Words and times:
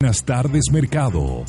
Buenas 0.00 0.24
tardes, 0.24 0.64
mercado. 0.72 1.44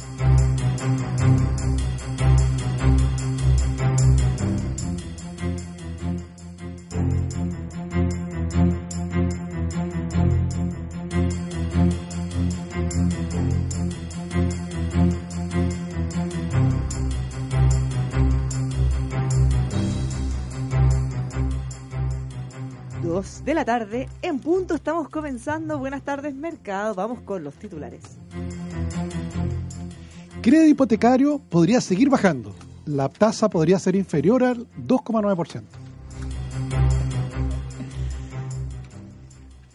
De 23.14 23.54
la 23.54 23.64
tarde. 23.64 24.10
En 24.24 24.40
punto 24.40 24.74
estamos 24.74 25.08
comenzando. 25.08 25.78
Buenas 25.78 26.02
tardes, 26.02 26.34
mercado. 26.34 26.96
Vamos 26.96 27.20
con 27.22 27.44
los 27.44 27.54
titulares. 27.54 28.02
Crédito 30.42 30.66
hipotecario 30.66 31.38
podría 31.38 31.80
seguir 31.80 32.10
bajando. 32.10 32.56
La 32.88 33.10
tasa 33.10 33.50
podría 33.50 33.78
ser 33.78 33.96
inferior 33.96 34.44
al 34.44 34.68
2,9%. 34.78 35.62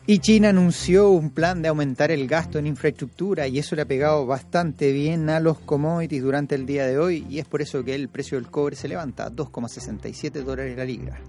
Y 0.05 0.19
China 0.19 0.49
anunció 0.49 1.11
un 1.11 1.31
plan 1.31 1.63
de 1.63 1.69
aumentar 1.69 2.11
el 2.11 2.27
gasto 2.27 2.59
en 2.59 2.67
infraestructura 2.67 3.47
y 3.47 3.61
eso 3.61 3.77
le 3.77 3.83
ha 3.83 3.85
pegado 3.85 4.27
bastante 4.27 4.91
bien 4.91 5.31
a 5.31 5.39
los 5.39 5.61
commodities 5.61 6.23
durante 6.23 6.57
el 6.57 6.67
día 6.67 6.87
de 6.87 6.99
hoy 6.99 7.25
y 7.29 7.39
es 7.39 7.45
por 7.45 7.63
eso 7.63 7.85
que 7.85 7.95
el 7.95 8.09
precio 8.09 8.37
del 8.37 8.51
cobre 8.51 8.75
se 8.75 8.89
levanta 8.89 9.27
a 9.27 9.31
2,67 9.31 10.43
dólares 10.43 10.77
la 10.77 10.85
libra. 10.85 11.21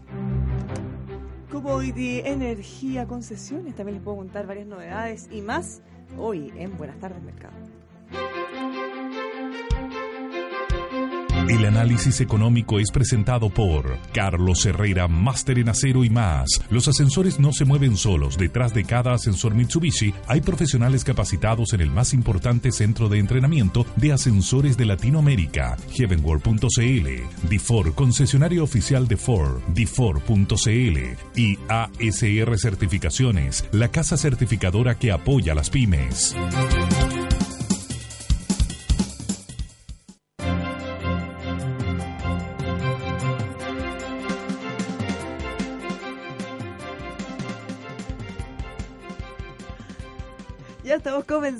Commodity, 1.62 2.22
energía, 2.24 3.06
concesiones. 3.06 3.76
También 3.76 3.96
les 3.96 4.04
puedo 4.04 4.16
contar 4.16 4.48
varias 4.48 4.66
novedades 4.66 5.28
y 5.30 5.42
más 5.42 5.82
hoy 6.18 6.54
en 6.56 6.78
Buenas 6.78 6.98
tardes 7.02 7.22
Mercado. 7.22 7.54
El 11.50 11.66
análisis 11.66 12.22
económico 12.22 12.80
es 12.80 12.92
presentado 12.92 13.50
por 13.50 13.98
Carlos 14.14 14.64
Herrera, 14.68 15.08
Máster 15.08 15.58
en 15.58 15.70
Acero 15.70 16.04
y 16.04 16.10
más. 16.12 16.48
Los 16.70 16.88
ascensores 16.88 17.40
no 17.40 17.54
se 17.54 17.66
mueven 17.66 17.98
solos. 17.98 18.38
Detrás 18.38 18.72
de 18.76 18.84
cada 18.84 19.14
ascensor 19.14 19.56
Mitsubishi 19.56 20.14
hay 20.28 20.42
profesionales 20.42 21.04
capacitados 21.04 21.74
en 21.74 21.82
el 21.82 21.90
más 21.90 22.14
importante 22.14 22.72
centro 22.72 23.10
de 23.10 23.18
entrenamiento 23.18 23.88
de 23.96 24.14
ascensores 24.14 24.78
de 24.78 24.86
Latinoamérica, 24.86 25.76
heavenworld.cl, 25.92 27.50
DIFOR, 27.50 27.96
concesionario 27.96 28.64
oficial 28.64 29.08
de 29.08 29.18
Ford, 29.18 29.60
DIFOR.cl 29.74 31.00
y 31.36 31.58
ASR 31.68 32.60
Certificaciones, 32.60 33.66
la 33.72 33.88
casa 33.88 34.18
certificadora 34.18 35.00
que 35.00 35.12
apoya 35.12 35.54
a 35.54 35.56
las 35.56 35.72
pymes. 35.72 36.36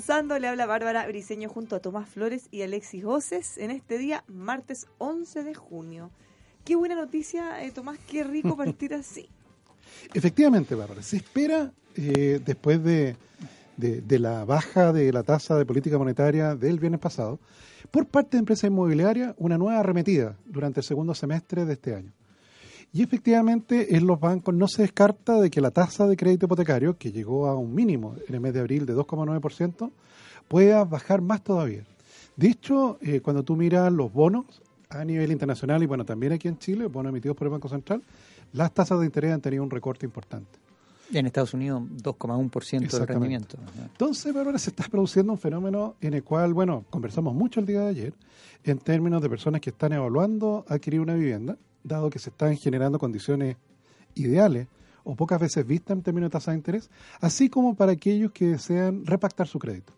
Comenzando. 0.00 0.38
Le 0.38 0.48
habla 0.48 0.64
Bárbara 0.64 1.06
Briseño 1.06 1.50
junto 1.50 1.76
a 1.76 1.80
Tomás 1.80 2.08
Flores 2.08 2.48
y 2.50 2.62
Alexis 2.62 3.04
Goces 3.04 3.58
en 3.58 3.70
este 3.70 3.98
día, 3.98 4.24
martes 4.28 4.86
11 4.96 5.44
de 5.44 5.54
junio. 5.54 6.10
Qué 6.64 6.74
buena 6.74 6.94
noticia, 6.94 7.62
eh, 7.62 7.70
Tomás, 7.70 7.98
qué 8.08 8.24
rico 8.24 8.56
partir 8.56 8.94
así. 8.94 9.28
Efectivamente, 10.14 10.74
Bárbara, 10.74 11.02
se 11.02 11.18
espera 11.18 11.70
eh, 11.96 12.40
después 12.42 12.82
de, 12.82 13.14
de, 13.76 14.18
la 14.18 14.46
baja 14.46 14.90
de 14.94 15.12
la 15.12 15.22
tasa 15.22 15.58
de 15.58 15.66
política 15.66 15.98
monetaria 15.98 16.54
del 16.54 16.78
viernes 16.78 17.00
pasado, 17.00 17.38
por 17.90 18.06
parte 18.06 18.38
de 18.38 18.38
empresa 18.38 18.68
inmobiliaria, 18.68 19.34
una 19.36 19.58
nueva 19.58 19.80
arremetida 19.80 20.38
durante 20.46 20.80
el 20.80 20.84
segundo 20.84 21.14
semestre 21.14 21.66
de 21.66 21.74
este 21.74 21.94
año. 21.94 22.12
Y 22.92 23.02
efectivamente 23.02 23.96
en 23.96 24.06
los 24.06 24.18
bancos 24.18 24.54
no 24.54 24.66
se 24.66 24.82
descarta 24.82 25.40
de 25.40 25.48
que 25.48 25.60
la 25.60 25.70
tasa 25.70 26.08
de 26.08 26.16
crédito 26.16 26.46
hipotecario, 26.46 26.98
que 26.98 27.12
llegó 27.12 27.46
a 27.46 27.56
un 27.56 27.72
mínimo 27.72 28.16
en 28.26 28.34
el 28.34 28.40
mes 28.40 28.52
de 28.52 28.60
abril 28.60 28.84
de 28.84 28.96
2,9%, 28.96 29.90
pueda 30.48 30.84
bajar 30.84 31.20
más 31.20 31.42
todavía. 31.42 31.84
De 32.36 32.48
hecho, 32.48 32.98
eh, 33.00 33.20
cuando 33.20 33.44
tú 33.44 33.54
miras 33.54 33.92
los 33.92 34.12
bonos 34.12 34.62
a 34.88 35.04
nivel 35.04 35.30
internacional 35.30 35.82
y 35.82 35.86
bueno, 35.86 36.04
también 36.04 36.32
aquí 36.32 36.48
en 36.48 36.58
Chile, 36.58 36.86
bonos 36.86 37.10
emitidos 37.10 37.36
por 37.36 37.46
el 37.46 37.52
Banco 37.52 37.68
Central, 37.68 38.02
las 38.52 38.72
tasas 38.74 38.98
de 38.98 39.06
interés 39.06 39.32
han 39.32 39.40
tenido 39.40 39.62
un 39.62 39.70
recorte 39.70 40.04
importante. 40.04 40.58
En 41.12 41.26
Estados 41.26 41.54
Unidos, 41.54 41.82
2,1% 41.82 42.88
de 42.88 43.06
rendimiento. 43.06 43.56
Entonces, 43.80 44.34
ahora 44.34 44.58
se 44.58 44.70
está 44.70 44.84
produciendo 44.84 45.32
un 45.32 45.38
fenómeno 45.38 45.96
en 46.00 46.14
el 46.14 46.24
cual, 46.24 46.54
bueno, 46.54 46.84
conversamos 46.90 47.34
mucho 47.34 47.60
el 47.60 47.66
día 47.66 47.82
de 47.82 47.88
ayer 47.88 48.14
en 48.64 48.78
términos 48.78 49.22
de 49.22 49.28
personas 49.28 49.60
que 49.60 49.70
están 49.70 49.92
evaluando 49.92 50.64
adquirir 50.68 51.00
una 51.00 51.14
vivienda 51.14 51.56
dado 51.82 52.10
que 52.10 52.18
se 52.18 52.30
están 52.30 52.56
generando 52.56 52.98
condiciones 52.98 53.56
ideales 54.14 54.68
o 55.04 55.16
pocas 55.16 55.40
veces 55.40 55.66
vistas 55.66 55.96
en 55.96 56.02
términos 56.02 56.28
de 56.28 56.32
tasa 56.32 56.50
de 56.50 56.58
interés, 56.58 56.90
así 57.20 57.48
como 57.48 57.74
para 57.74 57.92
aquellos 57.92 58.32
que 58.32 58.48
desean 58.48 59.06
repactar 59.06 59.46
su 59.46 59.58
crédito, 59.58 59.92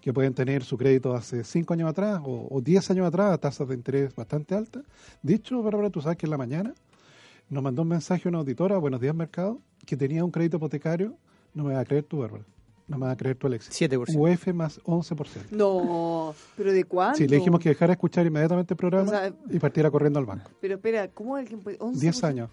que 0.00 0.12
pueden 0.12 0.34
tener 0.34 0.64
su 0.64 0.76
crédito 0.76 1.14
hace 1.14 1.44
5 1.44 1.72
años 1.72 1.90
atrás 1.90 2.20
o 2.24 2.60
10 2.60 2.90
años 2.90 3.06
atrás 3.06 3.32
a 3.32 3.38
tasas 3.38 3.68
de 3.68 3.74
interés 3.74 4.14
bastante 4.14 4.54
altas. 4.54 4.84
Dicho, 5.22 5.62
Bárbara, 5.62 5.90
tú 5.90 6.00
sabes 6.00 6.18
que 6.18 6.26
en 6.26 6.30
la 6.30 6.38
mañana 6.38 6.74
nos 7.48 7.62
mandó 7.62 7.82
un 7.82 7.88
mensaje 7.88 8.28
una 8.28 8.38
auditora, 8.38 8.76
Buenos 8.76 9.00
Días 9.00 9.14
Mercado, 9.14 9.60
que 9.86 9.96
tenía 9.96 10.24
un 10.24 10.30
crédito 10.30 10.58
hipotecario, 10.58 11.16
no 11.54 11.64
me 11.64 11.72
vas 11.72 11.82
a 11.82 11.84
creer 11.86 12.04
tú, 12.04 12.18
Bárbara, 12.18 12.44
no 12.88 12.98
me 12.98 13.06
vas 13.06 13.12
a 13.12 13.16
creer 13.16 13.36
tú, 13.36 13.46
Alexis. 13.46 13.90
7%. 13.90 14.16
UF 14.16 14.54
más 14.54 14.80
11%. 14.82 15.50
No, 15.50 16.34
¿pero 16.56 16.72
de 16.72 16.84
cuánto? 16.84 17.18
Sí, 17.18 17.28
le 17.28 17.36
dijimos 17.36 17.60
que 17.60 17.68
dejara 17.68 17.92
escuchar 17.92 18.26
inmediatamente 18.26 18.72
el 18.72 18.78
programa 18.78 19.30
y 19.50 19.58
partiera 19.58 19.90
corriendo 19.90 20.18
al 20.18 20.24
banco. 20.24 20.50
Pero 20.60 20.76
espera, 20.76 21.08
¿cómo 21.08 21.36
alguien 21.36 21.60
puede...? 21.60 21.78
10 21.78 22.24
años. 22.24 22.50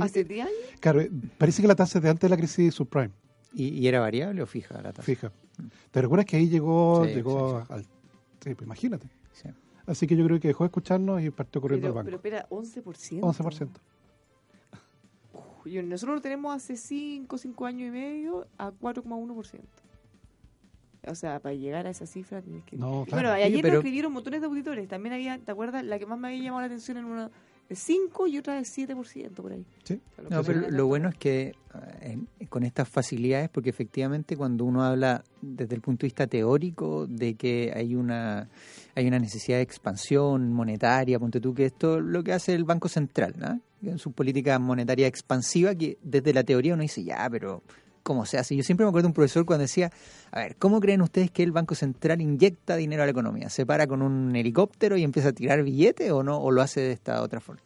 ¿Hace 0.00 0.24
10 0.24 0.46
años? 0.46 0.56
Claro, 0.80 1.02
parece 1.36 1.60
que 1.60 1.68
la 1.68 1.74
tasa 1.74 1.98
es 1.98 2.04
de 2.04 2.10
antes 2.10 2.22
de 2.22 2.28
la 2.30 2.36
crisis 2.36 2.74
subprime. 2.74 3.10
¿Y, 3.52 3.68
¿Y, 3.68 3.86
era 3.86 4.00
variable 4.00 4.42
o 4.42 4.46
fija 4.46 4.80
la 4.80 4.92
tasa? 4.92 5.02
Fija. 5.02 5.30
¿Te 5.90 6.02
recuerdas 6.02 6.26
que 6.26 6.36
ahí 6.36 6.48
llegó, 6.48 7.04
llegó 7.04 7.64
al... 7.68 7.82
Sí, 7.82 8.54
pues 8.54 8.62
imagínate. 8.62 9.06
Así 9.86 10.06
que 10.06 10.16
yo 10.16 10.24
creo 10.24 10.40
que 10.40 10.48
dejó 10.48 10.64
de 10.64 10.68
escucharnos 10.68 11.22
y 11.22 11.28
partió 11.30 11.60
corriendo 11.60 11.88
al 11.88 11.92
banco. 11.92 12.06
Pero 12.06 12.16
espera, 12.16 12.48
11%. 12.48 13.20
11% 13.20 13.68
nosotros 15.64 16.16
lo 16.16 16.20
tenemos 16.20 16.54
hace 16.54 16.76
5, 16.76 17.38
5 17.38 17.66
años 17.66 17.88
y 17.88 17.90
medio 17.90 18.46
a 18.58 18.70
4,1%. 18.70 19.60
O 21.06 21.14
sea, 21.14 21.38
para 21.40 21.54
llegar 21.54 21.86
a 21.86 21.90
esa 21.90 22.06
cifra 22.06 22.40
tienes 22.40 22.64
que... 22.64 22.76
No, 22.76 23.04
Bueno, 23.10 23.30
ayer 23.30 23.60
pero... 23.60 23.78
escribieron 23.78 24.12
montones 24.12 24.40
de 24.40 24.46
auditores. 24.46 24.88
También 24.88 25.12
había, 25.14 25.38
¿te 25.38 25.52
acuerdas? 25.52 25.84
La 25.84 25.98
que 25.98 26.06
más 26.06 26.18
me 26.18 26.28
había 26.28 26.42
llamado 26.44 26.60
la 26.60 26.66
atención 26.66 26.96
en 26.96 27.04
una 27.04 27.30
de 27.68 27.76
5 27.76 28.26
y 28.26 28.38
otra 28.38 28.54
de 28.54 28.62
7% 28.62 29.30
por 29.32 29.52
ahí. 29.52 29.64
Sí. 29.84 30.00
No, 30.30 30.42
pero 30.42 30.70
lo 30.70 30.86
bueno 30.86 31.08
es 31.08 31.14
que 31.16 31.54
eh, 32.02 32.18
con 32.48 32.62
estas 32.62 32.88
facilidades, 32.88 33.48
porque 33.48 33.70
efectivamente 33.70 34.36
cuando 34.36 34.64
uno 34.64 34.82
habla 34.82 35.24
desde 35.40 35.74
el 35.74 35.80
punto 35.80 36.02
de 36.02 36.08
vista 36.08 36.26
teórico 36.26 37.06
de 37.06 37.34
que 37.34 37.72
hay 37.74 37.94
una 37.94 38.48
hay 38.94 39.06
una 39.06 39.18
necesidad 39.18 39.58
de 39.58 39.62
expansión 39.62 40.52
monetaria, 40.52 41.18
ponte 41.18 41.40
tú 41.40 41.54
que 41.54 41.64
esto 41.64 42.00
lo 42.00 42.22
que 42.22 42.32
hace 42.32 42.54
el 42.54 42.64
Banco 42.64 42.88
Central, 42.88 43.34
¿no? 43.38 43.60
En 43.88 43.98
su 43.98 44.12
política 44.12 44.58
monetaria 44.58 45.06
expansiva, 45.06 45.74
que 45.74 45.98
desde 46.02 46.32
la 46.32 46.44
teoría 46.44 46.74
uno 46.74 46.82
dice, 46.82 47.04
ya, 47.04 47.28
pero 47.30 47.62
¿cómo 48.02 48.26
se 48.26 48.38
hace? 48.38 48.54
Yo 48.54 48.62
siempre 48.62 48.84
me 48.84 48.88
acuerdo 48.88 49.06
de 49.06 49.10
un 49.10 49.14
profesor 49.14 49.44
cuando 49.44 49.62
decía, 49.62 49.90
a 50.30 50.40
ver, 50.40 50.56
¿cómo 50.56 50.80
creen 50.80 51.02
ustedes 51.02 51.30
que 51.30 51.42
el 51.42 51.52
Banco 51.52 51.74
Central 51.74 52.20
inyecta 52.20 52.76
dinero 52.76 53.02
a 53.02 53.06
la 53.06 53.10
economía? 53.10 53.48
¿Se 53.48 53.66
para 53.66 53.86
con 53.86 54.02
un 54.02 54.36
helicóptero 54.36 54.96
y 54.96 55.02
empieza 55.02 55.30
a 55.30 55.32
tirar 55.32 55.62
billetes 55.62 56.10
o 56.12 56.22
no? 56.22 56.38
¿O 56.38 56.50
lo 56.52 56.62
hace 56.62 56.80
de 56.80 56.92
esta 56.92 57.22
otra 57.22 57.40
forma? 57.40 57.62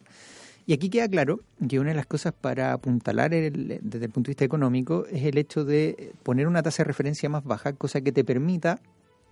Y 0.65 0.75
aquí 0.75 0.91
queda 0.91 1.09
claro 1.09 1.41
que 1.67 1.81
una 1.81 1.91
de 1.91 1.97
las 1.97 2.07
cosas 2.07 2.35
para 2.39 2.75
apuntalar 2.75 3.31
desde 3.31 4.05
el 4.05 4.11
punto 4.11 4.29
de 4.29 4.33
vista 4.33 4.45
económico 4.45 5.07
es 5.11 5.25
el 5.25 5.39
hecho 5.39 5.65
de 5.65 6.13
poner 6.23 6.47
una 6.47 6.63
tasa 6.63 6.83
de 6.83 6.89
referencia 6.89 7.29
más 7.31 7.43
baja, 7.43 7.73
cosa 7.73 8.03
que 8.03 8.13
te 8.13 8.23
permita, 8.23 8.79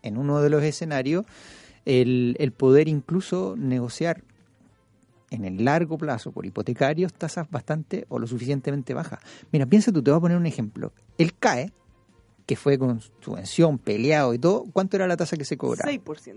en 0.02 0.16
uno 0.16 0.40
de 0.40 0.48
los 0.48 0.62
escenarios, 0.62 1.26
el, 1.84 2.36
el 2.38 2.52
poder 2.52 2.88
incluso 2.88 3.54
negociar 3.58 4.22
en 5.30 5.44
el 5.44 5.64
largo 5.64 5.98
plazo 5.98 6.32
por 6.32 6.46
hipotecarios 6.46 7.12
tasas 7.12 7.50
bastante 7.50 8.06
o 8.08 8.18
lo 8.18 8.26
suficientemente 8.26 8.94
bajas. 8.94 9.20
Mira, 9.52 9.66
piensa 9.66 9.92
tú, 9.92 10.02
te 10.02 10.10
voy 10.10 10.18
a 10.18 10.20
poner 10.20 10.36
un 10.36 10.46
ejemplo. 10.46 10.92
El 11.18 11.34
CAE, 11.34 11.72
que 12.46 12.56
fue 12.56 12.78
con 12.78 13.00
subvención, 13.20 13.78
peleado 13.78 14.34
y 14.34 14.38
todo, 14.38 14.64
¿cuánto 14.72 14.96
era 14.96 15.06
la 15.06 15.16
tasa 15.16 15.36
que 15.36 15.44
se 15.44 15.56
cobraba? 15.56 15.90
6%. 15.90 16.34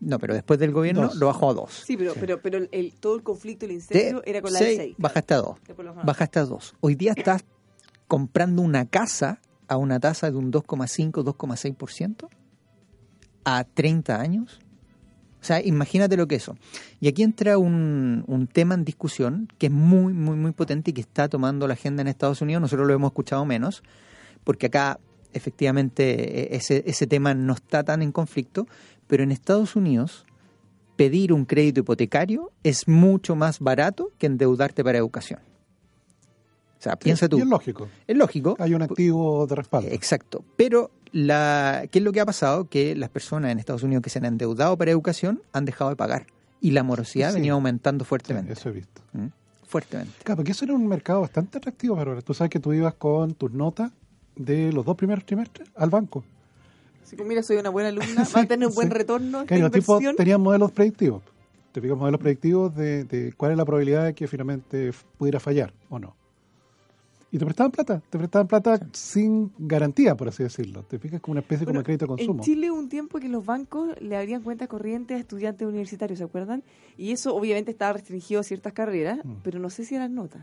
No, 0.00 0.18
pero 0.18 0.32
después 0.32 0.58
del 0.58 0.72
gobierno 0.72 1.02
Dos. 1.02 1.16
lo 1.16 1.26
bajó 1.26 1.50
a 1.50 1.54
2. 1.54 1.82
Sí, 1.86 1.96
pero, 1.96 2.14
pero, 2.18 2.40
pero 2.40 2.66
el, 2.70 2.94
todo 2.94 3.16
el 3.16 3.22
conflicto, 3.22 3.66
el 3.66 3.72
incendio 3.72 4.22
era 4.24 4.40
con 4.40 4.52
la 4.52 4.60
de 4.60 4.76
6. 4.76 4.94
Bajaste 4.96 5.34
a 5.34 5.38
2. 5.38 5.56
Después 5.66 5.84
lo 5.84 5.90
bajaron. 5.90 6.06
Bajaste 6.06 6.38
a 6.38 6.44
2. 6.44 6.74
Hoy 6.80 6.94
día 6.94 7.12
estás 7.14 7.44
comprando 8.08 8.62
una 8.62 8.86
casa 8.86 9.40
a 9.68 9.76
una 9.76 10.00
tasa 10.00 10.30
de 10.30 10.38
un 10.38 10.50
2,5, 10.50 11.22
2,6% 11.22 12.28
a 13.44 13.64
30 13.64 14.20
años. 14.20 14.60
O 15.40 15.44
sea, 15.44 15.62
imagínate 15.64 16.16
lo 16.16 16.28
que 16.28 16.34
es 16.36 16.42
eso. 16.42 16.56
Y 17.00 17.08
aquí 17.08 17.22
entra 17.22 17.56
un, 17.56 18.24
un 18.26 18.46
tema 18.46 18.74
en 18.74 18.84
discusión 18.84 19.48
que 19.58 19.66
es 19.66 19.72
muy, 19.72 20.12
muy, 20.12 20.36
muy 20.36 20.52
potente 20.52 20.90
y 20.90 20.94
que 20.94 21.00
está 21.00 21.28
tomando 21.28 21.66
la 21.66 21.74
agenda 21.74 22.02
en 22.02 22.08
Estados 22.08 22.42
Unidos. 22.42 22.60
Nosotros 22.60 22.86
lo 22.86 22.92
hemos 22.92 23.10
escuchado 23.10 23.44
menos, 23.46 23.82
porque 24.44 24.66
acá 24.66 25.00
efectivamente 25.32 26.52
e- 26.52 26.56
ese, 26.56 26.82
ese 26.86 27.06
tema 27.06 27.32
no 27.34 27.54
está 27.54 27.82
tan 27.84 28.02
en 28.02 28.12
conflicto, 28.12 28.66
pero 29.06 29.22
en 29.22 29.32
Estados 29.32 29.76
Unidos 29.76 30.26
pedir 30.96 31.32
un 31.32 31.46
crédito 31.46 31.80
hipotecario 31.80 32.52
es 32.62 32.86
mucho 32.86 33.34
más 33.34 33.60
barato 33.60 34.12
que 34.18 34.26
endeudarte 34.26 34.84
para 34.84 34.98
educación. 34.98 35.40
O 36.78 36.82
sea, 36.82 36.96
piensa 36.96 37.28
tú. 37.28 37.38
Y 37.38 37.42
es 37.42 37.46
lógico. 37.46 37.88
Es 38.06 38.16
lógico. 38.16 38.56
Hay 38.58 38.74
un 38.74 38.82
activo 38.82 39.46
de 39.46 39.54
respaldo. 39.54 39.88
Exacto. 39.90 40.44
Pero 40.56 40.90
la, 41.12 41.84
¿qué 41.90 41.98
es 41.98 42.04
lo 42.04 42.12
que 42.12 42.20
ha 42.20 42.26
pasado? 42.26 42.68
Que 42.68 42.94
las 42.94 43.08
personas 43.10 43.50
en 43.52 43.58
Estados 43.58 43.82
Unidos 43.82 44.02
que 44.02 44.10
se 44.10 44.18
han 44.18 44.24
endeudado 44.24 44.76
para 44.76 44.90
educación 44.90 45.42
han 45.52 45.64
dejado 45.64 45.90
de 45.90 45.96
pagar. 45.96 46.26
Y 46.60 46.72
la 46.72 46.82
morosidad 46.82 47.30
Sí. 47.30 47.36
venía 47.36 47.52
aumentando 47.52 48.04
Sí, 48.04 48.08
fuertemente. 48.08 48.52
eso 48.52 48.68
he 48.68 48.72
visto. 48.72 49.02
¿Mm? 49.12 49.26
Fuertemente. 49.66 50.12
Claro, 50.24 50.36
porque 50.36 50.52
eso 50.52 50.64
era 50.64 50.74
un 50.74 50.86
mercado 50.86 51.20
bastante 51.20 51.58
atractivo, 51.58 51.96
Bárbara. 51.96 52.20
Tú 52.22 52.34
sabes 52.34 52.50
que 52.50 52.58
tú 52.60 52.72
ibas 52.72 52.94
con 52.94 53.34
tus 53.34 53.52
notas 53.52 53.92
de 54.36 54.72
los 54.72 54.84
dos 54.84 54.96
primeros 54.96 55.24
trimestres 55.24 55.68
al 55.76 55.90
banco. 55.90 56.24
Así 57.04 57.16
que 57.16 57.24
mira, 57.24 57.42
soy 57.42 57.56
una 57.56 57.70
buena 57.70 57.88
alumna, 57.88 58.24
va 58.36 58.40
a 58.42 58.46
tener 58.46 58.68
un 58.68 58.74
buen 58.74 58.88
Sí. 58.88 58.94
retorno 58.94 59.46
Claro, 59.46 59.62
los 59.64 59.72
tipos 59.72 60.02
tenían 60.16 60.40
modelos 60.40 60.70
predictivos. 60.72 61.22
Te 61.72 61.80
fijas 61.80 61.96
modelos 61.96 62.20
predictivos 62.20 62.74
de, 62.74 63.04
de 63.04 63.32
cuál 63.36 63.52
es 63.52 63.58
la 63.58 63.64
probabilidad 63.64 64.04
de 64.04 64.14
que 64.14 64.26
finalmente 64.26 64.92
pudiera 65.18 65.38
fallar 65.38 65.72
o 65.88 65.98
no. 66.00 66.16
Y 67.32 67.38
te 67.38 67.44
prestaban 67.44 67.70
plata, 67.70 68.02
te 68.10 68.18
prestaban 68.18 68.48
plata 68.48 68.80
sin 68.92 69.52
garantía, 69.58 70.16
por 70.16 70.28
así 70.28 70.42
decirlo. 70.42 70.82
Te 70.82 70.98
fijas 70.98 71.20
como 71.20 71.32
una 71.32 71.40
especie 71.42 71.64
como 71.64 71.74
Bueno, 71.74 71.80
de 71.80 71.84
crédito 71.84 72.04
de 72.06 72.08
consumo. 72.08 72.40
En 72.42 72.44
Chile 72.44 72.70
hubo 72.72 72.78
un 72.80 72.88
tiempo 72.88 73.20
que 73.20 73.28
los 73.28 73.46
bancos 73.46 73.94
le 74.00 74.16
abrían 74.16 74.42
cuentas 74.42 74.66
corrientes 74.66 75.16
a 75.16 75.20
estudiantes 75.20 75.66
universitarios, 75.68 76.18
¿se 76.18 76.24
acuerdan? 76.24 76.64
Y 76.96 77.12
eso 77.12 77.34
obviamente 77.36 77.70
estaba 77.70 77.92
restringido 77.92 78.40
a 78.40 78.42
ciertas 78.42 78.72
carreras, 78.72 79.24
Mm. 79.24 79.34
pero 79.44 79.60
no 79.60 79.70
sé 79.70 79.84
si 79.84 79.94
a 79.94 80.00
las 80.00 80.10
notas. 80.10 80.42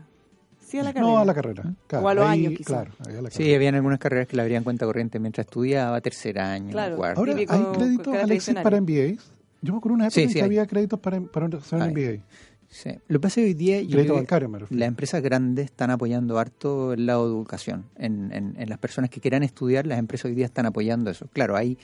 Sí 0.60 0.78
a 0.78 0.82
la 0.82 0.92
carrera. 0.92 1.12
no 1.12 1.18
a 1.18 1.24
la 1.24 1.34
carrera. 1.34 1.74
claro, 1.86 2.04
O 2.04 2.08
a 2.08 2.14
los 2.14 2.24
ahí, 2.26 2.44
años, 2.46 2.56
quizá. 2.58 2.68
Claro, 2.84 2.90
ahí 3.06 3.16
a 3.16 3.22
la 3.22 3.30
Sí, 3.30 3.54
habían 3.54 3.74
algunas 3.74 3.98
carreras 3.98 4.26
que 4.26 4.36
le 4.36 4.42
abrían 4.42 4.64
cuenta 4.64 4.84
corriente 4.86 5.18
mientras 5.18 5.46
estudiaba, 5.46 5.98
tercer 6.00 6.38
año, 6.38 6.70
Claro. 6.72 6.96
cuarto. 6.96 7.20
Ahora, 7.20 7.34
¿hay 7.36 7.46
créditos, 7.46 8.14
Alexis, 8.14 8.54
para 8.54 8.76
MBAs? 8.80 9.30
Yo 9.60 9.72
me 9.72 9.78
acuerdo 9.78 9.94
una 9.94 10.04
época 10.06 10.14
Sí, 10.14 10.22
en 10.22 10.28
sí 10.28 10.34
que 10.34 10.40
hay. 10.40 10.46
había 10.46 10.66
créditos 10.66 11.00
para, 11.00 11.20
para 11.20 11.46
hacer. 11.56 11.78
MBA. 11.80 12.22
Sí. 12.70 12.90
Lo 13.08 13.18
que 13.18 13.22
pasa 13.22 13.40
es 13.40 13.44
que 13.44 13.48
hoy 13.48 13.54
día 13.54 13.80
yo 13.80 13.96
creo 14.02 14.14
bancario, 14.16 14.48
las 14.70 14.88
empresas 14.88 15.22
grandes 15.22 15.64
están 15.66 15.90
apoyando 15.90 16.38
harto 16.38 16.92
el 16.92 17.06
lado 17.06 17.26
de 17.26 17.34
educación. 17.34 17.84
En, 17.96 18.30
en- 18.32 18.54
en 18.60 18.68
las 18.68 18.78
personas 18.78 19.08
que 19.10 19.20
quieran 19.20 19.42
estudiar, 19.42 19.86
las 19.86 19.98
empresas 19.98 20.26
hoy 20.26 20.34
día 20.34 20.44
están 20.46 20.66
apoyando 20.66 21.10
eso. 21.10 21.26
Claro, 21.32 21.56
hay, 21.56 21.78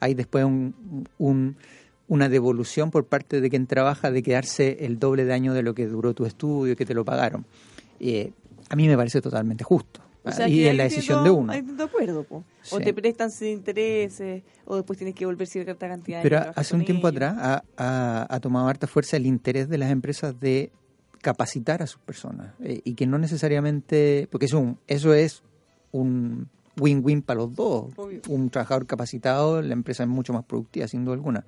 hay 0.00 0.14
después 0.14 0.44
un, 0.44 1.06
un- 1.18 1.56
una 2.08 2.28
devolución 2.28 2.90
por 2.90 3.04
parte 3.06 3.40
de 3.40 3.50
quien 3.50 3.66
trabaja 3.66 4.10
de 4.10 4.22
quedarse 4.22 4.78
el 4.84 4.98
doble 4.98 5.24
de 5.26 5.32
año 5.34 5.52
de 5.54 5.62
lo 5.62 5.74
que 5.74 5.86
duró 5.86 6.14
tu 6.14 6.24
estudio, 6.24 6.74
que 6.74 6.84
te 6.86 6.94
lo 6.94 7.04
pagaron. 7.04 7.44
Eh, 8.00 8.32
a 8.68 8.76
mí 8.76 8.88
me 8.88 8.96
parece 8.96 9.20
totalmente 9.20 9.62
justo. 9.62 10.00
O 10.22 10.30
sea, 10.32 10.48
y 10.48 10.64
es 10.66 10.76
la 10.76 10.84
decisión 10.84 11.24
de 11.24 11.30
uno. 11.30 11.52
Hay 11.52 11.60
distintos 11.62 11.88
acuerdos, 11.88 12.26
po. 12.26 12.44
O 12.72 12.78
te 12.78 12.92
prestan 12.92 13.30
sin 13.30 13.48
intereses, 13.48 14.42
o 14.66 14.76
después 14.76 14.98
tienes 14.98 15.14
que 15.14 15.24
volver 15.24 15.46
cierta 15.46 15.88
cantidad 15.88 16.18
de 16.18 16.22
Pero 16.22 16.52
hace 16.54 16.74
un 16.76 16.84
tiempo 16.84 17.08
ellos. 17.08 17.16
atrás 17.22 17.34
ha, 17.38 17.64
ha- 17.78 18.26
ha 18.28 18.40
tomado 18.40 18.68
harta 18.68 18.86
fuerza 18.86 19.16
el 19.16 19.26
interés 19.26 19.68
de 19.68 19.78
las 19.78 19.90
empresas 19.90 20.38
de 20.38 20.70
capacitar 21.22 21.82
a 21.82 21.86
sus 21.86 22.00
personas 22.00 22.52
eh, 22.62 22.80
y 22.84 22.94
que 22.94 23.06
no 23.06 23.18
necesariamente, 23.18 24.28
porque 24.30 24.46
eso, 24.46 24.58
un- 24.58 24.78
eso 24.86 25.14
es 25.14 25.42
un 25.92 26.48
win-win 26.78 27.22
para 27.22 27.40
los 27.40 27.54
dos. 27.54 27.86
Obvio. 27.96 28.20
Un 28.28 28.50
trabajador 28.50 28.86
capacitado, 28.86 29.60
la 29.62 29.72
empresa 29.72 30.02
es 30.02 30.08
mucho 30.08 30.32
más 30.32 30.44
productiva, 30.44 30.86
sin 30.86 31.04
duda 31.04 31.14
alguna. 31.14 31.44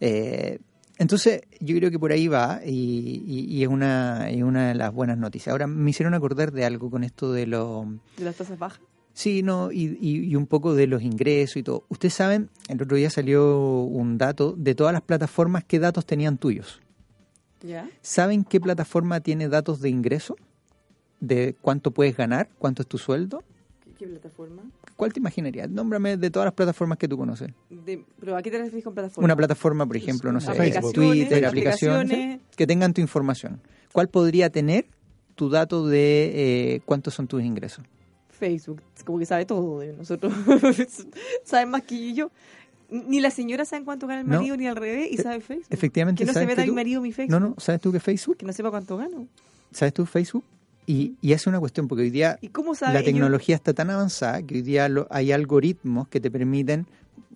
Eh, 0.00 0.58
entonces, 0.98 1.42
yo 1.60 1.76
creo 1.76 1.90
que 1.90 1.98
por 1.98 2.12
ahí 2.12 2.28
va 2.28 2.60
y, 2.64 3.22
y- 3.26 3.44
y 3.56 3.62
es, 3.62 3.68
una, 3.68 4.30
es 4.30 4.42
una 4.42 4.68
de 4.68 4.74
las 4.74 4.92
buenas 4.92 5.18
noticias. 5.18 5.52
Ahora, 5.52 5.66
me 5.66 5.90
hicieron 5.90 6.14
acordar 6.14 6.52
de 6.52 6.64
algo 6.64 6.90
con 6.90 7.04
esto 7.04 7.32
de 7.32 7.46
los... 7.46 7.86
De 8.16 8.24
las 8.24 8.36
tasas 8.36 8.58
bajas. 8.58 8.80
Sí, 9.12 9.42
no, 9.42 9.72
y, 9.72 9.96
y- 10.00 10.24
y 10.26 10.36
un 10.36 10.46
poco 10.46 10.74
de 10.74 10.86
los 10.86 11.02
ingresos 11.02 11.56
y 11.56 11.62
todo. 11.62 11.84
Ustedes 11.88 12.14
saben, 12.14 12.50
el 12.68 12.82
otro 12.82 12.96
día 12.96 13.08
salió 13.10 13.80
un 13.82 14.18
dato 14.18 14.54
de 14.56 14.74
todas 14.74 14.92
las 14.92 15.02
plataformas, 15.02 15.64
qué 15.64 15.78
datos 15.78 16.04
tenían 16.06 16.36
tuyos. 16.38 16.80
¿Ya? 17.62 17.88
¿Saben 18.02 18.44
qué 18.44 18.60
plataforma 18.60 19.20
tiene 19.20 19.48
datos 19.48 19.80
de 19.80 19.88
ingreso? 19.88 20.36
¿De 21.20 21.56
cuánto 21.62 21.90
puedes 21.92 22.14
ganar? 22.16 22.50
¿Cuánto 22.58 22.82
es 22.82 22.88
tu 22.88 22.98
sueldo? 22.98 23.42
¿Qué, 23.98 24.06
plataforma? 24.06 24.62
¿Cuál 24.96 25.12
te 25.12 25.20
imaginarías? 25.20 25.70
Nómbrame 25.70 26.16
de 26.16 26.30
todas 26.30 26.46
las 26.46 26.54
plataformas 26.54 26.98
que 26.98 27.08
tú 27.08 27.16
conoces. 27.16 27.50
De, 27.70 28.04
¿Pero 28.20 28.36
a 28.36 28.42
qué 28.42 28.50
te 28.50 28.58
refieres 28.58 28.84
con 28.84 28.94
plataforma? 28.94 29.24
Una 29.24 29.36
plataforma, 29.36 29.86
por 29.86 29.96
ejemplo, 29.96 30.30
no 30.32 30.40
sé, 30.40 30.52
Facebook. 30.54 30.92
Twitter, 30.92 31.44
Aplicaciones, 31.44 31.48
aplicaciones, 31.48 32.02
aplicaciones. 32.12 32.40
que 32.56 32.66
tengan 32.66 32.92
tu 32.94 33.00
información. 33.00 33.60
¿Cuál 33.92 34.08
podría 34.08 34.50
tener 34.50 34.86
tu 35.34 35.48
dato 35.48 35.86
de 35.86 36.74
eh, 36.74 36.80
cuántos 36.84 37.14
son 37.14 37.26
tus 37.26 37.42
ingresos? 37.42 37.84
Facebook, 38.30 38.82
como 39.06 39.18
que 39.18 39.24
sabe 39.26 39.46
todo 39.46 39.80
de 39.80 39.94
nosotros. 39.94 40.32
Saben 41.44 41.70
más 41.70 41.82
que 41.82 42.12
yo. 42.12 42.30
Ni 42.90 43.20
la 43.20 43.30
señora 43.30 43.64
sabe 43.64 43.84
cuánto 43.84 44.06
gana 44.06 44.20
el 44.20 44.28
No. 44.28 44.36
marido, 44.36 44.56
ni 44.56 44.66
al 44.68 44.76
revés, 44.76 45.08
y 45.10 45.14
E- 45.16 45.22
sabe 45.22 45.40
Facebook. 45.40 45.66
Efectivamente, 45.70 46.20
Que 46.22 46.26
no 46.26 46.32
se 46.32 46.40
¿sabes 46.40 46.48
meta 46.48 46.64
mi 46.64 46.70
marido 46.72 47.00
mi 47.00 47.12
Facebook. 47.12 47.32
No, 47.40 47.48
no, 47.48 47.54
¿sabes 47.58 47.80
tú 47.80 47.90
qué 47.90 47.98
Facebook? 47.98 48.36
Que 48.36 48.46
no 48.46 48.52
sepa 48.52 48.70
cuánto 48.70 48.96
gano. 48.96 49.26
¿Sabes 49.72 49.92
tú 49.94 50.06
Facebook? 50.06 50.44
Y, 50.86 51.14
y 51.20 51.32
hace 51.32 51.48
una 51.48 51.58
cuestión, 51.58 51.88
porque 51.88 52.02
hoy 52.02 52.10
día 52.10 52.38
¿Y 52.40 52.48
cómo 52.48 52.74
sabe? 52.74 52.92
la 52.94 53.00
ellos? 53.00 53.12
tecnología 53.12 53.56
está 53.56 53.74
tan 53.74 53.90
avanzada 53.90 54.42
que 54.42 54.54
hoy 54.56 54.62
día 54.62 54.88
lo- 54.88 55.06
hay 55.10 55.32
algoritmos 55.32 56.06
que 56.08 56.20
te 56.20 56.30
permiten, 56.30 56.86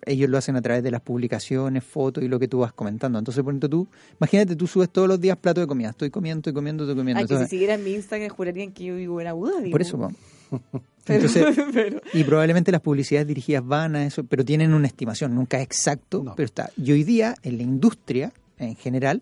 ellos 0.05 0.29
lo 0.29 0.37
hacen 0.37 0.55
a 0.55 0.61
través 0.61 0.81
de 0.83 0.89
las 0.89 1.01
publicaciones, 1.01 1.83
fotos 1.83 2.23
y 2.23 2.27
lo 2.27 2.39
que 2.39 2.47
tú 2.47 2.59
vas 2.59 2.71
comentando. 2.73 3.19
Entonces, 3.19 3.43
por 3.43 3.51
ejemplo, 3.53 3.69
tú, 3.69 3.87
imagínate, 4.19 4.55
tú 4.55 4.65
subes 4.67 4.89
todos 4.89 5.07
los 5.07 5.19
días 5.19 5.37
plato 5.37 5.59
de 5.61 5.67
comida, 5.67 5.89
estoy 5.89 6.09
comiendo, 6.09 6.39
estoy 6.39 6.53
comiendo, 6.53 6.83
estoy 6.85 6.95
comiendo. 6.95 7.19
Ay, 7.21 7.27
que 7.27 7.37
si 7.43 7.49
siguieran 7.49 7.83
mi 7.83 7.93
Instagram 7.93 8.29
jurarían 8.29 8.71
que 8.71 8.85
yo 8.85 8.95
vivo 8.95 9.19
en 9.21 9.27
Abu 9.27 9.47
Dhabi. 9.47 9.69
por 9.69 9.81
eso, 9.81 9.97
po. 9.97 10.11
po. 10.49 10.81
Pero- 11.05 11.25
Entonces, 11.25 11.57
pero- 11.73 12.01
y 12.13 12.23
probablemente 12.23 12.71
las 12.71 12.81
publicidades 12.81 13.27
dirigidas 13.27 13.65
van 13.65 13.95
a 13.95 14.05
eso, 14.05 14.23
pero 14.23 14.45
tienen 14.45 14.73
una 14.73 14.85
estimación, 14.87 15.33
nunca 15.35 15.57
es 15.57 15.63
exacto, 15.63 16.21
No. 16.23 16.35
pero 16.35 16.45
está. 16.45 16.69
Y 16.77 16.91
hoy 16.91 17.03
día, 17.03 17.35
en 17.43 17.57
la 17.57 17.63
industria, 17.63 18.31
en 18.59 18.75
general, 18.75 19.21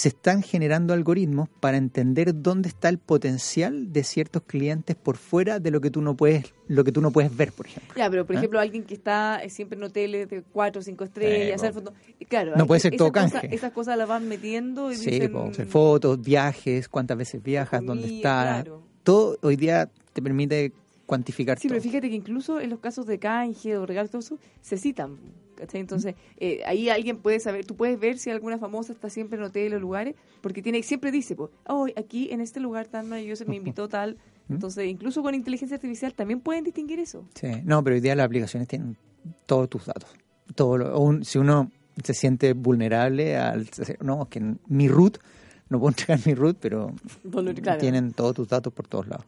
se 0.00 0.08
están 0.08 0.42
generando 0.42 0.94
algoritmos 0.94 1.50
para 1.60 1.76
entender 1.76 2.32
dónde 2.40 2.68
está 2.70 2.88
el 2.88 2.96
potencial 2.98 3.92
de 3.92 4.02
ciertos 4.02 4.42
clientes 4.46 4.96
por 4.96 5.18
fuera 5.18 5.58
de 5.60 5.70
lo 5.70 5.82
que 5.82 5.90
tú 5.90 6.00
no 6.00 6.16
puedes, 6.16 6.54
lo 6.68 6.84
que 6.84 6.90
tú 6.92 7.02
no 7.02 7.10
puedes 7.10 7.36
ver, 7.36 7.52
por 7.52 7.66
ejemplo. 7.66 7.92
Ya, 7.96 8.08
pero 8.08 8.24
por 8.24 8.34
¿Ah? 8.34 8.38
ejemplo, 8.38 8.60
alguien 8.60 8.84
que 8.84 8.94
está 8.94 9.42
eh, 9.42 9.50
siempre 9.50 9.76
en 9.76 9.84
hoteles 9.84 10.28
de 10.30 10.42
4 10.42 10.80
o 10.80 10.82
5 10.82 11.04
estrellas, 11.04 11.48
Eh, 11.50 11.54
hacer 11.54 11.74
fotos. 11.74 11.92
Claro, 12.28 12.52
No 12.56 12.62
hay- 12.62 12.66
puede 12.66 12.80
ser 12.80 12.94
esas 12.94 12.98
todo 12.98 13.12
cosas- 13.12 13.32
canje. 13.32 13.54
Esas 13.54 13.72
cosas 13.72 13.98
las 13.98 14.08
van 14.08 14.26
metiendo 14.26 14.90
y 14.90 14.96
Sí, 14.96 15.10
dicen. 15.10 15.32
po, 15.32 15.50
fotos, 15.68 16.20
viajes, 16.22 16.88
cuántas 16.88 17.18
veces 17.18 17.42
viajas, 17.42 17.80
comida, 17.80 17.92
dónde 17.94 18.16
estás. 18.16 18.62
claro. 18.64 18.82
Todo 19.02 19.36
hoy 19.42 19.56
día 19.56 19.90
te 20.14 20.22
permite 20.22 20.72
cuantificar 21.10 21.58
Sí, 21.58 21.66
todo. 21.68 21.74
pero 21.76 21.82
fíjate 21.82 22.08
que 22.08 22.14
incluso 22.14 22.60
en 22.60 22.70
los 22.70 22.78
casos 22.78 23.04
de 23.06 23.18
canje 23.18 23.76
o 23.76 23.84
todo 23.86 24.18
eso, 24.20 24.38
se 24.62 24.76
citan. 24.78 25.16
¿cachai? 25.56 25.80
Entonces, 25.82 26.14
eh, 26.38 26.62
ahí 26.64 26.88
alguien 26.88 27.18
puede 27.18 27.38
saber, 27.40 27.66
tú 27.66 27.74
puedes 27.76 27.98
ver 28.00 28.16
si 28.16 28.30
alguna 28.30 28.56
famosa 28.58 28.92
está 28.94 29.10
siempre 29.10 29.36
en 29.38 29.44
hoteles 29.44 29.76
o 29.76 29.80
lugares, 29.80 30.14
porque 30.40 30.62
tiene 30.62 30.82
siempre 30.82 31.10
dice, 31.10 31.34
pues, 31.36 31.50
oh, 31.66 31.86
aquí 31.96 32.28
en 32.30 32.40
este 32.40 32.60
lugar 32.60 32.86
tan 32.86 33.08
maravilloso 33.08 33.44
me 33.46 33.56
invitó 33.56 33.86
tal. 33.98 34.16
Entonces, 34.48 34.86
incluso 34.88 35.20
con 35.22 35.34
inteligencia 35.34 35.74
artificial 35.76 36.14
también 36.14 36.40
pueden 36.40 36.64
distinguir 36.64 36.98
eso. 37.00 37.24
Sí, 37.34 37.48
no, 37.64 37.82
pero 37.84 37.94
hoy 37.96 38.00
día 38.00 38.14
las 38.16 38.26
aplicaciones 38.26 38.68
tienen 38.68 38.96
todos 39.46 39.68
tus 39.68 39.84
datos. 39.86 40.08
Todo 40.54 40.78
lo- 40.78 40.98
un- 40.98 41.24
si 41.24 41.38
uno 41.38 41.70
se 42.04 42.14
siente 42.14 42.54
vulnerable 42.54 43.36
al 43.36 43.68
no, 44.00 44.22
es 44.22 44.28
que 44.28 44.40
mi 44.68 44.88
root 44.88 45.18
no 45.68 45.78
puedo 45.78 45.90
entregar 45.90 46.20
mi 46.24 46.34
root, 46.34 46.56
pero 46.60 46.94
claro. 47.62 47.78
tienen 47.80 48.12
todos 48.12 48.34
tus 48.34 48.48
datos 48.48 48.72
por 48.72 48.86
todos 48.88 49.06
lados. 49.08 49.26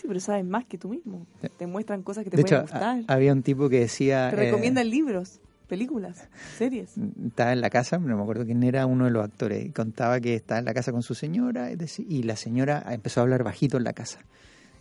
Sí, 0.00 0.04
pero 0.06 0.20
sabes 0.20 0.44
más 0.44 0.64
que 0.64 0.78
tú 0.78 0.88
mismo. 0.90 1.26
Te 1.58 1.66
muestran 1.66 2.02
cosas 2.04 2.22
que 2.22 2.30
te 2.30 2.36
de 2.36 2.42
pueden 2.42 2.58
hecho, 2.58 2.62
gustar. 2.70 3.02
a- 3.08 3.12
había 3.14 3.32
un 3.32 3.42
tipo 3.42 3.68
que 3.68 3.80
decía 3.80 4.28
te 4.30 4.36
eh, 4.36 4.44
recomiendan 4.44 4.88
libros, 4.88 5.40
películas, 5.66 6.28
series. 6.56 6.92
estaba 7.26 7.52
en 7.52 7.60
la 7.60 7.68
casa, 7.68 7.98
no 7.98 8.16
me 8.16 8.22
acuerdo 8.22 8.44
quién 8.44 8.62
era 8.62 8.86
uno 8.86 9.06
de 9.06 9.10
los 9.10 9.24
actores, 9.24 9.66
y 9.66 9.70
contaba 9.70 10.20
que 10.20 10.36
estaba 10.36 10.60
en 10.60 10.66
la 10.66 10.72
casa 10.74 10.92
con 10.92 11.02
su 11.02 11.14
señora, 11.16 11.70
y 11.72 12.22
la 12.22 12.36
señora 12.36 12.84
empezó 12.90 13.20
a 13.20 13.22
hablar 13.24 13.42
bajito 13.42 13.76
en 13.76 13.82
la 13.84 13.92
casa. 13.92 14.20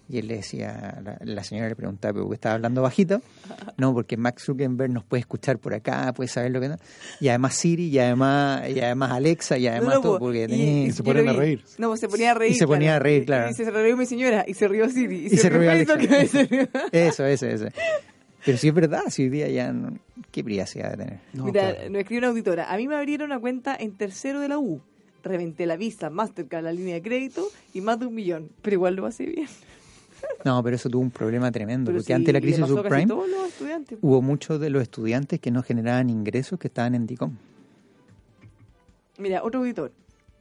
Y 0.10 0.20
él 0.20 0.28
le 0.30 0.38
decía, 0.38 1.02
la, 1.04 1.18
la 1.22 1.44
señora 1.44 1.68
le 1.68 1.76
preguntaba, 1.76 2.14
¿pero 2.14 2.30
qué 2.30 2.36
estaba 2.36 2.56
hablando 2.56 2.82
bajito? 2.82 3.22
No, 3.78 3.94
porque 3.94 4.18
Max 4.18 4.44
Zuckerberg 4.46 4.90
nos 4.92 5.04
puede 5.04 5.20
escuchar 5.22 5.60
por 5.60 5.74
acá, 5.74 6.12
puede 6.14 6.28
saber 6.30 6.52
lo 6.52 6.60
que 6.62 6.70
no. 6.70 6.78
Y 7.20 7.28
además 7.28 7.54
Siri, 7.56 7.88
y 7.90 8.00
además, 8.00 8.64
y 8.70 8.80
además 8.80 9.12
Alexa, 9.12 9.58
y 9.58 9.68
además 9.68 9.90
No, 9.90 9.96
no, 9.96 10.02
todo, 10.02 10.14
po, 10.14 10.20
porque 10.26 10.46
y- 10.46 10.48
tenía- 10.48 10.84
Y 10.88 10.92
se 10.92 11.04
lo 11.04 11.30
a 11.30 11.34
reír. 11.34 11.64
No, 11.78 11.96
se 11.98 12.08
ponía 12.08 12.32
a 12.32 12.34
reír. 12.34 12.52
Y 12.54 12.56
se 12.56 12.66
ponía 12.66 12.96
a 12.96 13.00
reír, 13.00 13.22
Y- 13.22 13.26
claro. 13.26 13.52
Y, 13.52 13.54
se 13.54 13.70
rió 13.70 13.96
mi 13.98 14.06
señora, 14.08 14.46
y 14.48 14.54
se 14.56 14.68
rió 14.68 14.90
Siri, 14.90 15.16
y, 15.18 15.26
Y 15.28 15.38
se 15.38 15.50
rió 15.50 15.70
Alexa. 15.70 15.98
se 16.28 16.70
Eso, 16.92 17.26
ese, 17.26 17.54
ese. 17.54 17.72
Pero 18.46 18.58
sí 18.58 18.70
es 18.70 18.74
verdad, 18.74 19.04
si 19.10 19.24
hoy 19.24 19.30
día 19.30 19.48
ya... 19.50 19.72
no- 19.74 19.98
¿Qué 20.32 20.44
privacidad 20.44 20.92
de 20.92 20.98
tener? 20.98 21.20
No, 21.34 21.46
Mira, 21.46 21.74
claro. 21.74 21.90
nos 21.90 22.00
escribe 22.00 22.20
una 22.20 22.28
auditora. 22.30 22.72
A 22.72 22.78
mí 22.78 22.88
me 22.88 22.96
abrieron 22.96 23.32
una 23.32 23.40
cuenta 23.40 23.76
en 23.80 23.92
tercero 23.98 24.40
de 24.40 24.48
la 24.48 24.58
U. 24.58 24.82
Reventé 25.24 25.66
la 25.66 25.76
Visa, 25.78 26.10
Mastercard, 26.10 26.64
la 26.64 26.72
línea 26.72 26.96
de 26.96 27.02
crédito 27.02 27.48
y 27.74 27.82
más 27.82 28.00
de 28.00 28.06
un 28.06 28.16
millón. 28.16 28.50
Pero 28.62 28.76
igual 28.76 28.96
lo 28.96 29.04
pasé 29.04 29.26
bien. 29.26 29.48
No, 30.46 30.64
pero 30.64 30.76
eso 30.76 30.90
tuvo 30.90 31.02
un 31.02 31.12
problema 31.12 31.52
tremendo, 31.52 31.90
Pero 31.90 31.98
porque 32.00 32.08
sí, 32.08 32.14
antes 32.14 32.28
de 32.28 32.34
la 32.34 32.42
crisis 32.42 32.66
subprime 32.68 33.14
hubo 34.02 34.22
muchos 34.22 34.60
de 34.60 34.70
los 34.70 34.82
estudiantes 34.82 35.40
que 35.40 35.52
no 35.52 35.62
generaban 35.64 36.10
ingresos 36.10 36.58
que 36.60 36.68
estaban 36.68 36.96
en 36.96 37.06
DICOM. 37.08 37.34
Mira, 39.18 39.44
otro 39.44 39.62
auditor. 39.62 39.92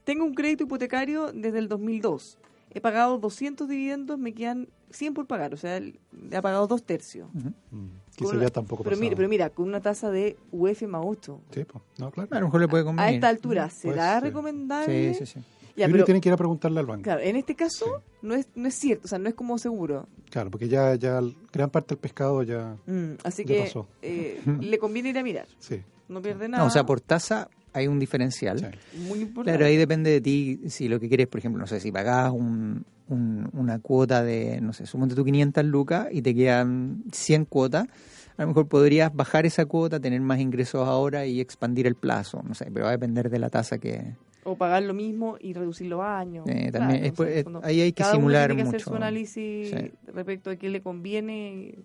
Tengo 0.04 0.25
un 0.25 0.35
crédito 0.35 0.64
hipotecario 0.64 1.33
desde 1.33 1.59
el 1.59 1.68
2002. 1.68 2.38
He 2.73 2.80
pagado 2.80 3.18
200 3.18 3.68
dividendos, 3.68 4.18
me 4.18 4.33
quedan 4.35 4.68
100 4.90 5.14
por 5.14 5.26
pagar. 5.26 5.54
O 5.54 5.56
sea, 5.56 5.78
he 5.78 6.42
pagado 6.42 6.66
dos 6.66 6.83
tercios. 6.85 7.28
Mm, 7.35 7.87
Quizás 8.14 8.35
una- 8.35 8.42
ya 8.42 8.50
tampoco 8.50 8.85
pero 8.85 8.97
mira, 8.99 9.16
pero 9.16 9.28
mira, 9.28 9.50
con 9.50 9.66
una 9.66 9.80
tasa 9.80 10.11
de 10.11 10.37
UF 10.52 10.87
más 10.87 11.02
8. 11.04 11.40
Sí, 11.52 11.64
pues, 11.64 11.83
no, 11.99 12.11
claro. 12.11 12.28
A 12.33 12.40
lo 12.40 12.47
mejor 12.47 12.61
le 12.61 12.68
puede 12.68 12.85
A 12.99 13.11
esta 13.11 13.28
altura, 13.28 13.71
¿será 13.71 14.14
ser. 14.14 14.25
recomendable? 14.25 15.14
Sí, 15.14 15.25
sí, 15.26 15.33
sí. 15.40 15.45
Ya, 15.76 15.87
pero, 15.88 16.04
tienen 16.04 16.21
que 16.21 16.28
ir 16.28 16.33
a 16.33 16.37
preguntarle 16.37 16.80
al 16.80 16.87
banco. 16.87 17.02
claro, 17.02 17.21
en 17.21 17.37
este 17.37 17.54
caso 17.54 18.02
no, 18.23 18.35
es, 18.35 18.49
no 18.54 18.66
es 18.68 18.75
cierto, 18.75 19.04
o 19.04 19.09
sea, 19.09 19.18
no 19.18 19.28
es 19.28 19.35
como 19.35 19.59
seguro. 19.59 20.09
Claro, 20.30 20.50
porque 20.50 20.68
ya, 20.68 20.95
ya 20.95 21.21
gran 21.52 21.71
parte 21.71 21.95
del 21.95 21.99
pescado 22.00 22.42
ya. 22.42 22.76
Mm, 22.87 23.12
así 23.25 23.45
Ya 23.45 23.54
que 23.54 23.62
pasó. 23.64 23.87
eh, 24.02 24.40
le 24.61 24.78
conviene 24.78 25.11
ir 25.11 25.18
a 25.18 25.23
mirar. 25.23 25.47
Sí. 25.59 25.83
No 26.09 26.23
pierde 26.23 26.49
nada. 26.49 26.62
No, 26.62 26.68
o 26.68 26.71
sea, 26.71 26.85
por 26.87 27.00
tasa 27.00 27.49
hay 27.73 27.88
un 27.88 27.99
diferencial. 27.99 28.59
sí. 28.59 28.66
Muy 29.00 29.21
importante. 29.21 29.59
Claro, 29.59 29.66
ahí 29.66 29.76
depende 29.76 30.11
de 30.11 30.21
ti 30.21 30.61
si 30.68 30.88
lo 30.88 30.99
que 30.99 31.09
quieres, 31.09 31.26
por 31.26 31.40
ejemplo, 31.40 31.61
no 31.61 31.66
sé, 31.66 31.78
si 31.80 31.92
pagás 31.92 32.33
un, 32.33 32.87
un- 33.09 33.49
una 33.52 33.78
cuota 33.80 34.23
de, 34.23 34.61
no 34.62 34.73
sé, 34.73 34.87
suponte 34.87 35.14
tú 35.14 35.25
500 35.25 35.64
lucas 35.64 36.09
y 36.11 36.23
te 36.23 36.35
quedan 36.35 37.02
100 37.12 37.45
cuotas, 37.45 37.87
a 38.38 38.42
lo 38.42 38.49
mejor 38.49 38.66
podrías 38.68 39.14
bajar 39.14 39.45
esa 39.47 39.66
cuota, 39.66 40.00
tener 40.00 40.21
más 40.23 40.40
ingresos 40.40 40.87
ahora 40.88 41.26
y 41.26 41.40
expandir 41.40 41.87
el 41.87 41.97
plazo, 41.97 42.42
no 42.47 42.54
sé, 42.54 42.71
pero 42.73 42.85
va 42.87 42.90
a 42.90 42.92
depender 42.92 43.28
de 43.28 43.38
la 43.38 43.50
tasa 43.50 43.76
que... 43.78 44.14
O 44.48 44.54
pagar 44.56 44.82
lo 44.84 44.94
mismo 44.94 45.36
y 45.40 45.52
reducir 45.54 45.88
los 45.88 46.00
años. 46.02 46.46
Eh, 46.48 46.68
Claro, 46.70 46.78
también 46.78 47.04
es 47.04 47.12
o 47.12 47.14
sea, 47.14 47.16
por- 47.16 47.26
en 47.26 47.32
el 47.32 47.38
eh, 47.38 47.42
fondo, 47.44 47.60
ahí 47.64 47.80
hay 47.80 47.92
que 47.92 48.02
cada 48.02 48.16
uno 48.16 48.28
tiene 48.30 48.56
que 48.56 48.62
hacer 48.62 48.80
su 48.80 48.94
análisis 48.94 49.70
Sí. 49.70 49.92
respecto 50.06 50.50
a 50.50 50.56
qué 50.56 50.68
le 50.70 50.80
conviene 50.82 51.52
y 51.52 51.78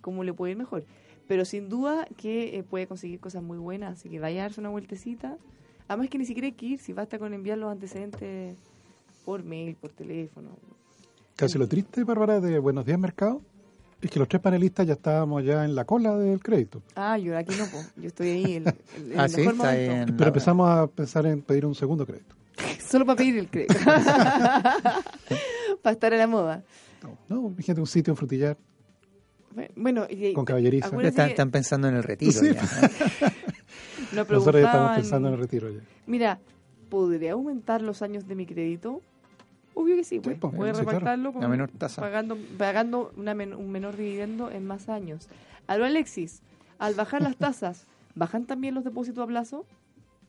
cómo 0.00 0.24
le 0.24 0.32
puede 0.32 0.52
ir 0.52 0.58
mejor. 0.58 0.84
Pero 1.28 1.44
sin 1.44 1.68
duda 1.68 2.06
que 2.16 2.56
eh, 2.58 2.62
puede 2.64 2.86
conseguir 2.86 3.20
cosas 3.20 3.42
muy 3.42 3.58
buenas, 3.58 3.98
así 3.98 4.08
que 4.08 4.18
vaya 4.18 4.40
a 4.40 4.44
darse 4.44 4.60
una 4.60 4.70
vueltecita. 4.70 5.36
Además 5.86 6.08
que 6.10 6.18
ni 6.18 6.24
siquiera 6.26 6.46
hay 6.46 6.52
que 6.52 6.66
ir, 6.66 6.78
si 6.80 6.92
basta 6.92 7.18
con 7.18 7.32
enviar 7.34 7.56
los 7.58 7.70
antecedentes 7.70 8.56
por 9.24 9.44
mail, 9.44 9.76
por 9.76 9.92
teléfono. 9.92 10.50
Casi 11.36 11.56
lo 11.58 11.68
triste, 11.68 12.02
Bárbara, 12.02 12.40
de 12.40 12.58
Buenos 12.58 12.84
Días 12.84 12.98
Mercado, 12.98 13.42
es 14.00 14.10
que 14.10 14.18
los 14.18 14.28
tres 14.28 14.40
panelistas 14.40 14.86
ya 14.86 14.92
estábamos 14.94 15.44
ya 15.44 15.64
en 15.64 15.74
la 15.74 15.84
cola 15.84 16.16
del 16.16 16.40
crédito. 16.40 16.82
Ah, 16.94 17.18
yo 17.18 17.36
aquí 17.36 17.54
no, 17.56 17.66
po. 17.66 17.78
yo 17.96 18.06
estoy 18.08 18.28
ahí 18.28 18.44
en, 18.56 18.68
en- 18.68 19.12
en 19.12 19.20
Ah, 19.20 19.24
el 19.24 19.30
sí, 19.30 19.36
mejor 19.38 19.54
está 19.54 19.64
momento. 19.72 19.92
en- 20.10 20.16
Pero 20.16 20.28
empezamos 20.28 20.70
a 20.70 20.86
pensar 20.86 21.26
en 21.26 21.42
pedir 21.42 21.66
un 21.66 21.74
segundo 21.74 22.06
crédito. 22.06 22.34
Solo 22.88 23.04
para 23.06 23.16
pedir 23.16 23.38
el 23.38 23.48
crédito. 23.48 23.74
para 25.82 25.92
estar 25.92 26.12
a 26.14 26.16
la 26.16 26.26
moda. 26.26 26.62
No, 27.28 27.48
imagínate 27.48 27.80
un 27.80 27.86
sitio 27.86 28.12
en 28.12 28.16
Frutillar 28.16 28.56
Bueno, 29.76 30.06
y- 30.08 30.32
con 30.32 30.44
caballeriza. 30.44 30.90
Están, 31.02 31.50
pensando 31.50 31.88
en 31.88 31.96
el 31.96 32.02
retiro 32.02 32.32
Sí. 32.32 32.52
ya, 32.54 32.62
¿no? 32.62 33.28
nos 34.16 34.30
Nosotros 34.30 34.62
ya 34.62 34.66
estamos 34.68 34.96
pensando 34.96 35.28
en 35.28 35.34
el 35.34 35.40
retiro 35.40 35.70
ya. 35.70 35.80
Mira, 36.06 36.38
¿podré 36.88 37.30
aumentar 37.30 37.82
los 37.82 38.02
años 38.02 38.26
de 38.26 38.34
mi 38.34 38.46
crédito? 38.46 39.02
Obvio 39.80 39.94
que 39.96 40.02
sí, 40.04 40.18
pues. 40.18 40.36
pues, 40.40 40.54
Voy 40.54 40.68
a 40.70 40.74
sí, 40.74 40.82
claro. 40.82 40.98
repartirlo 40.98 41.32
con- 41.32 41.44
A 41.44 41.48
menor 41.48 41.70
tasa. 41.70 42.00
pagando, 42.02 42.36
pagando 42.58 43.12
una 43.16 43.32
men- 43.34 43.54
un 43.54 43.70
menor 43.70 43.96
dividendo 43.96 44.50
en 44.50 44.66
más 44.66 44.88
años. 44.88 45.28
Aló, 45.68 45.84
Alexis, 45.84 46.42
al 46.78 46.94
bajar 46.94 47.22
las 47.22 47.36
tasas, 47.36 47.84
¿bajan 48.16 48.44
también 48.46 48.74
los 48.74 48.82
depósitos 48.84 49.22
a 49.22 49.26
plazo? 49.28 49.64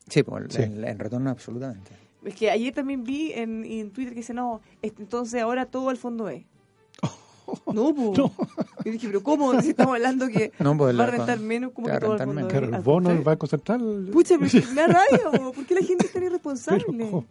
Sí, 0.07 0.21
pues, 0.23 0.45
Sí. 0.49 0.61
En, 0.61 0.83
en 0.85 0.99
retorno 0.99 1.29
absolutamente. 1.31 1.91
Es 2.23 2.35
que 2.35 2.51
ayer 2.51 2.73
también 2.73 3.03
vi 3.05 3.31
en, 3.33 3.63
en 3.65 3.91
Twitter 3.91 4.13
que 4.13 4.19
dice, 4.19 4.33
no, 4.33 4.61
entonces 4.81 5.41
ahora 5.41 5.65
todo 5.65 5.89
el 5.89 5.97
fondo 5.97 6.29
E. 6.29 6.45
No, 7.73 7.95
pues. 7.95 8.17
Yo 8.17 8.31
dije, 8.91 9.07
pero 9.07 9.23
¿cómo? 9.23 9.59
Si 9.61 9.69
estamos 9.69 9.95
hablando 9.95 10.27
que 10.27 10.51
No, 10.59 10.77
pues, 10.77 10.97
va 10.99 11.05
a 11.05 11.07
rentar 11.07 11.39
menos, 11.39 11.71
como 11.71 11.87
que 11.87 11.97
todo 11.99 12.15
el. 12.17 12.21
E. 12.21 12.45
Claro, 12.47 12.67
el 12.67 12.73
Al 12.75 12.81
bono 12.83 13.09
del. 13.09 13.21
Banco 13.23 13.47
Central. 13.47 14.09
Pucha, 14.11 14.35
pero 14.39 14.51
me 14.69 14.75
da 14.75 14.87
rabia, 14.87 15.51
¿por 15.55 15.65
qué 15.65 15.73
la 15.73 15.81
gente 15.81 16.05
es 16.05 16.13
tan 16.13 16.23
irresponsable? 16.23 16.85
Pero- 16.87 17.25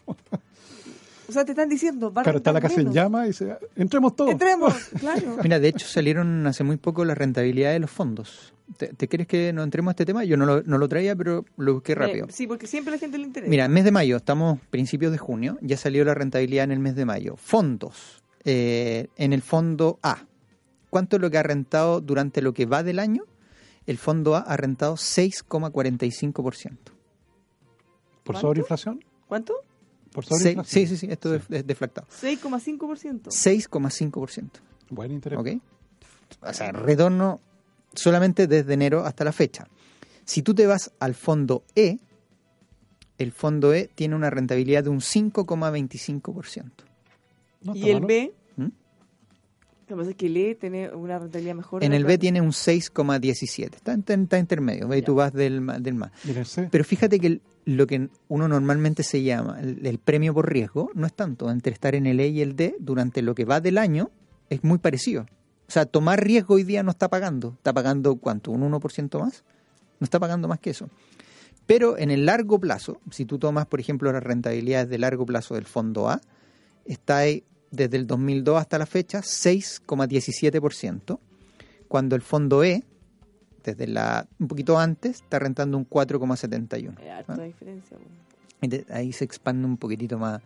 O 1.29 1.33
sea, 1.33 1.45
te 1.45 1.53
están 1.53 1.69
diciendo, 1.69 2.11
claro, 2.11 2.39
está 2.39 2.53
la 2.53 2.61
casa 2.61 2.81
en 2.81 2.91
llama 2.91 3.25
y 3.25 3.29
dice, 3.29 3.55
entremos 3.77 4.17
todos. 4.17 4.31
Entremos, 4.31 4.73
claro. 4.99 5.37
Mira, 5.43 5.61
de 5.61 5.69
hecho 5.69 5.87
salieron 5.87 6.47
hace 6.47 6.65
muy 6.65 6.79
poco 6.79 7.05
las 7.05 7.19
rentabilidades 7.19 7.77
de 7.77 7.81
los 7.81 7.91
fondos. 7.91 8.55
¿Te, 8.79 8.89
te 8.89 9.09
quieres 9.09 9.27
que 9.27 9.53
nos 9.53 9.65
entremos 9.65 9.91
a 9.91 9.93
este 9.93 10.07
tema? 10.07 10.25
Yo 10.25 10.39
no 10.39 10.47
lo, 10.47 10.63
no 10.63 10.79
lo 10.79 10.89
traía, 10.89 11.15
pero 11.15 11.45
lo 11.59 11.75
busqué 11.75 11.95
rápido. 11.95 12.27
Eh, 12.27 12.33
sí, 12.33 12.47
porque 12.47 12.67
siempre 12.67 12.93
a 12.93 12.97
la 12.97 12.99
gente 12.99 13.19
le 13.19 13.25
interesa. 13.25 13.51
Mira, 13.51 13.69
mes 13.69 13.85
de 13.85 13.91
mayo, 13.93 14.17
estamos 14.17 14.59
principios 14.71 15.13
de 15.13 15.19
junio, 15.19 15.59
ya 15.61 15.77
salió 15.77 16.03
la 16.05 16.15
rentabilidad 16.15 16.65
en 16.65 16.73
el 16.73 16.79
mes 16.79 16.97
de 16.97 17.05
mayo. 17.05 17.37
Fondos, 17.37 18.23
eh, 18.45 19.09
en 19.17 19.35
el 19.35 19.43
fondo 19.43 19.99
A. 20.03 20.25
¿Cuánto 20.89 21.17
es 21.17 21.23
lo 21.23 21.31
que 21.31 21.37
ha 21.37 21.43
rentado 21.43 22.01
durante 22.01 22.41
lo 22.41 22.55
que 22.55 22.65
va 22.65 22.83
del 22.83 22.99
año? 22.99 23.25
El 23.87 23.99
fondo 23.99 24.35
A 24.35 24.41
ha 24.41 24.57
rentado 24.57 24.95
6,45%. 24.95 26.77
¿Por 28.23 28.35
¿Cuánto? 28.35 28.41
sobreinflación? 28.41 29.05
¿Cuánto? 29.27 29.55
¿Por 30.19 30.25
Seis- 30.25 30.39
sobreinflación? 30.41 30.89
Sí, 30.89 30.97
sí, 30.97 31.07
sí, 31.07 31.13
esto 31.13 31.33
es- 31.35 31.43
es 31.49 31.67
deflactado. 31.67 32.07
6,5%. 32.11 33.31
6,5%. 33.31 34.61
Buen 34.91 35.13
interés. 35.13 35.39
¿Ok? 35.39 35.49
O 36.43 36.53
sea, 36.53 36.73
retorno 36.73 37.41
solamente 37.95 38.47
desde 38.49 38.75
enero 38.75 39.05
hasta 39.05 39.23
la 39.25 39.31
fecha. 39.33 39.69
Si 40.25 40.43
tú 40.43 40.55
te 40.55 40.67
vas 40.67 40.91
al 40.99 41.15
fondo 41.15 41.63
E, 41.77 41.99
el 43.19 43.33
fondo 43.33 43.73
E 43.75 43.89
tiene 43.95 44.15
una 44.17 44.29
rentabilidad 44.31 44.83
de 44.85 44.91
un 44.91 45.01
5,25%. 45.01 46.85
No 47.63 47.75
¿Y 47.77 47.89
el 47.91 47.95
malo. 47.97 48.07
B? 48.09 48.35
Lo 49.89 49.97
que 49.97 50.01
pasa 50.01 50.11
es 50.11 50.17
que 50.17 50.27
el 50.27 50.37
E 50.37 50.55
tiene 50.55 50.91
una 50.91 51.19
rentabilidad 51.19 51.55
mejor. 51.55 51.83
En 51.83 51.93
el 51.95 52.05
B 52.05 52.19
tiene 52.19 52.41
un 52.41 52.51
6,17. 52.53 53.75
Está, 53.77 53.93
en- 53.95 54.05
está 54.23 54.39
intermedio. 54.39 54.91
Ahí 54.91 55.03
tú 55.03 55.15
vas 55.15 55.33
del, 55.33 55.61
ma- 55.61 55.79
del 55.79 55.95
más. 55.95 56.13
Pero 56.71 56.85
fíjate 56.85 57.19
que 57.19 57.27
el- 57.29 57.43
lo 57.65 57.87
que 57.87 58.09
uno 58.29 58.49
normalmente 58.49 59.03
se 59.03 59.23
llama 59.23 59.59
el, 59.61 59.85
el 59.87 59.99
premio 59.99 60.33
por 60.35 60.51
riesgo 60.51 60.91
no 60.95 61.07
es 61.07 61.15
tanto. 61.15 61.51
Entre 61.51 61.73
estar 61.73 61.95
en 61.95 62.07
el 62.07 62.21
E 62.21 62.29
y 62.29 62.41
el 62.43 62.55
D 62.57 62.77
durante 62.81 63.23
lo 63.23 63.35
que 63.35 63.45
va 63.45 63.61
del 63.61 63.79
año 63.79 64.11
es 64.51 64.63
muy 64.65 64.79
parecido. 64.79 65.23
O 65.69 65.71
sea, 65.71 65.85
tomar 65.87 66.23
riesgo 66.25 66.55
hoy 66.55 66.65
día 66.65 66.83
no 66.83 66.91
está 66.91 67.09
pagando. 67.09 67.55
¿Está 67.57 67.73
pagando 67.73 68.17
cuánto? 68.17 68.51
¿Un 68.53 68.63
1% 68.71 69.19
más? 69.21 69.45
No 70.01 70.05
está 70.05 70.19
pagando 70.19 70.49
más 70.49 70.61
que 70.61 70.71
eso. 70.71 70.89
Pero 71.67 71.99
en 71.99 72.11
el 72.11 72.25
largo 72.25 72.59
plazo, 72.59 73.01
si 73.11 73.27
tú 73.27 73.39
tomas, 73.39 73.67
por 73.67 73.79
ejemplo, 73.81 74.11
las 74.13 74.23
rentabilidades 74.23 74.89
de 74.89 74.97
largo 74.99 75.27
plazo 75.27 75.55
del 75.55 75.67
fondo 75.67 76.09
A, 76.09 76.21
está 76.87 77.19
ahí 77.19 77.45
desde 77.71 77.97
el 77.97 78.07
2002 78.07 78.59
hasta 78.61 78.79
la 78.79 78.87
fecha 78.87 79.21
6,17%, 79.23 81.19
cuando 81.89 82.17
el 82.17 82.23
fondo 82.23 82.65
E, 82.65 82.83
desde 83.65 83.87
la 83.87 84.27
un 84.39 84.49
poquito 84.49 84.79
antes, 84.79 85.17
está 85.23 85.39
rentando 85.39 85.77
un 85.79 85.89
4,71%. 85.89 86.99
Es 87.03 87.11
harta 87.11 87.43
diferencia. 87.43 87.97
po. 87.97 88.05
Y 88.63 88.69
de- 88.69 88.87
Ahí 88.91 89.13
se 89.13 89.25
expande 89.25 89.67
un 89.67 89.77
poquitito 89.77 90.19
más 90.19 90.41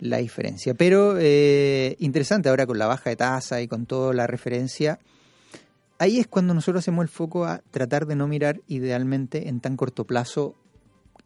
la 0.00 0.18
diferencia. 0.18 0.74
Pero 0.74 1.16
eh, 1.18 1.96
interesante 1.98 2.48
ahora 2.48 2.66
con 2.66 2.78
la 2.78 2.86
baja 2.86 3.10
de 3.10 3.16
tasa 3.16 3.60
y 3.60 3.68
con 3.68 3.86
toda 3.86 4.14
la 4.14 4.26
referencia. 4.26 4.98
Ahí 5.98 6.18
es 6.18 6.26
cuando 6.26 6.54
nosotros 6.54 6.82
hacemos 6.82 7.02
el 7.02 7.08
foco 7.08 7.44
a 7.44 7.60
tratar 7.70 8.06
de 8.06 8.16
no 8.16 8.26
mirar 8.26 8.60
idealmente 8.68 9.48
en 9.48 9.60
tan 9.60 9.76
corto 9.76 10.04
plazo 10.06 10.54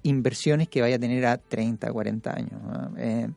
inversiones 0.02 0.68
que 0.68 0.80
vaya 0.80 0.96
a 0.96 0.98
tener 0.98 1.24
a 1.26 1.38
30, 1.38 1.92
40 1.92 2.36
años. 2.36 2.60
¿ah? 2.64 2.90
Eh, 2.98 3.28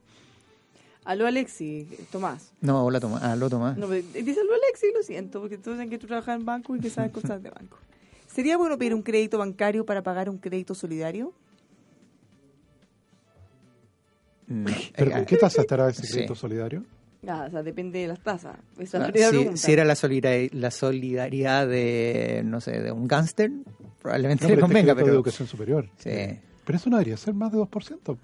Aló, 1.08 1.26
Alexi, 1.26 1.88
Tomás. 2.12 2.52
no, 2.60 2.92
la 2.92 3.00
toma, 3.00 3.20
ah, 3.24 3.38
lo 3.38 3.50
toma. 3.50 3.76
No, 3.78 3.88
pero 3.88 4.06
dice 4.14 4.42
aló, 4.42 4.52
Alexi, 4.54 4.88
lo 4.94 5.02
siento, 5.04 5.40
porque 5.40 5.58
todos 5.58 5.78
dicen 5.78 5.90
que 5.90 5.98
tú 5.98 6.06
trabajas 6.06 6.38
en 6.38 6.46
banco 6.46 6.76
y 6.76 6.82
que 6.82 6.90
sabes 6.90 7.14
cosas 7.14 7.42
de 7.42 7.50
banco. 7.50 7.78
¿Sería 8.28 8.58
bueno 8.58 8.78
pedir 8.78 8.94
un 8.94 9.02
crédito 9.04 9.38
bancario 9.38 9.86
para 9.86 10.04
pagar 10.04 10.30
un 10.30 10.38
crédito 10.38 10.76
solidario? 10.76 11.32
Mm, 14.48 14.66
¿Pero 14.98 15.12
con 15.12 15.26
qué 15.26 15.38
tasa 15.38 15.62
estará 15.62 15.90
ese 15.90 16.04
sí. 16.06 16.12
crédito 16.12 16.36
solidario? 16.36 16.84
Ah, 17.26 17.46
o 17.48 17.52
sea, 17.52 17.64
depende 17.64 18.00
de 18.00 18.08
las 18.08 18.20
tasas. 18.20 18.58
Esa 18.78 19.08
es 19.08 19.34
la 19.34 19.52
ah, 19.52 19.56
si, 19.56 19.72
era 19.72 19.86
la 19.86 19.96
solidaridad, 19.96 20.52
la 20.52 20.72
solidaridad 20.72 21.68
de, 21.70 22.42
no 22.44 22.60
sé, 22.60 22.82
de 22.82 22.92
un 22.92 23.08
gángster, 23.08 23.50
probablemente 24.02 24.44
No, 24.44 24.50
le 24.50 24.56
pero 24.56 24.66
este 24.66 24.74
es 24.76 24.82
convenga, 24.84 24.94
crédito 24.94 24.98
de 24.98 25.04
pero... 25.04 25.16
educación 25.16 25.48
superior. 25.48 25.90
Sí. 25.98 26.40
Pero 26.66 26.78
eso 26.78 26.90
no 26.90 26.98
debería 26.98 27.16
ser 27.16 27.34
más 27.34 27.54
de 27.54 27.60
2%. 27.60 28.18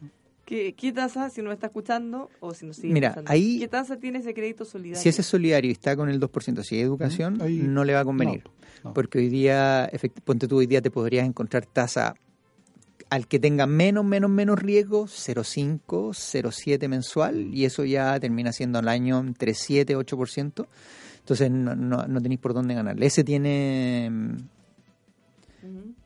¿Qué, 0.45 0.73
qué 0.73 0.91
tasa, 0.91 1.29
si 1.29 1.41
no 1.41 1.47
me 1.49 1.53
está 1.53 1.67
escuchando 1.67 2.29
o 2.41 2.53
si 2.53 2.65
no 2.65 2.73
sigue 2.73 2.93
Mira, 2.93 3.07
escuchando, 3.09 3.31
ahí- 3.31 3.59
¿qué 3.59 3.67
tasa 3.69 3.97
tiene 3.97 4.19
ese 4.19 4.33
crédito 4.33 4.65
solidario? 4.65 5.01
Si 5.01 5.07
ese 5.09 5.21
es 5.21 5.27
solidario 5.27 5.69
y 5.69 5.73
está 5.73 5.95
con 5.95 6.09
el 6.09 6.19
2%, 6.19 6.63
si 6.63 6.77
es 6.77 6.83
educación, 6.83 7.35
Mm, 7.37 7.41
ahí- 7.41 7.57
no 7.59 7.85
le 7.85 7.93
va 7.93 8.01
a 8.01 8.05
convenir. 8.05 8.43
No, 8.43 8.89
no. 8.89 8.93
Porque 8.93 9.19
hoy 9.19 9.29
día, 9.29 9.89
efect- 9.91 10.21
ponte 10.23 10.47
tú, 10.47 10.57
hoy 10.57 10.65
día 10.67 10.81
te 10.81 10.91
podrías 10.91 11.25
encontrar 11.25 11.65
tasa 11.65 12.15
al 13.09 13.27
que 13.27 13.39
tenga 13.39 13.67
menos, 13.67 14.03
menos, 14.03 14.29
menos 14.29 14.59
riesgo, 14.59 15.07
0,5, 15.07 16.13
0,7 16.13 16.87
mensual, 16.89 17.53
y 17.53 17.63
eso 17.65 17.85
ya 17.85 18.19
termina 18.19 18.51
siendo 18.51 18.79
al 18.79 18.87
año 18.89 19.19
entre 19.19 19.53
7 19.53 19.93
y 19.93 19.95
8%. 19.95 20.67
Entonces 21.19 21.49
no, 21.51 21.73
no, 21.75 22.05
no 22.05 22.21
tenéis 22.21 22.41
por 22.41 22.53
dónde 22.53 22.73
ganarle. 22.73 23.05
Ese 23.05 23.23
tiene... 23.23 24.11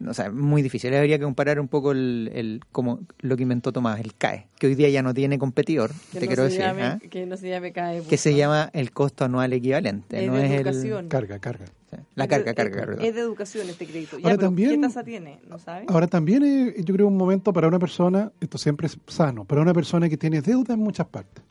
O 0.06 0.14
sea, 0.14 0.30
muy 0.32 0.62
difícil. 0.62 0.94
Habría 0.94 1.18
que 1.18 1.24
comparar 1.24 1.60
un 1.60 1.68
poco 1.68 1.92
el, 1.92 2.30
el 2.34 2.62
como 2.72 3.00
lo 3.20 3.36
que 3.36 3.44
inventó 3.44 3.72
Tomás, 3.74 4.00
el 4.00 4.14
CAE, 4.14 4.48
que 4.60 4.68
hoy 4.68 4.76
día 4.76 4.90
ya 4.90 5.02
no 5.02 5.12
tiene 5.14 5.40
competidor, 5.40 5.92
Que 6.14 6.20
te 6.20 6.26
no 6.26 6.28
quiero 6.28 6.44
se 6.44 6.50
decir, 6.50 6.62
llame, 6.62 6.84
¿ah? 6.84 7.00
Que 7.10 7.26
no 7.26 7.36
se 7.36 7.50
llame 7.50 7.72
CAE. 7.72 8.04
que 8.04 8.18
se 8.18 8.36
llama 8.36 8.70
el 8.74 8.92
costo 8.92 9.26
anual 9.26 9.54
equivalente, 9.54 10.22
Es 10.24 10.28
no 10.28 10.36
de 10.36 10.46
es 10.46 10.52
el... 10.52 10.58
educación. 10.68 11.08
Carga, 11.08 11.40
carga. 11.40 11.66
sí, 11.66 11.98
La 12.14 12.26
Es 12.26 12.30
de- 12.30 12.36
carga, 12.44 12.52
es- 12.52 12.56
carga. 12.76 13.04
Es 13.04 13.16
de 13.16 13.22
educación 13.22 13.70
este 13.70 13.88
crédito. 13.88 14.18
Ahora 14.24 14.38
también- 14.38 14.70
¿Qué 14.70 14.88
tasa 14.88 15.04
tiene? 15.04 15.40
¿No 15.50 15.58
sabes? 15.58 15.86
Ahora 15.90 16.06
también 16.06 16.44
es, 16.44 16.86
yo 16.86 16.94
creo, 16.94 17.08
un 17.08 17.18
momento 17.18 17.52
para 17.52 17.68
una 17.68 17.80
persona, 17.80 18.32
esto 18.40 18.60
siempre 18.60 18.86
es 18.86 19.00
sano, 19.08 19.46
para 19.46 19.62
una 19.62 19.74
persona 19.74 20.08
que 20.08 20.18
tiene 20.18 20.42
deuda 20.44 20.76
en 20.76 20.80
muchas 20.80 21.08
partes. 21.08 21.44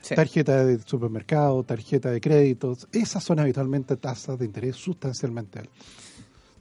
Sí. 0.00 0.16
Tarjeta 0.16 0.64
de 0.64 0.80
supermercado, 0.80 1.62
tarjeta 1.62 2.10
de 2.10 2.20
créditos, 2.20 2.88
esas 2.90 3.22
son 3.22 3.38
habitualmente 3.38 3.96
tasas 3.96 4.36
de 4.36 4.46
interés 4.46 4.74
sustancialmente 4.74 5.60
altas. 5.60 5.76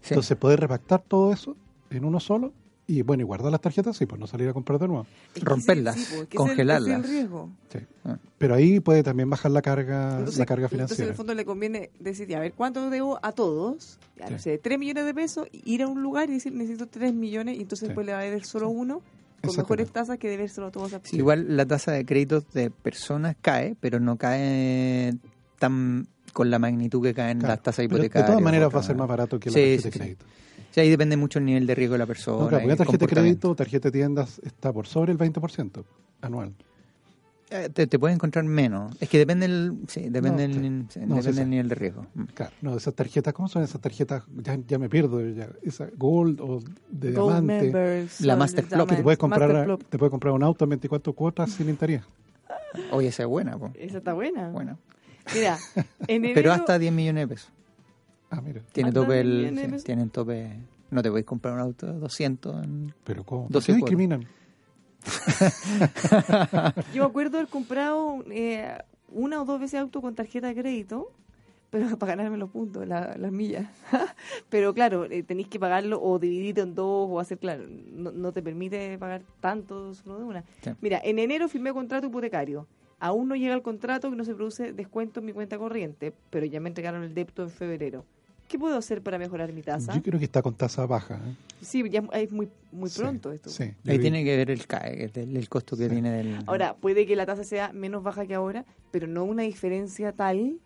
Sí. 0.01 0.13
Entonces, 0.13 0.37
poder 0.37 0.59
repactar 0.59 1.01
todo 1.07 1.31
eso 1.31 1.55
en 1.89 2.05
uno 2.05 2.19
solo 2.19 2.53
y, 2.87 3.03
bueno, 3.03 3.21
y 3.21 3.25
guardar 3.25 3.51
las 3.51 3.61
tarjetas, 3.61 3.95
sí, 3.95 4.05
pues 4.05 4.19
no 4.19 4.27
salir 4.27 4.49
a 4.49 4.53
comprar 4.53 4.79
de 4.79 4.87
nuevo. 4.87 5.05
Es 5.33 5.39
que 5.43 5.45
romperlas, 5.49 5.95
ese- 5.95 6.15
pues, 6.15 6.27
que 6.27 6.35
ese 6.37 6.43
es 6.43 6.49
el- 6.49 6.55
congelarlas. 6.55 6.89
es 6.89 6.95
el 6.95 7.03
riesgo. 7.11 7.49
Sí. 7.71 7.79
Ah. 8.03 8.17
Pero 8.37 8.55
ahí 8.55 8.79
puede 8.79 9.03
también 9.03 9.29
bajar 9.29 9.51
la 9.51 9.61
carga, 9.61 10.17
Entonces, 10.17 10.39
la 10.39 10.45
carga 10.45 10.65
entonces, 10.65 10.79
en 10.81 10.87
financiera. 10.87 11.09
el 11.11 11.15
fondo 11.15 11.33
le 11.33 11.45
conviene 11.45 11.89
decir, 11.99 12.27
ya, 12.27 12.37
a 12.37 12.41
ver, 12.41 12.53
¿cuánto 12.53 12.89
debo 12.89 13.19
a 13.21 13.31
todos? 13.31 13.97
Ya, 14.17 14.29
no 14.29 14.37
Sí. 14.37 14.43
sé, 14.43 14.57
3 14.57 14.77
millones 14.79 15.05
de 15.05 15.13
pesos, 15.13 15.47
ir 15.51 15.83
a 15.83 15.87
un 15.87 16.01
lugar 16.01 16.29
y 16.29 16.33
decir, 16.33 16.51
necesito 16.53 16.87
3 16.87 17.13
millones, 17.13 17.57
y 17.57 17.61
entonces 17.61 17.79
Sí. 17.81 17.85
después 17.87 18.05
le 18.05 18.13
va 18.13 18.19
a 18.19 18.23
deber 18.23 18.43
solo 18.43 18.69
uno, 18.69 19.01
con 19.43 19.55
mejores 19.55 19.89
tasas 19.91 20.17
que 20.19 20.29
debérselo 20.29 20.67
a 20.67 20.71
todos 20.71 20.93
a 20.93 20.99
Sí, 21.03 21.17
igual 21.17 21.55
la 21.55 21.65
tasa 21.65 21.91
de 21.91 22.05
créditos 22.05 22.51
de 22.51 22.69
personas 22.71 23.35
cae, 23.41 23.75
pero 23.79 23.99
no 23.99 24.17
cae 24.17 25.13
tan 25.59 26.07
con 26.33 26.49
la 26.49 26.59
magnitud 26.59 27.01
que 27.03 27.13
caen 27.13 27.39
Claro. 27.39 27.53
las 27.55 27.63
tasas 27.63 27.85
hipotecarias. 27.85 28.23
De 28.27 28.31
todas 28.31 28.41
maneras 28.41 28.73
va 28.73 28.79
a 28.79 28.83
ser 28.83 28.95
más 28.95 29.07
barato 29.07 29.39
que 29.39 29.49
la 29.49 29.53
Sí, 29.53 29.59
tarjeta 29.59 29.81
sí, 29.81 29.87
de 29.87 29.91
sí. 29.91 29.99
crédito. 29.99 30.25
Sí, 30.71 30.79
ahí 30.79 30.89
depende 30.89 31.17
mucho 31.17 31.39
el 31.39 31.45
nivel 31.45 31.67
de 31.67 31.75
riesgo 31.75 31.93
de 31.95 31.99
la 31.99 32.05
persona. 32.05 32.43
No, 32.43 32.47
claro, 32.47 32.63
y 32.63 32.67
porque 32.67 32.73
una 32.73 32.85
tarjeta 32.85 33.05
de 33.05 33.11
crédito, 33.21 33.55
tarjeta 33.55 33.87
de 33.89 33.91
tiendas 33.91 34.39
está 34.43 34.71
por 34.71 34.87
sobre 34.87 35.11
el 35.11 35.17
20% 35.17 35.83
anual. 36.21 36.53
Eh, 37.49 37.67
te, 37.73 37.85
te 37.85 37.99
puede 37.99 38.13
encontrar 38.13 38.45
menos. 38.45 38.95
Es 39.01 39.09
que 39.09 39.17
depende 39.17 39.45
el, 39.47 39.73
sí, 39.89 40.07
depende 40.09 40.47
No, 40.47 40.53
el, 40.55 40.87
sí. 40.89 40.93
sí, 40.93 40.99
No, 41.05 41.15
depende 41.15 41.23
sí, 41.23 41.29
el 41.29 41.35
sí. 41.35 41.45
nivel 41.49 41.67
de 41.67 41.75
riesgo. 41.75 42.05
Mm. 42.13 42.23
Claro, 42.33 42.51
no, 42.61 42.77
esas 42.77 42.93
tarjetas, 42.93 43.33
¿cómo 43.33 43.49
son 43.49 43.63
esas 43.63 43.81
tarjetas? 43.81 44.23
Ya, 44.37 44.57
ya 44.65 44.79
me 44.79 44.87
pierdo, 44.87 45.19
ya, 45.29 45.49
esa 45.61 45.89
Gold 45.97 46.39
o 46.39 46.61
de 46.89 47.11
Gold 47.11 47.33
diamante. 47.43 47.63
members, 47.65 48.21
La 48.21 48.33
son 48.33 48.39
Master 48.39 48.63
de 48.69 48.75
Club, 48.75 48.87
Que 48.87 48.95
te 48.95 49.03
puedes 49.03 49.17
comprar, 49.19 49.77
te 49.89 49.97
puedes 49.97 50.11
comprar 50.11 50.33
un 50.33 50.43
auto 50.43 50.63
en 50.63 50.69
24 50.69 51.11
cuotas 51.11 51.51
sin 51.51 51.67
interés. 51.67 52.03
Oye, 52.91 53.09
esa 53.09 53.23
es 53.23 53.27
buena, 53.27 53.57
po. 53.57 53.71
Esa 53.73 53.97
está 53.97 54.13
buena. 54.13 54.49
Buena. 54.51 54.77
Mira, 55.33 55.57
en 56.07 56.15
enero, 56.25 56.33
Pero 56.35 56.51
hasta 56.53 56.77
10 56.79 56.91
millones 56.93 57.23
de 57.27 57.35
pesos. 57.35 57.51
Ah, 58.29 58.41
mira, 58.41 58.61
Tiene 58.71 58.89
Hasta 58.89 59.01
tope 59.01 59.23
10 59.23 59.25
el, 59.73 59.83
tienen 59.83 60.09
tope. 60.09 60.57
No 60.89 61.01
te 61.01 61.09
podéis 61.09 61.25
comprar 61.25 61.53
un 61.53 61.59
auto 61.61 61.87
de 61.87 61.99
200 61.99 62.63
en- 62.63 62.93
pero 63.03 63.23
¿cómo? 63.23 63.43
¿Por 63.43 63.51
12 63.53 63.73
qué 63.73 63.79
cuotas. 63.79 63.89
discriminan? 63.97 64.27
yo 66.93 67.03
me 67.03 67.09
acuerdo 67.09 67.37
haber 67.37 67.49
comprado 67.49 68.23
eh, 68.29 68.77
una 69.09 69.41
o 69.41 69.45
dos 69.45 69.59
veces 69.59 69.79
auto 69.79 70.01
con 70.01 70.15
tarjeta 70.15 70.47
de 70.47 70.55
crédito, 70.55 71.11
pero 71.69 71.85
para 71.97 72.15
ganarme 72.15 72.37
los 72.37 72.49
puntos, 72.49 72.87
la- 72.87 73.15
las 73.17 73.31
millas. 73.31 73.67
pero 74.49 74.73
claro, 74.73 75.05
eh, 75.05 75.23
tenéis 75.23 75.47
que 75.47 75.59
pagarlo 75.59 76.01
o 76.01 76.19
dividirlo 76.19 76.63
en 76.63 76.75
dos 76.75 77.07
o 77.09 77.19
hacer, 77.19 77.37
claro, 77.39 77.63
no, 77.67 78.11
no 78.11 78.31
te 78.31 78.41
permite 78.41 78.97
pagar 78.97 79.23
tanto 79.39 79.93
solo 79.93 80.17
de 80.19 80.23
una. 80.25 80.43
Sí. 80.61 80.71
Mira, 80.81 80.99
en 81.03 81.19
enero 81.19 81.47
firmé 81.47 81.73
contrato 81.73 82.07
hipotecario. 82.07 82.67
Aún 83.01 83.27
no 83.27 83.35
llega 83.35 83.53
el 83.55 83.61
contrato 83.63 84.09
que 84.09 84.15
no 84.15 84.23
se 84.23 84.33
produce 84.35 84.71
descuento 84.73 85.19
en 85.19 85.25
mi 85.25 85.33
cuenta 85.33 85.57
corriente, 85.57 86.13
pero 86.29 86.45
ya 86.45 86.59
me 86.61 86.69
entregaron 86.69 87.03
el 87.03 87.13
débito 87.13 87.43
en 87.43 87.49
febrero. 87.49 88.05
¿Qué 88.47 88.59
puedo 88.59 88.77
hacer 88.77 89.01
para 89.01 89.17
mejorar 89.17 89.51
mi 89.53 89.61
tasa? 89.63 89.93
Yo 89.95 90.01
creo 90.03 90.19
que 90.19 90.25
está 90.25 90.41
con 90.41 90.53
tasa 90.53 90.85
baja. 90.85 91.15
¿eh? 91.15 91.35
Sí, 91.61 91.83
ya 91.89 92.03
es 92.13 92.31
muy, 92.31 92.47
muy 92.71 92.89
Sí, 92.89 92.99
pronto 93.01 93.31
esto. 93.31 93.49
Sí, 93.49 93.73
yo 93.83 93.91
Ahí 93.91 93.97
vi- 93.97 94.01
tiene 94.03 94.23
que 94.23 94.37
ver 94.37 94.51
el 94.51 94.61
el, 95.15 95.37
el 95.37 95.49
costo 95.49 95.75
que 95.75 95.85
Sí. 95.85 95.89
tiene 95.89 96.11
del... 96.11 96.39
Ahora, 96.45 96.75
puede 96.75 97.05
que 97.07 97.15
la 97.15 97.25
tasa 97.25 97.43
sea 97.43 97.71
menos 97.73 98.03
baja 98.03 98.25
que 98.27 98.35
ahora, 98.35 98.65
pero 98.91 99.07
no 99.07 99.23
una 99.23 99.43
diferencia 99.43 100.11
tal 100.11 100.59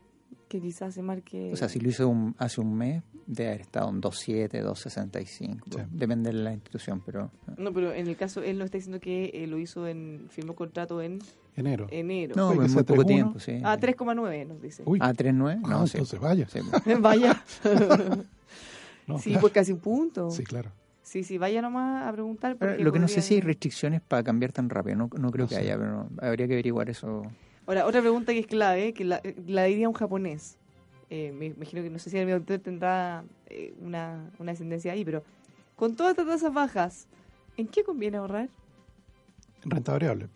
que 0.49 0.59
quizás 0.59 0.93
se 0.95 1.01
marque... 1.03 1.51
O 1.53 1.55
sea, 1.55 1.69
si 1.69 1.79
lo 1.79 1.87
hizo 1.89 2.07
un- 2.09 2.35
hace 2.39 2.59
un 2.59 2.75
mes, 2.75 3.03
debe 3.27 3.49
haber 3.49 3.61
estado 3.61 3.89
en 3.89 4.01
2.7, 4.01 4.63
2.65. 4.63 5.25
Sí. 5.69 5.77
Depende 5.91 6.31
de 6.31 6.37
la 6.39 6.53
institución, 6.53 7.01
pero... 7.05 7.31
No, 7.57 7.73
pero 7.73 7.93
en 7.93 8.07
el 8.07 8.15
caso, 8.15 8.41
él 8.43 8.57
no 8.57 8.65
está 8.65 8.77
diciendo 8.77 8.99
que 8.99 9.31
eh, 9.33 9.47
lo 9.47 9.57
hizo 9.59 9.87
en... 9.87 10.27
firmó 10.29 10.55
contrato 10.55 11.01
en 11.01 11.19
enero. 11.55 11.87
enero. 11.91 12.33
No, 12.35 12.51
en 12.53 12.71
muy 12.71 12.83
poco 12.83 13.01
3.1. 13.03 13.05
tiempo, 13.07 13.39
sí. 13.39 13.59
Ah, 13.63 13.77
3,9 13.77 14.47
nos 14.47 14.61
dice. 14.61 14.83
Uy, 14.85 14.99
Ah, 15.01 15.13
3.9? 15.13 15.61
ah, 15.63 15.67
No, 15.69 15.87
sí. 15.87 15.97
entonces 15.97 16.19
vaya. 16.19 16.47
Sí. 16.47 16.59
Vaya. 16.99 17.43
No, 19.07 19.19
sí, 19.19 19.29
claro. 19.29 19.41
pues 19.41 19.53
casi 19.53 19.71
un 19.71 19.79
punto. 19.79 20.31
Sí, 20.31 20.43
claro. 20.43 20.71
Sí, 21.03 21.23
sí, 21.23 21.37
vaya 21.37 21.61
nomás 21.61 22.07
a 22.07 22.11
preguntar. 22.11 22.57
Lo 22.79 22.91
que 22.91 22.97
no 22.97 23.07
sé 23.07 23.21
si 23.21 23.35
hay 23.35 23.41
restricciones 23.41 24.01
para 24.01 24.23
cambiar 24.23 24.51
tan 24.51 24.67
rápido. 24.67 24.95
No, 24.97 25.09
no 25.19 25.29
creo 25.31 25.45
No 25.45 25.49
que 25.49 25.53
sé. 25.55 25.61
haya, 25.61 25.77
pero 25.77 26.09
habría 26.19 26.47
que 26.47 26.53
averiguar 26.53 26.89
eso. 26.89 27.21
Ahora, 27.67 27.85
otra 27.85 28.01
pregunta 28.01 28.33
que 28.33 28.39
es 28.39 28.47
clave, 28.47 28.93
que 28.93 29.05
la, 29.05 29.21
la 29.45 29.65
diría 29.65 29.87
un 29.87 29.93
japonés. 29.93 30.57
Eh, 31.11 31.31
me 31.37 31.45
imagino 31.45 31.83
que 31.83 31.91
no 31.91 31.99
sé 31.99 32.09
si 32.09 32.17
el 32.17 32.31
autor 32.31 32.57
tendrá 32.57 33.23
eh, 33.47 33.75
una, 33.79 34.31
una 34.39 34.53
descendencia 34.53 34.91
ahí, 34.93 35.05
pero 35.05 35.23
con 35.75 35.95
todas 35.95 36.11
estas 36.11 36.25
tasas 36.25 36.51
bajas, 36.51 37.07
¿en 37.57 37.67
qué 37.67 37.83
conviene 37.83 38.17
ahorrar? 38.17 38.49
Renta 39.63 39.91
variable. 39.93 40.27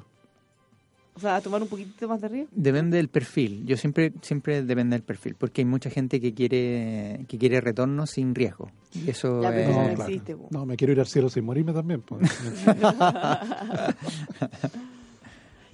O 1.15 1.19
sea, 1.19 1.35
a 1.35 1.41
tomar 1.41 1.61
un 1.61 1.67
poquitito 1.67 2.07
más 2.07 2.21
de 2.21 2.29
riesgo. 2.29 2.51
Depende 2.55 2.95
del 2.95 3.09
perfil. 3.09 3.65
Yo 3.65 3.75
siempre 3.75 4.13
siempre 4.21 4.63
depende 4.63 4.95
del 4.95 5.03
perfil, 5.03 5.35
porque 5.35 5.61
hay 5.61 5.65
mucha 5.65 5.89
gente 5.89 6.21
que 6.21 6.33
quiere 6.33 7.25
que 7.27 7.37
quiere 7.37 7.59
retorno 7.59 8.07
sin 8.07 8.33
riesgo. 8.33 8.71
Y 8.93 9.09
eso 9.09 9.41
Ya, 9.41 9.49
es- 9.49 9.67
No, 9.67 9.73
no 9.89 9.95
claro. 9.95 10.03
existe. 10.13 10.37
No, 10.49 10.65
me 10.65 10.77
quiero 10.77 10.93
ir 10.93 10.99
al 11.01 11.07
cielo 11.07 11.29
sin 11.29 11.43
morirme 11.43 11.73
también. 11.73 12.01
pues. 12.01 12.21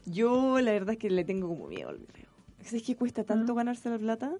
Yo 0.05 0.59
la 0.61 0.71
verdad 0.71 0.91
es 0.93 0.97
que 0.99 1.09
le 1.09 1.23
tengo 1.23 1.47
como 1.47 1.67
miedo 1.67 1.89
al 1.89 1.97
riesgo. 2.13 2.33
¿Sabes 2.63 2.83
que 2.83 2.95
cuesta 2.95 3.23
tanto 3.23 3.53
ganarse 3.55 3.89
la 3.89 3.97
plata? 3.99 4.31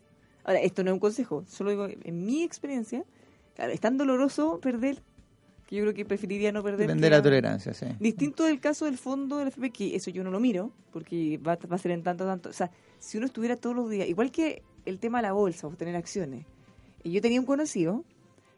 Ahora, 0.43 0.59
esto 0.61 0.83
no 0.83 0.91
es 0.91 0.93
un 0.93 0.99
consejo, 0.99 1.43
solo 1.47 1.71
digo, 1.71 1.87
en 2.03 2.25
mi 2.25 2.43
experiencia, 2.43 3.03
claro, 3.55 3.71
es 3.71 3.79
tan 3.79 3.97
doloroso 3.97 4.59
perder 4.59 5.01
que 5.65 5.75
yo 5.75 5.83
creo 5.83 5.93
que 5.93 6.05
preferiría 6.05 6.51
no 6.51 6.61
perder. 6.63 6.87
depende 6.87 7.07
de 7.07 7.09
la 7.09 7.21
tolerancia, 7.21 7.73
sí. 7.73 7.87
Distinto 7.99 8.43
del 8.43 8.59
caso 8.59 8.85
del 8.85 8.97
fondo 8.97 9.37
del 9.37 9.47
FP, 9.47 9.71
que 9.71 9.95
eso 9.95 10.11
yo 10.11 10.23
no 10.23 10.31
lo 10.31 10.39
miro, 10.39 10.71
porque 10.91 11.39
va, 11.39 11.57
va 11.71 11.75
a 11.75 11.79
ser 11.79 11.91
en 11.91 12.03
tanto, 12.03 12.25
tanto. 12.25 12.49
O 12.49 12.53
sea, 12.53 12.71
si 12.99 13.17
uno 13.17 13.25
estuviera 13.25 13.55
todos 13.55 13.75
los 13.75 13.89
días, 13.89 14.07
igual 14.07 14.31
que 14.31 14.61
el 14.85 14.99
tema 14.99 15.19
de 15.19 15.23
la 15.23 15.33
bolsa, 15.33 15.67
o 15.67 15.71
tener 15.71 15.95
acciones. 15.95 16.45
Y 17.03 17.11
yo 17.11 17.21
tenía 17.21 17.39
un 17.39 17.45
conocido 17.45 18.03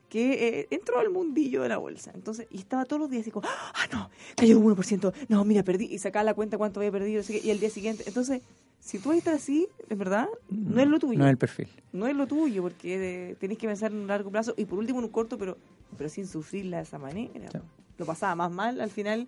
que 0.09 0.59
eh, 0.59 0.67
entró 0.71 0.99
al 0.99 1.09
mundillo 1.09 1.63
de 1.63 1.69
la 1.69 1.77
bolsa. 1.77 2.11
Entonces, 2.13 2.47
y 2.49 2.57
estaba 2.57 2.85
todos 2.85 3.01
los 3.01 3.09
días 3.09 3.27
como, 3.31 3.47
ah, 3.47 3.87
no, 3.91 4.09
cayó 4.35 4.57
un 4.57 4.75
1%, 4.75 5.13
no, 5.27 5.43
mira, 5.43 5.63
perdí, 5.63 5.85
y 5.85 5.99
sacaba 5.99 6.23
la 6.23 6.33
cuenta 6.33 6.57
cuánto 6.57 6.79
había 6.79 6.91
perdido, 6.91 7.21
y 7.29 7.51
al 7.51 7.59
día 7.59 7.69
siguiente. 7.69 8.03
Entonces, 8.07 8.41
si 8.79 8.99
tú 8.99 9.11
estás 9.11 9.35
así, 9.35 9.67
es 9.89 9.97
verdad, 9.97 10.27
no 10.49 10.81
es 10.81 10.87
lo 10.87 10.99
tuyo. 10.99 11.19
No 11.19 11.25
es 11.25 11.31
el 11.31 11.37
perfil. 11.37 11.67
No 11.91 12.07
es 12.07 12.15
lo 12.15 12.27
tuyo, 12.27 12.61
porque 12.61 13.35
tenés 13.39 13.57
que 13.57 13.67
pensar 13.67 13.91
en 13.91 13.97
un 13.97 14.07
largo 14.07 14.31
plazo 14.31 14.53
y 14.57 14.65
por 14.65 14.79
último 14.79 14.99
en 14.99 15.05
un 15.05 15.11
corto, 15.11 15.37
pero 15.37 15.57
pero 15.95 16.09
sin 16.09 16.27
sufrirla 16.27 16.77
de 16.77 16.83
esa 16.83 16.97
manera. 16.97 17.49
Sí. 17.51 17.59
Lo 17.97 18.05
pasaba 18.05 18.35
más 18.35 18.51
mal 18.51 18.81
al 18.81 18.89
final 18.89 19.27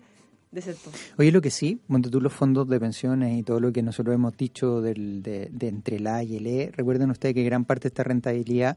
de 0.50 0.62
ser 0.62 0.74
todo. 0.74 0.92
Oye, 1.18 1.32
lo 1.32 1.40
que 1.40 1.50
sí, 1.50 1.80
monte 1.88 2.10
tú 2.10 2.20
los 2.20 2.32
fondos 2.32 2.68
de 2.68 2.78
pensiones 2.80 3.38
y 3.38 3.42
todo 3.42 3.60
lo 3.60 3.72
que 3.72 3.82
nosotros 3.82 4.14
hemos 4.14 4.36
dicho 4.36 4.80
del, 4.80 5.22
de, 5.22 5.48
de 5.50 5.68
entre 5.68 5.96
el 5.96 6.06
A 6.06 6.22
y 6.22 6.36
el 6.36 6.46
E, 6.46 6.70
recuerden 6.74 7.10
ustedes 7.10 7.34
que 7.34 7.44
gran 7.44 7.64
parte 7.64 7.84
de 7.84 7.88
esta 7.88 8.04
rentabilidad 8.04 8.76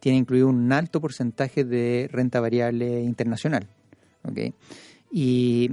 tiene 0.00 0.18
incluido 0.18 0.48
un 0.48 0.72
alto 0.72 1.00
porcentaje 1.00 1.64
de 1.64 2.08
renta 2.10 2.40
variable 2.40 3.02
internacional. 3.02 3.68
¿ok? 4.24 4.54
Y, 5.12 5.72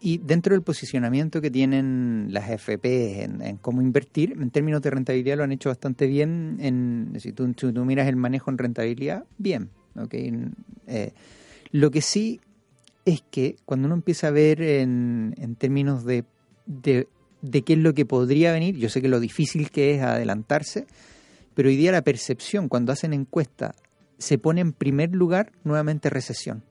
y 0.00 0.18
dentro 0.18 0.54
del 0.54 0.62
posicionamiento 0.62 1.40
que 1.40 1.50
tienen 1.50 2.28
las 2.30 2.48
FP 2.50 3.24
en, 3.24 3.56
cómo 3.56 3.82
invertir, 3.82 4.32
en 4.40 4.50
términos 4.50 4.80
de 4.80 4.90
rentabilidad 4.90 5.36
lo 5.36 5.44
han 5.44 5.52
hecho 5.52 5.70
bastante 5.70 6.06
bien. 6.06 6.58
En, 6.60 7.12
si, 7.18 7.32
tú, 7.32 7.52
miras 7.84 8.06
el 8.06 8.16
manejo 8.16 8.50
en 8.50 8.58
rentabilidad, 8.58 9.24
bien. 9.38 9.70
¿ok? 9.96 10.14
Eh, 10.86 11.12
lo 11.72 11.90
que 11.90 12.00
sí 12.00 12.40
es 13.04 13.22
que 13.30 13.56
cuando 13.64 13.86
uno 13.86 13.96
empieza 13.96 14.28
a 14.28 14.30
ver 14.30 14.62
en, 14.62 15.34
en 15.38 15.56
términos 15.56 16.04
de, 16.04 16.24
de, 16.66 17.08
de 17.42 17.62
qué 17.62 17.72
es 17.72 17.78
lo 17.78 17.94
que 17.94 18.06
podría 18.06 18.52
venir, 18.52 18.76
yo 18.76 18.88
sé 18.88 19.02
que 19.02 19.08
lo 19.08 19.18
difícil 19.18 19.70
que 19.70 19.94
es 19.94 20.02
adelantarse, 20.02 20.86
pero 21.54 21.68
hoy 21.70 21.76
día 21.76 21.90
la 21.90 22.02
percepción 22.02 22.68
cuando 22.68 22.92
hacen 22.92 23.12
encuesta 23.12 23.74
se 24.18 24.38
pone 24.38 24.60
en 24.60 24.72
primer 24.72 25.12
lugar 25.12 25.52
nuevamente 25.64 26.10
recesión. 26.10 26.62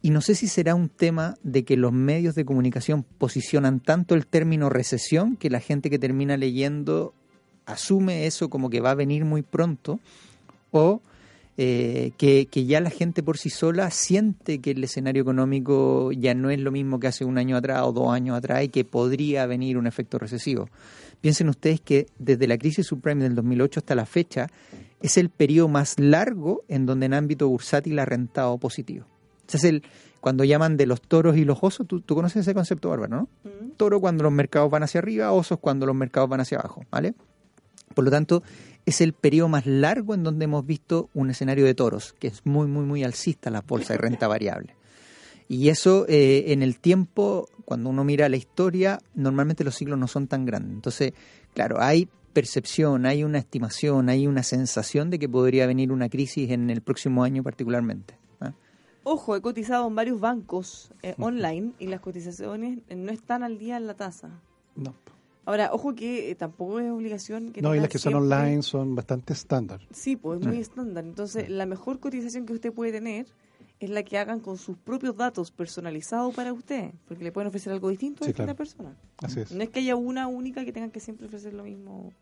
Y 0.00 0.10
no 0.10 0.20
sé 0.20 0.34
si 0.34 0.46
será 0.46 0.74
un 0.74 0.88
tema 0.88 1.36
de 1.42 1.64
que 1.64 1.76
los 1.76 1.92
medios 1.92 2.34
de 2.34 2.44
comunicación 2.44 3.04
posicionan 3.18 3.80
tanto 3.80 4.14
el 4.14 4.26
término 4.26 4.68
recesión 4.68 5.36
que 5.36 5.50
la 5.50 5.60
gente 5.60 5.90
que 5.90 5.98
termina 5.98 6.36
leyendo 6.36 7.14
asume 7.66 8.26
eso 8.26 8.48
como 8.48 8.70
que 8.70 8.80
va 8.80 8.92
a 8.92 8.94
venir 8.94 9.24
muy 9.24 9.42
pronto, 9.42 10.00
o 10.70 11.02
eh, 11.56 12.12
que, 12.16 12.46
que 12.46 12.66
ya 12.66 12.80
la 12.80 12.90
gente 12.90 13.22
por 13.22 13.36
sí 13.36 13.50
sola 13.50 13.90
siente 13.90 14.60
que 14.60 14.70
el 14.70 14.84
escenario 14.84 15.22
económico 15.22 16.12
ya 16.12 16.32
no 16.32 16.50
es 16.50 16.60
lo 16.60 16.70
mismo 16.70 17.00
que 17.00 17.08
hace 17.08 17.24
un 17.24 17.36
año 17.36 17.56
atrás 17.56 17.82
o 17.82 17.92
dos 17.92 18.12
años 18.12 18.38
atrás 18.38 18.62
y 18.62 18.68
que 18.68 18.84
podría 18.84 19.44
venir 19.46 19.76
un 19.76 19.88
efecto 19.88 20.18
recesivo. 20.18 20.68
Piensen 21.20 21.48
ustedes 21.48 21.80
que 21.80 22.06
desde 22.18 22.46
la 22.46 22.56
crisis 22.58 22.86
subprime 22.86 23.24
del 23.24 23.34
2008 23.34 23.80
hasta 23.80 23.96
la 23.96 24.06
fecha 24.06 24.46
es 25.02 25.16
el 25.16 25.30
periodo 25.30 25.68
más 25.68 25.98
largo 25.98 26.62
en 26.68 26.86
donde 26.86 27.06
en 27.06 27.14
ámbito 27.14 27.48
bursátil 27.48 27.98
ha 27.98 28.04
rentado 28.04 28.56
positivo. 28.58 29.06
Ese 29.48 29.56
es 29.56 29.64
el, 29.64 29.82
cuando 30.20 30.44
llaman 30.44 30.76
de 30.76 30.86
los 30.86 31.00
toros 31.00 31.36
y 31.36 31.44
los 31.44 31.58
osos, 31.60 31.86
tú, 31.86 32.00
tú 32.00 32.14
conoces 32.14 32.42
ese 32.42 32.54
concepto, 32.54 32.90
Bárbara, 32.90 33.16
¿no? 33.16 33.28
Mm. 33.44 33.70
Toro 33.76 34.00
cuando 34.00 34.22
los 34.22 34.32
mercados 34.32 34.70
van 34.70 34.82
hacia 34.82 34.98
arriba, 34.98 35.32
osos 35.32 35.58
cuando 35.58 35.86
los 35.86 35.94
mercados 35.94 36.28
van 36.28 36.40
hacia 36.40 36.58
abajo, 36.58 36.84
¿vale? 36.90 37.14
Por 37.94 38.04
lo 38.04 38.10
tanto, 38.10 38.42
es 38.84 39.00
el 39.00 39.12
periodo 39.12 39.48
más 39.48 39.66
largo 39.66 40.14
en 40.14 40.22
donde 40.22 40.44
hemos 40.44 40.64
visto 40.66 41.08
un 41.14 41.30
escenario 41.30 41.64
de 41.64 41.74
toros, 41.74 42.14
que 42.18 42.28
es 42.28 42.44
muy, 42.44 42.66
muy, 42.66 42.84
muy 42.84 43.04
alcista 43.04 43.50
la 43.50 43.62
bolsa 43.62 43.94
de 43.94 43.98
renta 43.98 44.28
variable. 44.28 44.74
Y 45.48 45.70
eso 45.70 46.04
eh, 46.08 46.52
en 46.52 46.62
el 46.62 46.78
tiempo, 46.78 47.48
cuando 47.64 47.88
uno 47.88 48.04
mira 48.04 48.28
la 48.28 48.36
historia, 48.36 49.00
normalmente 49.14 49.64
los 49.64 49.74
ciclos 49.74 49.98
no 49.98 50.06
son 50.06 50.26
tan 50.26 50.44
grandes. 50.44 50.74
Entonces, 50.74 51.12
claro, 51.54 51.80
hay 51.80 52.08
percepción, 52.34 53.06
hay 53.06 53.24
una 53.24 53.38
estimación, 53.38 54.10
hay 54.10 54.26
una 54.26 54.42
sensación 54.42 55.10
de 55.10 55.18
que 55.18 55.28
podría 55.28 55.66
venir 55.66 55.90
una 55.90 56.08
crisis 56.08 56.50
en 56.50 56.68
el 56.68 56.82
próximo 56.82 57.24
año 57.24 57.42
particularmente. 57.42 58.14
Ojo, 59.10 59.34
he 59.36 59.40
cotizado 59.40 59.88
en 59.88 59.94
varios 59.94 60.20
bancos 60.20 60.92
eh, 61.02 61.14
online 61.18 61.72
y 61.78 61.86
las 61.86 62.00
cotizaciones 62.00 62.80
eh, 62.88 62.94
no 62.94 63.10
están 63.10 63.42
al 63.42 63.58
día 63.58 63.78
en 63.78 63.86
la 63.86 63.94
tasa. 63.94 64.28
No, 64.76 64.94
Ahora, 65.46 65.70
ojo 65.72 65.94
que 65.94 66.30
eh, 66.30 66.34
tampoco 66.34 66.78
es 66.78 66.90
obligación 66.90 67.52
que 67.52 67.62
no 67.62 67.74
y 67.74 67.80
las 67.80 67.88
que 67.88 67.98
son 67.98 68.14
online 68.14 68.62
son 68.62 68.94
bastante 68.94 69.32
estándar. 69.32 69.80
Sí, 69.90 70.14
pues 70.14 70.42
es 70.42 70.46
muy 70.46 70.58
estándar. 70.58 71.04
Entonces, 71.04 71.48
la 71.48 71.64
mejor 71.64 72.00
cotización 72.00 72.44
que 72.44 72.52
usted 72.52 72.70
puede 72.70 72.92
tener 72.92 73.26
es 73.80 73.88
la 73.88 74.02
que 74.02 74.18
hagan 74.18 74.40
con 74.40 74.58
sus 74.58 74.76
propios 74.76 75.16
datos 75.16 75.50
personalizados 75.50 76.34
para 76.34 76.52
usted, 76.52 76.90
porque 77.06 77.24
le 77.24 77.32
pueden 77.32 77.48
ofrecer 77.48 77.72
algo 77.72 77.88
distinto 77.88 78.24
a 78.24 78.26
Sí, 78.26 78.32
distintas 78.32 78.56
claro. 78.56 78.56
personas. 78.58 78.92
Así 79.22 79.40
es. 79.40 79.50
No 79.52 79.62
es 79.62 79.70
que 79.70 79.78
haya 79.80 79.96
una 79.96 80.26
única 80.26 80.66
que 80.66 80.72
tengan 80.74 80.90
que 80.90 81.00
siempre 81.00 81.28
ofrecer 81.28 81.54
lo 81.54 81.64
mismo. 81.64 82.12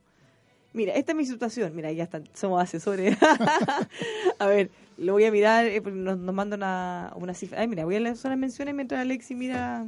Mira, 0.76 0.92
esta 0.92 1.12
es 1.12 1.16
mi 1.16 1.24
situación. 1.24 1.74
Mira, 1.74 1.90
ya 1.90 2.04
están, 2.04 2.28
somos 2.34 2.62
asesores. 2.62 3.16
a 4.38 4.46
ver, 4.46 4.70
lo 4.98 5.14
voy 5.14 5.24
a 5.24 5.32
mirar, 5.32 5.64
eh, 5.64 5.80
nos, 5.80 6.18
nos 6.18 6.34
manda 6.34 6.54
una, 6.54 7.14
una 7.16 7.32
cifra. 7.32 7.60
Ay, 7.60 7.66
mira, 7.66 7.86
voy 7.86 7.96
a 7.96 8.00
leer 8.00 8.14
las 8.22 8.36
menciones 8.36 8.74
mientras 8.74 9.00
Alexi 9.00 9.34
mira 9.34 9.86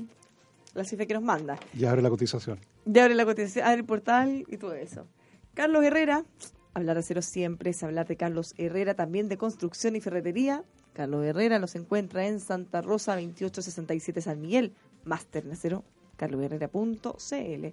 la 0.73 0.85
cifra 0.85 1.05
que 1.05 1.13
nos 1.13 1.23
manda. 1.23 1.59
Y 1.75 1.85
abre 1.85 2.01
la 2.01 2.09
cotización. 2.09 2.59
Ya 2.87 3.05
abre 3.05 3.15
la 3.15 3.27
cotización, 3.27 3.67
abre 3.67 3.81
el 3.81 3.85
portal 3.85 4.47
y 4.49 4.57
todo 4.57 4.73
eso. 4.73 5.07
Carlos 5.53 5.85
Herrera, 5.85 6.25
hablar 6.73 6.97
de 6.97 7.01
acero 7.01 7.21
siempre 7.21 7.69
es 7.69 7.83
hablar 7.83 8.07
de 8.07 8.17
Carlos 8.17 8.55
Herrera, 8.57 8.95
también 8.95 9.29
de 9.29 9.37
construcción 9.37 9.95
y 9.95 10.01
ferretería. 10.01 10.65
Carlos 10.95 11.23
Herrera 11.23 11.59
los 11.59 11.75
encuentra 11.75 12.27
en 12.27 12.41
Santa 12.41 12.81
Rosa 12.81 13.13
2867 13.13 14.23
San 14.23 14.41
Miguel, 14.41 14.73
máster 15.05 15.45
en 15.45 15.53
acero, 15.53 15.85
carlosherrera.cl. 16.17 17.67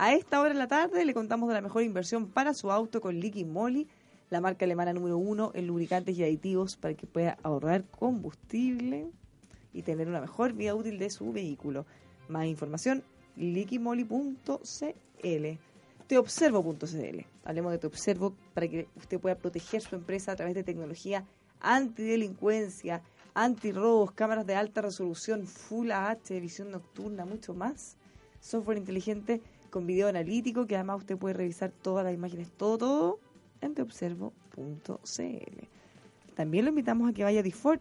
A 0.00 0.14
esta 0.14 0.40
hora 0.40 0.50
de 0.50 0.54
la 0.60 0.68
tarde 0.68 1.04
le 1.04 1.12
contamos 1.12 1.48
de 1.48 1.56
la 1.56 1.60
mejor 1.60 1.82
inversión 1.82 2.28
para 2.28 2.54
su 2.54 2.70
auto 2.70 3.00
con 3.00 3.18
Liqui 3.18 3.44
Moly, 3.44 3.88
la 4.30 4.40
marca 4.40 4.64
alemana 4.64 4.92
número 4.92 5.18
uno 5.18 5.50
en 5.56 5.66
lubricantes 5.66 6.16
y 6.16 6.22
aditivos 6.22 6.76
para 6.76 6.94
que 6.94 7.08
pueda 7.08 7.36
ahorrar 7.42 7.84
combustible 7.90 9.10
y 9.72 9.82
tener 9.82 10.06
una 10.06 10.20
mejor 10.20 10.52
vida 10.52 10.76
útil 10.76 11.00
de 11.00 11.10
su 11.10 11.32
vehículo. 11.32 11.84
Más 12.28 12.46
información, 12.46 13.02
liquimoli.cl. 13.34 14.06
Teobservo.cl. 16.06 17.20
Hablemos 17.44 17.72
de 17.72 17.78
Teobservo 17.78 18.36
para 18.54 18.68
que 18.68 18.86
usted 18.94 19.18
pueda 19.18 19.34
proteger 19.34 19.80
su 19.80 19.96
empresa 19.96 20.30
a 20.30 20.36
través 20.36 20.54
de 20.54 20.62
tecnología 20.62 21.24
antidelincuencia, 21.58 23.02
antirrobos, 23.34 24.12
cámaras 24.12 24.46
de 24.46 24.54
alta 24.54 24.80
resolución, 24.80 25.48
Full 25.48 25.90
HD, 25.90 26.40
visión 26.40 26.70
nocturna, 26.70 27.24
mucho 27.24 27.52
más. 27.52 27.96
Software 28.40 28.78
inteligente 28.78 29.42
con 29.70 29.86
video 29.86 30.08
analítico 30.08 30.66
que 30.66 30.76
además 30.76 30.98
usted 30.98 31.16
puede 31.16 31.34
revisar 31.34 31.70
todas 31.70 32.04
las 32.04 32.14
imágenes, 32.14 32.50
todo, 32.50 32.78
todo 32.78 33.20
en 33.60 33.74
teobservo.cl. 33.74 35.64
También 36.34 36.64
lo 36.64 36.68
invitamos 36.70 37.10
a 37.10 37.12
que 37.12 37.24
vaya 37.24 37.40
a 37.40 37.50
Ford 37.50 37.80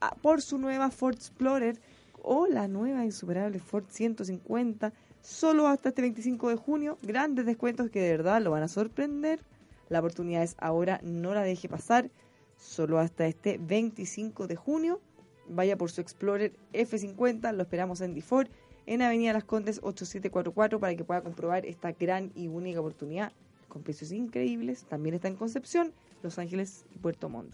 a- 0.00 0.14
por 0.16 0.42
su 0.42 0.58
nueva 0.58 0.90
Ford 0.90 1.14
Explorer 1.14 1.80
o 2.22 2.46
la 2.46 2.68
nueva 2.68 3.04
insuperable 3.04 3.58
Ford 3.58 3.84
150 3.88 4.92
solo 5.20 5.68
hasta 5.68 5.90
este 5.90 6.02
25 6.02 6.48
de 6.48 6.56
junio. 6.56 6.98
Grandes 7.02 7.46
descuentos 7.46 7.90
que 7.90 8.00
de 8.00 8.10
verdad 8.10 8.42
lo 8.42 8.50
van 8.50 8.62
a 8.62 8.68
sorprender. 8.68 9.40
La 9.88 10.00
oportunidad 10.00 10.42
es 10.42 10.56
ahora, 10.58 11.00
no 11.02 11.34
la 11.34 11.42
deje 11.42 11.68
pasar. 11.68 12.10
Solo 12.56 12.98
hasta 12.98 13.26
este 13.26 13.58
25 13.58 14.46
de 14.46 14.56
junio. 14.56 15.00
Vaya 15.48 15.76
por 15.76 15.90
su 15.90 16.00
Explorer 16.00 16.52
F50. 16.72 17.52
Lo 17.52 17.62
esperamos 17.62 18.00
en 18.00 18.20
Ford 18.22 18.48
en 18.86 19.02
Avenida 19.02 19.32
Las 19.32 19.44
Condes 19.44 19.78
8744 19.82 20.78
para 20.80 20.94
que 20.94 21.04
pueda 21.04 21.20
comprobar 21.22 21.64
esta 21.66 21.92
gran 21.92 22.30
y 22.34 22.48
única 22.48 22.80
oportunidad 22.80 23.32
con 23.68 23.82
precios 23.82 24.12
increíbles. 24.12 24.84
También 24.84 25.14
está 25.14 25.28
en 25.28 25.36
Concepción, 25.36 25.92
Los 26.22 26.38
Ángeles 26.38 26.84
y 26.94 26.98
Puerto 26.98 27.28
Montt. 27.28 27.50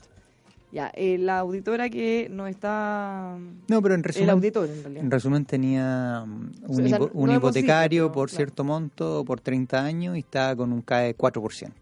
Ya, 0.72 0.92
eh, 0.94 1.18
la 1.18 1.40
auditora 1.40 1.90
que 1.90 2.28
no 2.30 2.46
está... 2.46 3.36
No, 3.68 3.82
pero 3.82 3.94
en 3.94 4.00
El 4.00 4.04
resumen, 4.04 4.30
auditor, 4.30 4.68
en 4.68 4.82
realidad. 4.82 5.04
en 5.04 5.10
resumen 5.10 5.44
tenía 5.44 6.22
um, 6.24 6.30
un, 6.32 6.52
O 6.68 6.74
sea, 6.74 6.84
hipo- 6.98 7.10
no 7.12 7.20
un 7.20 7.30
hemos 7.30 7.36
hipotecario 7.38 8.12
por 8.12 8.28
claro. 8.28 8.36
cierto 8.36 8.62
monto 8.62 9.24
por 9.24 9.40
30 9.40 9.84
años 9.84 10.16
y 10.16 10.20
está 10.20 10.54
con 10.54 10.72
un 10.72 10.82
CAE 10.82 11.16
4%. 11.16 11.72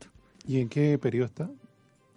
¿Y 0.46 0.60
en 0.60 0.70
qué 0.70 0.96
periodo 0.98 1.26
está? 1.26 1.50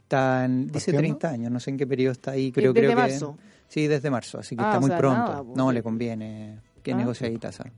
Está 0.03 0.45
en, 0.45 0.67
dice 0.67 0.93
¿Partiendo? 0.93 1.17
30 1.19 1.29
años, 1.29 1.51
no 1.51 1.59
sé 1.59 1.71
en 1.71 1.77
qué 1.77 1.85
periodo 1.87 2.13
está 2.13 2.31
ahí, 2.31 2.53
creo, 2.53 2.71
desde 2.71 2.87
creo 2.87 2.95
que 2.95 3.01
marzo. 3.01 3.37
Sí, 3.67 3.87
desde 3.87 4.09
marzo, 4.09 4.39
así 4.39 4.55
que 4.55 4.61
Ah, 4.61 4.67
está 4.67 4.77
o 4.77 4.81
muy 4.81 4.89
sea, 4.91 4.97
pronto. 4.97 5.19
nada, 5.19 5.43
pues, 5.43 5.57
no, 5.57 5.71
le 5.73 5.83
conviene 5.83 6.59
que 6.83 6.91
Ah. 6.93 6.97
negocie 6.97 7.27
ahí 7.27 7.37
tasa. 7.37 7.71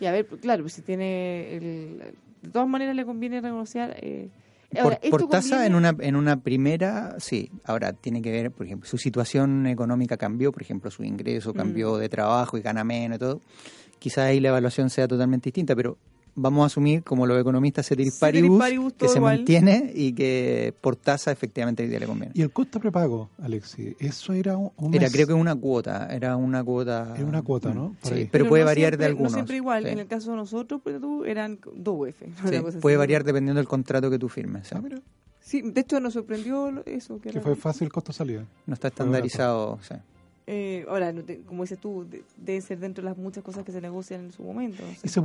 Y 0.00 0.06
a 0.06 0.12
ver, 0.12 0.26
claro, 0.26 0.62
pues 0.62 0.72
si 0.74 0.82
tiene... 0.82 1.56
El, 1.56 2.02
de 2.42 2.48
todas 2.50 2.68
maneras 2.68 2.94
le 2.96 3.04
conviene 3.04 3.40
renegociar... 3.40 3.96
Eh, 4.00 4.28
ahora, 4.80 4.98
por, 5.10 5.28
tasa 5.28 5.56
conviene- 5.56 5.66
en 5.66 5.74
una 5.74 5.96
en 5.98 6.14
una 6.16 6.36
primera 6.42 7.16
sí 7.18 7.50
ahora 7.64 7.92
tiene 7.92 8.22
que 8.22 8.30
ver 8.30 8.52
por 8.52 8.64
ejemplo 8.66 8.88
su 8.88 8.98
situación 8.98 9.66
económica 9.66 10.16
cambió 10.16 10.52
por 10.52 10.62
ejemplo 10.62 10.92
su 10.92 11.02
ingreso 11.02 11.52
cambió 11.52 11.96
Mm. 11.96 11.98
de 11.98 12.08
trabajo 12.08 12.56
y 12.56 12.62
gana 12.62 12.84
menos 12.84 13.16
y 13.16 13.18
todo 13.18 13.40
quizás 13.98 14.26
ahí 14.26 14.38
la 14.38 14.50
evaluación 14.50 14.88
sea 14.88 15.08
totalmente 15.08 15.48
distinta 15.48 15.74
pero 15.74 15.98
vamos 16.34 16.62
a 16.62 16.66
asumir 16.66 17.02
como 17.02 17.26
los 17.26 17.40
economistas 17.40 17.86
ceteris 17.86 18.16
paribus, 18.18 18.58
paribus, 18.58 18.92
que 18.94 19.08
se 19.08 19.18
igual. 19.18 19.36
mantiene 19.38 19.90
y 19.94 20.12
que 20.12 20.74
por 20.80 20.96
tasa 20.96 21.30
efectivamente 21.32 21.82
hoy 21.82 21.88
día 21.88 21.98
le 22.00 22.06
conviene 22.06 22.32
¿Y 22.34 22.42
el 22.42 22.50
costo 22.52 22.80
prepago, 22.80 23.30
Alexi? 23.42 23.96
¿Eso 23.98 24.32
era 24.32 24.56
un, 24.56 24.72
era 24.94 25.02
mes? 25.04 25.12
creo 25.12 25.26
que 25.26 25.32
una 25.34 25.54
cuota 25.54 26.08
era 26.10 26.36
una 26.36 26.62
cuota 26.64 27.14
Era 27.16 27.24
una 27.26 27.42
cuota, 27.42 27.72
¿no? 27.74 27.96
Por 28.00 28.12
sí 28.12 28.18
ahí. 28.20 28.28
pero, 28.30 28.48
puede 28.48 28.62
no 28.62 28.66
variar 28.66 28.90
siempre- 28.92 29.04
de 29.04 29.10
algunos 29.10 29.32
No 29.32 29.36
siempre 29.38 29.56
igual. 29.56 29.84
sí. 29.84 29.90
En 29.90 29.98
el 29.98 30.06
caso 30.06 30.30
de 30.30 30.36
nosotros, 30.36 30.80
pero 30.84 31.00
tú, 31.00 31.24
eran 31.24 31.58
dos 31.74 31.96
UF. 32.08 32.22
Sí, 32.50 32.60
puede 32.80 32.94
así. 32.94 32.98
variar 32.98 33.24
dependiendo 33.24 33.58
del 33.58 33.68
contrato 33.68 34.10
que 34.10 34.18
tú 34.18 34.28
firmes 34.28 34.68
sí. 34.68 34.74
Ah, 34.76 34.80
mira, 34.82 35.00
Sí, 35.42 35.62
de 35.62 35.80
hecho 35.80 35.98
nos 36.00 36.12
sorprendió 36.12 36.82
eso. 36.86 37.16
Que, 37.20 37.30
que 37.30 37.38
era- 37.38 37.40
fue 37.40 37.56
fácil 37.56 37.86
el 37.86 37.92
costo 37.92 38.12
salida. 38.12 38.44
no 38.66 38.74
está 38.74 38.88
estandarizado 38.88 39.78
sí. 39.82 39.94
Eh, 40.52 40.84
ahora, 40.88 41.12
no 41.12 41.22
te- 41.22 41.42
como 41.42 41.62
dices 41.62 41.78
tú, 41.78 42.04
de- 42.10 42.24
debe 42.36 42.60
ser 42.60 42.80
dentro 42.80 43.04
de 43.04 43.08
las 43.10 43.16
muchas 43.16 43.44
cosas 43.44 43.64
que 43.64 43.70
se 43.70 43.80
negocian 43.80 44.22
en 44.22 44.32
su 44.32 44.42
momento. 44.42 44.82
¿Y 45.04 45.08
se, 45.08 45.20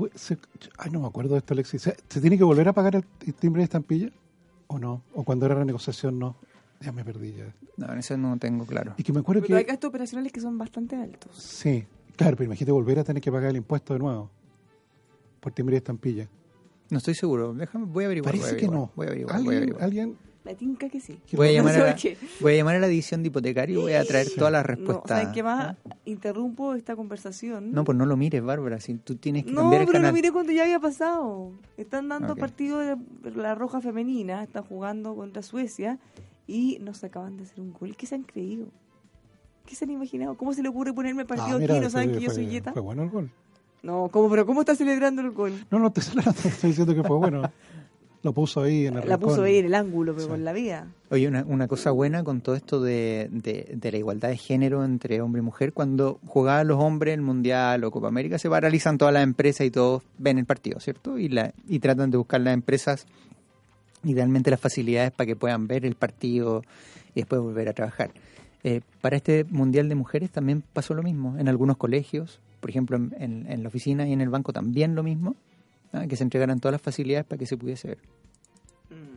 ay, 0.78 0.92
no 0.92 1.00
me 1.00 1.08
acuerdo 1.08 1.32
de 1.34 1.40
esto, 1.40 1.56
Alexi. 1.56 1.80
¿Se, 1.80 1.96
se 2.08 2.22
tiene 2.22 2.38
que 2.38 2.44
volver 2.44 2.68
a 2.68 2.74
pagar 2.74 2.96
el, 2.96 3.34
timbre 3.34 3.62
de 3.62 3.64
estampilla? 3.64 4.10
¿O 4.68 4.78
no? 4.78 5.02
¿O 5.16 5.24
cuando 5.24 5.48
era 5.48 5.56
renegociación 5.56 6.20
no? 6.20 6.36
Ya 6.80 6.92
me 6.92 7.04
perdí 7.04 7.34
ya. 7.34 7.52
no 7.78 7.92
en 7.92 7.98
eso 8.00 8.16
no 8.18 8.38
tengo 8.38 8.66
claro 8.66 8.94
Y 8.98 9.04
que 9.04 9.12
me 9.14 9.22
acuerdo 9.22 9.42
Pero 9.42 9.58
hay 9.58 9.64
que... 9.64 9.72
gastos 9.72 9.88
operacionales 9.90 10.32
que 10.32 10.42
son 10.42 10.60
bastante 10.60 10.96
altos. 10.96 11.36
Sí, 11.38 11.86
claro, 12.16 12.38
pero 12.38 12.46
imagínate 12.46 12.72
volver 12.72 13.00
a 13.00 13.04
tener 13.04 13.20
que 13.24 13.32
pagar 13.32 13.50
el 13.50 13.58
impuesto 13.58 13.94
de 13.94 14.00
nuevo. 14.00 14.30
Por 15.40 15.54
timbre 15.54 15.74
de 15.74 15.78
estampilla. 15.78 16.28
No 16.92 17.00
estoy 17.00 17.16
seguro. 17.16 17.52
Déjame, 17.56 17.86
voy 17.86 18.04
a 18.04 18.08
averiguar. 18.08 18.32
voy 18.34 18.42
a 18.42 18.44
Parece 18.46 18.64
que 18.64 18.72
no. 18.72 18.92
Voy 18.96 19.06
a 19.08 19.10
averiguar. 19.10 19.36
¿Alguien, 19.38 19.46
voy 19.48 19.56
a 19.56 19.58
averiguar. 19.58 19.84
alguien 19.84 20.18
La 20.46 20.54
tinca 20.56 20.88
que 20.90 21.00
sí. 21.00 21.20
Voy 21.34 21.48
a 21.48 21.52
llamar 21.54 21.74
a 21.76 21.80
la, 21.80 21.98
¿Sabes 21.98 22.18
voy 22.40 22.54
a 22.54 22.58
llamar 22.58 22.76
a 22.76 22.80
la 22.80 22.88
división 22.88 23.24
de 23.24 23.28
hipotecario 23.30 23.80
y 23.80 23.82
voy 23.82 23.94
a 23.94 24.06
traer 24.06 24.30
todas 24.30 24.52
las 24.52 24.62
No, 24.64 24.68
respuestas. 24.68 25.08
¿saben 25.10 25.32
qué 25.32 25.42
más? 25.42 25.76
Interrumpo 26.06 26.76
esta 26.76 26.96
conversación. 26.96 27.72
No, 27.72 27.84
pues 27.84 27.98
no 27.98 28.06
lo 28.06 28.16
mires, 28.16 28.44
Bárbara. 28.44 28.80
Si 28.80 28.94
tú 28.94 29.16
tienes 29.16 29.44
que 29.46 29.52
No, 29.52 29.62
cambiar 29.62 29.82
el 29.82 29.88
pero 29.88 29.98
canal. 29.98 30.12
lo 30.12 30.16
miré 30.16 30.32
cuando 30.32 30.52
ya 30.52 30.64
había 30.64 30.80
pasado. 30.80 31.52
Están 31.78 32.10
dando 32.10 32.34
Ok. 32.34 32.40
partido 32.40 32.78
de 32.80 32.96
la 33.36 33.56
Roja 33.56 33.82
Femenina, 33.82 34.44
están 34.44 34.64
jugando 34.64 35.16
contra 35.16 35.42
Suecia 35.42 35.98
y 36.46 36.78
nos 36.80 37.04
acaban 37.04 37.38
de 37.38 37.44
hacer 37.44 37.60
un 37.60 37.74
gol. 37.74 37.96
¿Qué 37.98 38.06
se 38.06 38.14
han 38.14 38.22
creído? 38.24 38.68
¿Qué 39.66 39.76
se 39.76 39.86
han 39.86 39.90
imaginado? 39.92 40.38
¿Cómo 40.38 40.54
se 40.54 40.62
le 40.62 40.70
ocurre 40.70 40.94
ponerme 40.94 41.24
el 41.24 41.28
partido 41.28 41.56
Ah, 41.56 41.60
mira, 41.60 41.74
aquí 41.74 41.82
y 41.82 41.86
no 41.86 41.90
saben 41.90 42.10
fue- 42.12 42.20
que 42.20 42.26
yo 42.26 42.32
soy 42.32 42.46
Yeta? 42.46 42.72
Fue 42.72 42.84
bueno 42.84 43.02
el 43.02 43.10
gol. 43.10 43.32
No, 43.82 44.10
¿cómo, 44.12 44.30
pero 44.30 44.46
¿cómo 44.46 44.60
está 44.62 44.76
celebrando 44.76 45.24
el 45.24 45.32
gol? 45.32 45.66
No, 45.72 45.80
no, 45.80 45.92
te 45.92 46.02
estoy 46.02 46.70
diciendo 46.70 46.94
que 46.94 47.04
fue 47.04 47.18
bueno. 47.18 47.42
Lo 48.26 48.34
puso 48.34 48.62
ahí 48.64 48.88
en 48.88 48.98
el 48.98 49.08
La 49.08 49.20
puso 49.20 49.44
ahí 49.44 49.58
en 49.58 49.66
el 49.68 49.76
ángulo, 49.76 50.14
pero 50.14 50.26
Sí. 50.26 50.32
con 50.32 50.44
la 50.44 50.52
vida. 50.52 50.88
Oye, 51.12 51.28
una, 51.28 51.44
una 51.48 51.68
cosa 51.68 51.92
buena 51.92 52.24
con 52.24 52.42
todo 52.42 52.56
esto 52.56 52.82
de, 52.82 53.30
de, 53.32 53.72
de 53.76 53.92
la 53.92 53.98
igualdad 54.00 54.30
de 54.30 54.38
género 54.38 54.84
entre 54.84 55.22
hombre 55.22 55.42
y 55.42 55.46
mujer, 55.46 55.74
cuando 55.74 56.20
jugaban 56.26 56.68
los 56.68 56.80
hombres 56.82 57.14
el 57.14 57.22
Mundial 57.22 57.84
o 57.84 57.92
Copa 57.92 58.08
América, 58.08 58.40
se 58.40 58.50
paralizan 58.50 58.98
todas 58.98 59.14
las 59.14 59.22
empresas 59.24 59.68
y 59.68 59.70
todos 59.70 60.02
ven 60.18 60.40
el 60.40 60.46
partido, 60.46 60.80
¿cierto? 60.80 61.20
Y, 61.20 61.30
la, 61.30 61.54
y 61.70 61.78
tratan 61.78 62.10
de 62.10 62.18
buscar 62.18 62.42
las 62.42 62.56
empresas 62.56 63.06
idealmente 64.04 64.52
las 64.52 64.60
facilidades 64.60 65.12
para 65.12 65.28
que 65.28 65.36
puedan 65.36 65.68
ver 65.68 65.86
el 65.86 65.96
partido 65.96 66.64
y 67.14 67.22
después 67.22 67.42
volver 67.42 67.70
a 67.70 67.74
trabajar. 67.74 68.12
Eh, 68.64 68.82
para 69.02 69.16
este 69.18 69.44
Mundial 69.46 69.88
de 69.90 69.96
Mujeres 69.96 70.32
también 70.32 70.64
pasó 70.74 70.94
lo 70.96 71.04
mismo. 71.04 71.38
En 71.38 71.48
algunos 71.48 71.78
colegios, 71.78 72.40
por 72.60 72.70
ejemplo, 72.72 72.98
en, 72.98 73.14
en- 73.20 73.46
en 73.52 73.62
la 73.64 73.70
oficina 73.70 74.08
y 74.08 74.14
en 74.14 74.22
el 74.22 74.30
banco 74.30 74.52
también 74.54 74.96
lo 74.96 75.04
mismo, 75.04 75.36
¿ah? 75.96 76.08
que 76.08 76.16
se 76.16 76.24
entregaran 76.24 76.60
todas 76.60 76.74
las 76.74 76.82
facilidades 76.82 77.26
para 77.26 77.40
que 77.40 77.46
se 77.46 77.58
pudiese 77.58 77.88
ver. 77.90 77.98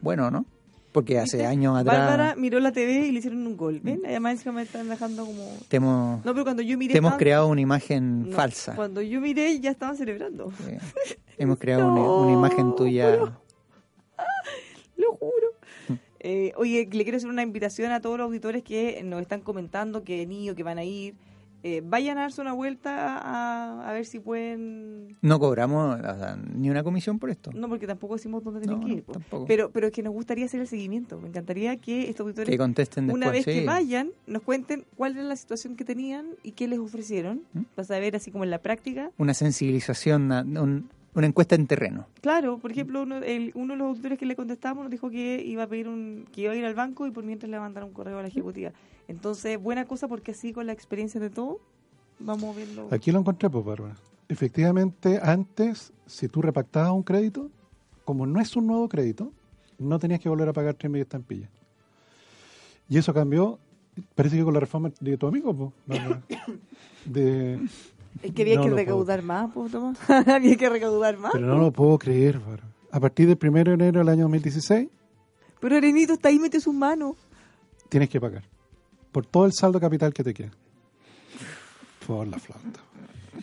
Bueno, 0.00 0.30
¿no? 0.30 0.46
Porque 0.92 1.18
hace 1.18 1.44
años 1.44 1.76
atrás 1.76 1.98
Bárbara 1.98 2.34
miró 2.34 2.58
la 2.60 2.72
TV 2.72 3.06
y 3.08 3.12
le 3.12 3.18
hicieron 3.18 3.46
un 3.46 3.56
gol. 3.56 3.80
¿Ven? 3.82 4.00
Además 4.06 4.32
encima 4.32 4.52
me 4.54 4.62
están 4.62 4.88
dejando 4.88 5.26
como... 5.26 6.20
No, 6.24 6.32
pero 6.32 6.44
cuando 6.44 6.62
yo 6.62 6.78
miré... 6.78 6.92
te 6.92 6.98
hemos 6.98 7.08
estaban- 7.10 7.18
creado 7.18 7.46
una 7.48 7.60
imagen 7.60 8.30
No, 8.30 8.36
falsa. 8.36 8.74
Cuando 8.74 9.02
yo 9.02 9.20
miré 9.20 9.60
ya 9.60 9.70
estaban 9.70 9.96
celebrando. 9.96 10.50
Hemos 11.36 11.58
creado 11.58 11.86
una, 11.92 12.00
No, 12.00 12.22
una 12.22 12.32
imagen 12.32 12.74
tuya. 12.74 13.16
Lo 14.96 15.12
juro. 15.16 15.48
Eh, 16.20 16.52
oye, 16.56 16.88
le 16.90 17.02
quiero 17.04 17.16
hacer 17.18 17.28
una 17.30 17.42
invitación 17.42 17.92
a 17.92 18.00
todos 18.00 18.18
los 18.18 18.24
auditores 18.26 18.62
que 18.62 19.00
nos 19.04 19.20
están 19.20 19.40
comentando 19.42 20.02
que 20.02 20.22
han 20.22 20.32
ido, 20.32 20.54
que 20.54 20.62
van 20.62 20.78
a 20.78 20.84
ir. 20.84 21.14
Eh, 21.64 21.82
vayan 21.84 22.18
a 22.18 22.22
darse 22.22 22.40
una 22.40 22.52
vuelta 22.52 23.18
a, 23.18 23.88
a 23.90 23.92
ver 23.92 24.04
si 24.06 24.20
pueden... 24.20 25.16
No 25.22 25.40
cobramos 25.40 25.98
o 25.98 26.02
sea, 26.02 26.36
ni 26.54 26.70
una 26.70 26.84
comisión 26.84 27.18
por 27.18 27.30
esto. 27.30 27.50
No, 27.52 27.68
porque 27.68 27.86
tampoco 27.86 28.14
decimos 28.14 28.44
dónde 28.44 28.60
tienen 28.60 28.78
No, 28.80 28.86
que 28.86 28.92
ir. 28.92 29.04
Pero, 29.48 29.70
pero 29.72 29.88
es 29.88 29.92
que 29.92 30.02
nos 30.04 30.12
gustaría 30.12 30.44
hacer 30.44 30.60
el 30.60 30.68
seguimiento. 30.68 31.20
Me 31.20 31.28
encantaría 31.28 31.76
que 31.76 32.08
estos 32.08 32.24
auditores, 32.24 32.48
que 32.48 32.58
contesten 32.58 33.06
después. 33.08 33.20
una 33.22 33.32
vez 33.32 33.44
sí. 33.44 33.52
que 33.52 33.64
vayan, 33.64 34.10
nos 34.28 34.42
cuenten 34.42 34.84
cuál 34.96 35.12
era 35.16 35.24
la 35.24 35.34
situación 35.36 35.74
que 35.74 35.84
tenían 35.84 36.26
y 36.44 36.52
qué 36.52 36.68
les 36.68 36.78
ofrecieron. 36.78 37.42
¿Mm? 37.54 37.62
Vas 37.76 37.90
a 37.90 37.98
ver 37.98 38.14
así 38.14 38.30
como 38.30 38.44
en 38.44 38.50
la 38.50 38.58
práctica. 38.58 39.10
Una 39.18 39.34
sensibilización, 39.34 40.22
una, 40.30 40.42
un- 40.42 40.88
una 41.14 41.26
encuesta 41.26 41.56
en 41.56 41.66
terreno. 41.66 42.06
Claro, 42.20 42.58
por 42.58 42.70
ejemplo, 42.70 43.02
uno, 43.02 43.16
el- 43.16 43.50
uno 43.56 43.74
de 43.74 43.78
los 43.78 43.88
auditores 43.88 44.18
que 44.18 44.26
le 44.26 44.36
contestamos 44.36 44.84
nos 44.84 44.90
dijo 44.92 45.10
que 45.10 45.42
iba 45.44 45.64
a 45.64 45.66
pedir 45.66 45.88
un, 45.88 46.26
que 46.30 46.42
iba 46.42 46.52
a 46.52 46.54
ir 46.56 46.64
al 46.64 46.74
banco 46.74 47.06
y 47.08 47.10
por 47.10 47.24
mientras 47.24 47.50
le 47.50 47.58
mandaron 47.58 47.88
un 47.88 47.94
correo 47.94 48.18
a 48.18 48.22
la 48.22 48.28
ejecutiva. 48.28 48.70
Entonces, 49.08 49.60
buena 49.60 49.86
cosa 49.86 50.06
porque 50.06 50.32
así 50.32 50.52
con 50.52 50.66
la 50.66 50.72
experiencia 50.72 51.20
de 51.20 51.30
todo, 51.30 51.60
vamos 52.18 52.54
viendo. 52.54 52.88
Aquí 52.90 53.10
lo 53.10 53.18
encontré, 53.18 53.48
pues, 53.50 53.64
Bárbara. 53.64 53.96
Efectivamente, 54.28 55.18
antes, 55.22 55.92
si 56.06 56.28
tú 56.28 56.42
repactabas 56.42 56.92
un 56.92 57.02
crédito, 57.02 57.50
como 58.04 58.26
no 58.26 58.40
es 58.40 58.54
un 58.54 58.66
nuevo 58.66 58.88
crédito, 58.88 59.32
no 59.78 59.98
tenías 59.98 60.20
que 60.20 60.28
volver 60.28 60.48
a 60.48 60.52
pagar 60.52 60.74
tres 60.74 60.90
media 60.90 61.02
estampillas. 61.02 61.50
Y 62.88 62.98
eso 62.98 63.12
cambió, 63.14 63.58
parece 64.14 64.36
que 64.36 64.44
con 64.44 64.54
la 64.54 64.60
reforma 64.60 64.90
de 65.00 65.16
tu 65.16 65.26
amigo, 65.26 65.54
pues. 65.54 66.00
De, 67.04 67.58
Es 68.22 68.32
que 68.34 68.42
había 68.42 68.56
no 68.56 68.62
que 68.62 68.68
puedo 68.68 68.76
recaudar 68.76 69.22
más, 69.22 69.50
pues, 69.54 69.72
Tomás. 69.72 69.98
había 70.28 70.56
que 70.56 70.68
recaudar 70.68 71.16
más. 71.16 71.32
pero 71.32 71.46
no 71.46 71.56
lo 71.56 71.72
puedo 71.72 71.98
creer, 71.98 72.38
Bárbara. 72.38 72.64
A 72.90 73.00
partir 73.00 73.26
del 73.26 73.38
1 73.40 73.64
de 73.64 73.72
enero 73.72 74.00
del 74.00 74.08
año 74.10 74.22
2016, 74.24 74.88
Pero 75.60 75.76
Arenito 75.76 76.12
está 76.14 76.28
ahí, 76.28 76.38
mete 76.38 76.60
sus 76.60 76.74
manos. 76.74 77.16
tienes 77.88 78.10
que 78.10 78.20
pagar. 78.20 78.42
Por 79.12 79.26
todo 79.26 79.46
el 79.46 79.52
saldo 79.52 79.80
capital 79.80 80.12
que 80.12 80.24
te 80.24 80.34
queda. 80.34 80.50
Por 82.06 82.26
la 82.26 82.38
flauta. 82.38 82.80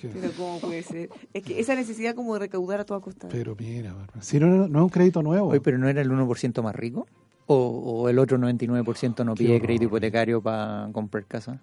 Pero 0.02 0.32
¿cómo 0.38 0.60
puede 0.60 0.84
ser? 0.84 1.10
Es 1.34 1.44
que 1.44 1.60
esa 1.60 1.76
necesidad 1.76 2.16
como 2.16 2.34
de 2.34 2.42
recaudar 2.42 2.80
a 2.82 2.86
toda 2.86 3.00
costa. 3.00 3.28
Pero 3.30 3.56
mira, 3.58 3.94
Bárbara. 3.94 4.22
Si 4.22 4.40
no, 4.40 4.48
no 4.68 4.80
es 4.80 4.84
un 4.84 4.90
crédito 4.90 5.24
nuevo. 5.24 5.50
Oye, 5.50 5.62
pero 5.62 5.78
¿no 5.78 5.88
era 5.88 6.02
el 6.02 6.10
1% 6.10 6.62
más 6.62 6.76
rico? 6.76 7.08
¿O, 7.48 7.56
o 7.56 8.10
el 8.10 8.20
otro 8.20 8.38
99% 8.38 9.24
no 9.24 9.36
pide 9.36 9.62
crédito 9.62 9.86
hipotecario 9.86 10.42
para 10.42 10.90
comprar 10.92 11.26
casa? 11.26 11.60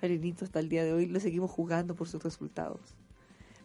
Arenito 0.00 0.44
hasta 0.44 0.60
el 0.60 0.68
día 0.68 0.84
de 0.84 0.92
hoy 0.92 1.06
lo 1.06 1.20
seguimos 1.20 1.50
jugando 1.50 1.94
por 1.94 2.08
sus 2.08 2.22
resultados. 2.22 2.80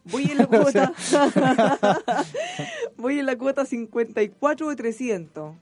Voy 0.06 0.24
en 0.24 0.38
la 0.38 0.48
cuota. 0.48 0.94
Voy 2.98 3.20
en 3.20 3.26
la 3.26 3.38
cuota 3.38 3.66
54 3.66 4.70
de 4.70 4.76
300. 4.76 5.56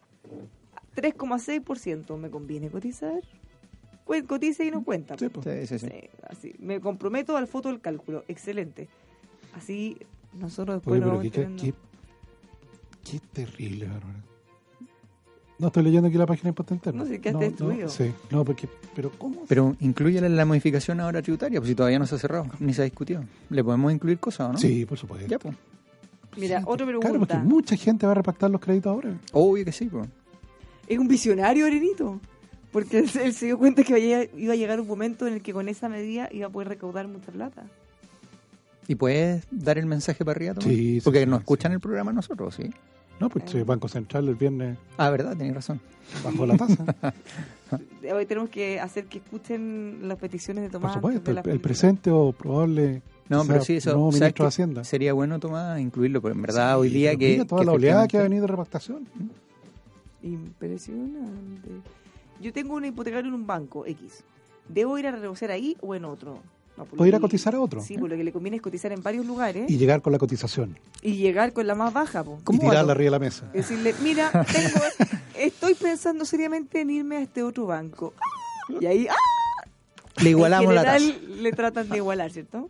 3,6%. 0.96 2.18
¿Me 2.18 2.30
conviene 2.30 2.70
cotizar? 2.70 3.22
Pues 4.10 4.24
cotiza 4.24 4.64
y 4.64 4.72
no 4.72 4.84
cuenta. 4.84 5.16
Sí, 5.20 5.30
pues. 5.30 5.46
Sí, 5.46 5.68
sí, 5.78 5.86
sí. 5.86 5.88
Sí, 5.88 6.10
así. 6.28 6.56
Me 6.58 6.80
comprometo 6.82 7.38
al 7.38 7.46
foto 7.46 7.70
del 7.70 7.80
cálculo. 7.80 8.24
Excelente. 8.28 8.88
Así 9.56 9.98
nosotros 10.34 10.82
Oye, 10.88 11.00
después 11.00 11.00
nos 11.00 11.06
pero 11.32 11.46
vamos 11.46 11.58
qué, 11.62 11.64
qué, 11.68 11.74
qué- 13.12 13.12
qué 13.12 13.20
terrible, 13.32 13.86
Bárbara. 13.86 14.24
No, 15.60 15.68
estoy 15.68 15.84
leyendo 15.84 16.08
aquí 16.08 16.18
la 16.18 16.26
página 16.26 16.50
interno. 16.72 17.04
No, 17.04 17.08
sí, 17.08 17.20
quedaste 17.20 17.46
destruido. 17.50 17.88
Sí, 17.88 18.12
no, 18.32 18.44
porque, 18.44 18.68
pero 18.96 19.12
¿cómo? 19.12 19.44
Pero 19.48 19.76
incluye 19.80 20.20
la 20.28 20.44
modificación 20.46 21.00
ahora 21.02 21.22
tributaria, 21.22 21.60
pues 21.60 21.70
si 21.70 21.76
todavía 21.76 22.00
no 22.00 22.08
se 22.08 22.16
ha 22.16 22.18
cerrado, 22.18 22.48
ni 22.60 22.74
se 22.74 22.82
ha 22.82 22.86
discutido. 22.86 23.24
¿Le 23.52 23.64
podemos 23.64 23.94
incluir 23.94 24.18
cosas 24.18 24.50
o 24.50 24.54
no? 24.54 24.58
Sí, 24.58 24.86
por 24.88 24.98
supuesto. 24.98 25.28
Ya, 25.28 25.38
pues. 25.38 25.56
Mira, 26.36 26.64
otra 26.66 26.88
Claro, 26.88 27.00
pregunta. 27.00 27.36
porque 27.36 27.38
mucha 27.48 27.76
gente 27.76 28.08
va 28.08 28.14
a 28.14 28.16
repactar 28.16 28.50
los 28.50 28.60
créditos 28.60 28.90
ahora. 28.92 29.14
Obvio 29.34 29.64
que 29.66 29.72
sí, 29.72 29.86
pues. 29.86 30.10
Es 30.88 30.98
un 30.98 31.08
visionario, 31.08 31.68
Arenito. 31.68 32.20
Porque 32.72 33.00
él, 33.00 33.10
él 33.24 33.34
se 33.34 33.48
dio 33.48 33.58
cuenta 33.58 33.84
que 33.84 33.98
iba 34.00 34.20
a- 34.20 34.28
iba 34.38 34.54
a 34.54 34.56
llegar 34.56 34.80
un 34.80 34.88
momento 34.88 35.26
en 35.28 35.34
el 35.34 35.42
que 35.42 35.54
con 35.54 35.68
esa 35.70 35.90
medida 35.90 36.30
iba 36.32 36.48
a 36.48 36.50
poder 36.50 36.68
recaudar 36.70 37.08
mucha 37.08 37.32
plata. 37.32 37.64
¿Y 38.88 38.96
puedes 38.96 39.46
dar 39.52 39.78
el 39.78 39.86
mensaje 39.86 40.26
para 40.26 40.36
arriba, 40.38 40.54
Tomás? 40.56 40.70
Sí, 40.70 40.96
sí, 40.96 41.02
Porque 41.04 41.20
sí, 41.22 41.26
nos 41.28 41.40
sí. 41.40 41.42
escuchan 41.44 41.72
el 41.74 41.80
programa 41.80 42.12
nosotros, 42.14 42.56
¿sí? 42.56 42.64
No, 43.20 43.30
pues 43.30 43.46
Ah. 43.54 43.58
el 43.58 43.66
Banco 43.66 43.88
Central 43.88 44.28
el 44.30 44.36
viernes 44.36 44.78
Ah, 44.98 45.10
verdad, 45.10 45.36
tenés 45.38 45.54
razón. 45.54 45.80
bajó 46.24 46.46
la 46.46 46.58
tasa. 46.58 46.86
Hoy 48.16 48.26
tenemos 48.26 48.50
que 48.50 48.80
hacer 48.80 49.06
que 49.06 49.20
escuchen 49.20 50.00
las 50.08 50.18
peticiones 50.18 50.64
de 50.64 50.70
por 50.70 50.80
Tomás. 50.82 50.94
supuesto, 50.96 51.34
de 51.34 51.52
el, 51.52 51.60
presente 51.60 52.10
o 52.10 52.32
probable 52.32 53.02
No, 53.28 53.46
pero 53.46 53.64
sí, 53.64 53.76
eso. 53.76 53.92
nuevo 53.92 54.12
¿sabes 54.12 54.22
ministro 54.22 54.46
de 54.46 54.48
Hacienda. 54.48 54.84
Sería 54.84 55.14
bueno, 55.14 55.40
Tomás, 55.40 55.80
incluirlo, 55.80 56.20
pero 56.22 56.34
en 56.34 56.42
verdad 56.42 56.80
hoy 56.80 56.90
día 56.90 57.16
que. 57.16 57.34
mira 57.34 57.46
toda 57.46 57.62
que 57.62 57.66
la 57.68 57.72
oleada 57.74 58.08
que 58.08 58.18
ha 58.18 58.24
venido 58.24 58.42
de 58.44 58.48
repactación. 58.48 59.06
Impresionante. 60.24 61.70
Yo 62.42 62.54
tengo 62.54 62.76
un 62.76 62.86
hipotecario 62.86 63.28
en 63.30 63.36
un 63.36 63.46
banco 63.48 63.86
X. 63.86 64.24
¿Debo 64.68 64.98
ir 64.98 65.08
a 65.08 65.12
renegociar 65.12 65.52
ahí 65.52 65.76
o 65.82 65.96
en 65.96 66.06
otro? 66.06 66.40
No, 66.78 66.88
O 66.98 67.06
ir 67.06 67.16
a 67.16 67.20
cotizar 67.20 67.54
a 67.56 67.60
otro. 67.60 67.82
Sí, 67.82 67.98
por 67.98 68.10
lo 68.10 68.16
que 68.16 68.24
le 68.24 68.32
conviene 68.32 68.58
es 68.58 68.64
cotizar 68.64 68.92
en 68.94 69.04
varios 69.04 69.26
lugares 69.26 69.70
Y 69.70 69.74
y, 69.74 69.78
llegar 69.78 70.02
con 70.02 70.14
la 70.14 70.20
cotización. 70.20 70.78
llegar 71.02 71.52
con 71.52 71.68
la 71.68 71.76
más 71.76 71.92
baja. 71.92 72.24
po. 72.24 72.38
Y 72.40 72.44
¿Cómo 72.44 72.60
tirarla 72.60 72.84
va? 72.84 72.92
arriba 72.94 73.06
de 73.08 73.12
la 73.12 73.20
mesa. 73.20 73.50
Decirle, 73.52 73.94
mira, 74.02 74.32
tengo, 74.32 74.80
estoy 75.38 75.74
pensando 75.74 76.24
seriamente 76.24 76.82
en 76.82 76.90
irme 76.92 77.18
a 77.18 77.22
este 77.22 77.44
otro 77.44 77.66
banco. 77.66 78.14
Y 78.80 78.86
ahí, 78.86 79.08
¡ah! 79.10 79.16
Le 80.22 80.30
igualamos 80.30 80.74
la 80.74 80.84
tasa. 80.84 81.06
le 81.28 81.52
tratan 81.52 81.90
de 81.90 81.98
igualar, 81.98 82.32
¿cierto? 82.32 82.70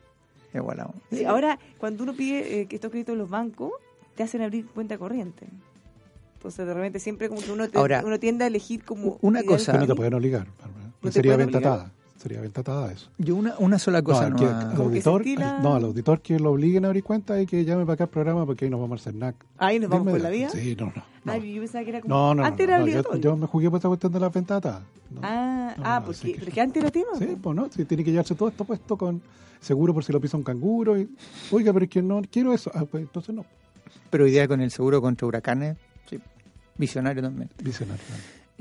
Igualamos. 0.54 0.96
Sí, 1.12 1.26
ahora, 1.26 1.60
cuando 1.78 2.04
uno 2.04 2.14
pide 2.14 2.62
eh, 2.62 2.66
que 2.68 2.76
estos 2.76 2.90
créditos 2.90 3.14
en 3.14 3.20
los 3.20 3.30
bancos, 3.30 3.72
te 4.16 4.24
hacen 4.24 4.42
abrir 4.42 4.66
cuenta 4.68 4.98
corriente. 4.98 5.46
Entonces, 6.40 6.66
de 6.66 6.74
repente, 6.74 7.00
siempre 7.00 7.28
como 7.28 7.42
que 7.42 7.52
uno, 7.52 7.68
te- 7.68 7.78
Ahora, 7.78 8.02
uno 8.06 8.18
tiende 8.18 8.46
a 8.46 8.48
elegir 8.48 8.86
como... 8.86 9.18
una 9.22 9.44
cosa- 9.44 9.74
Pero 9.74 9.82
no 9.84 9.88
te 9.88 9.96
pueden 9.96 10.14
obligar. 10.14 10.48
¿No 10.48 10.54
te 11.02 11.12
sería 11.12 11.34
pueden 11.34 11.48
venta 11.48 11.58
obligar? 11.58 11.74
atada. 11.74 11.92
Sería 12.18 12.40
venta 12.42 12.62
atada 12.62 12.92
eso. 12.94 13.10
Yo 13.18 13.36
una, 13.36 13.56
una 13.60 13.78
sola 13.78 14.02
cosa 14.02 14.30
no, 14.30 14.38
no, 14.38 14.38
que- 14.38 14.46
al 14.46 14.76
que 14.76 14.82
auditor, 14.82 15.24
al- 15.44 15.62
no, 15.64 15.76
al 15.76 15.84
auditor 15.84 16.22
que 16.22 16.40
lo 16.40 16.52
obliguen 16.52 16.86
a 16.86 16.88
abrir 16.88 17.04
cuenta 17.04 17.42
y 17.42 17.46
que 17.46 17.66
llame 17.66 17.84
para 17.84 17.96
acá 17.96 18.04
al 18.06 18.10
programa 18.10 18.46
porque 18.46 18.64
ahí 18.66 18.72
nos 18.72 18.80
vamos 18.80 19.00
al 19.02 19.04
CERNAC. 19.14 19.36
Ahí 19.58 19.80
nos 19.80 19.90
vamos 19.90 20.12
por 20.12 20.22
la 20.22 20.30
vida. 20.30 20.50
inmediato. 20.54 20.58
Sí, 20.58 20.76
no, 20.80 20.86
no. 20.96 21.04
No, 21.26 21.32
Ay, 21.34 21.54
yo 21.54 21.62
pensaba 21.62 21.84
que 21.84 21.90
era 21.90 22.00
como... 22.02 22.16
no, 22.16 22.36
no, 22.36 22.46
antes 22.46 22.66
no, 22.68 22.74
era 22.76 22.80
no, 22.86 22.88
yo, 22.88 23.16
yo 23.18 23.36
me 23.36 23.48
jugué 23.48 23.70
por 23.70 23.78
esta 23.80 23.90
cuestión 23.90 24.14
de 24.14 24.20
las. 24.22 24.34
No. 24.34 25.20
Ah, 25.24 25.74
No, 25.78 25.84
ah 25.86 26.00
no, 26.00 26.06
porque, 26.06 26.20
sí 26.22 26.32
que- 26.34 26.40
pero 26.40 26.52
que 26.54 26.62
antes 26.62 26.82
era 26.82 26.90
tema. 26.92 27.10
Sí, 27.18 27.38
pues 27.42 27.54
no, 27.56 27.68
sí, 27.70 27.84
tiene 27.84 28.06
que 28.06 28.12
llevarse 28.12 28.34
todo 28.36 28.48
esto 28.48 28.64
puesto 28.64 28.96
con 28.98 29.22
seguro 29.60 29.94
por 29.94 30.06
si 30.06 30.14
lo 30.14 30.22
pisa 30.22 30.38
un 30.38 30.44
canguro. 30.44 30.98
Y, 30.98 31.10
Oiga, 31.52 31.74
pero 31.74 31.84
es 31.84 31.92
que 31.92 32.02
no 32.02 32.22
quiero 32.32 32.54
eso. 32.54 32.72
Ah, 32.74 32.86
pues 32.90 33.04
entonces 33.04 33.36
no. 33.36 33.46
Pero 34.10 34.24
hoy 34.24 34.32
día 34.32 34.48
con 34.48 34.60
el 34.62 34.72
seguro 34.72 35.02
contra 35.02 35.28
huracanes, 35.28 35.78
visionario 36.80 37.22
también. 37.22 37.50
Visionario. 37.62 38.04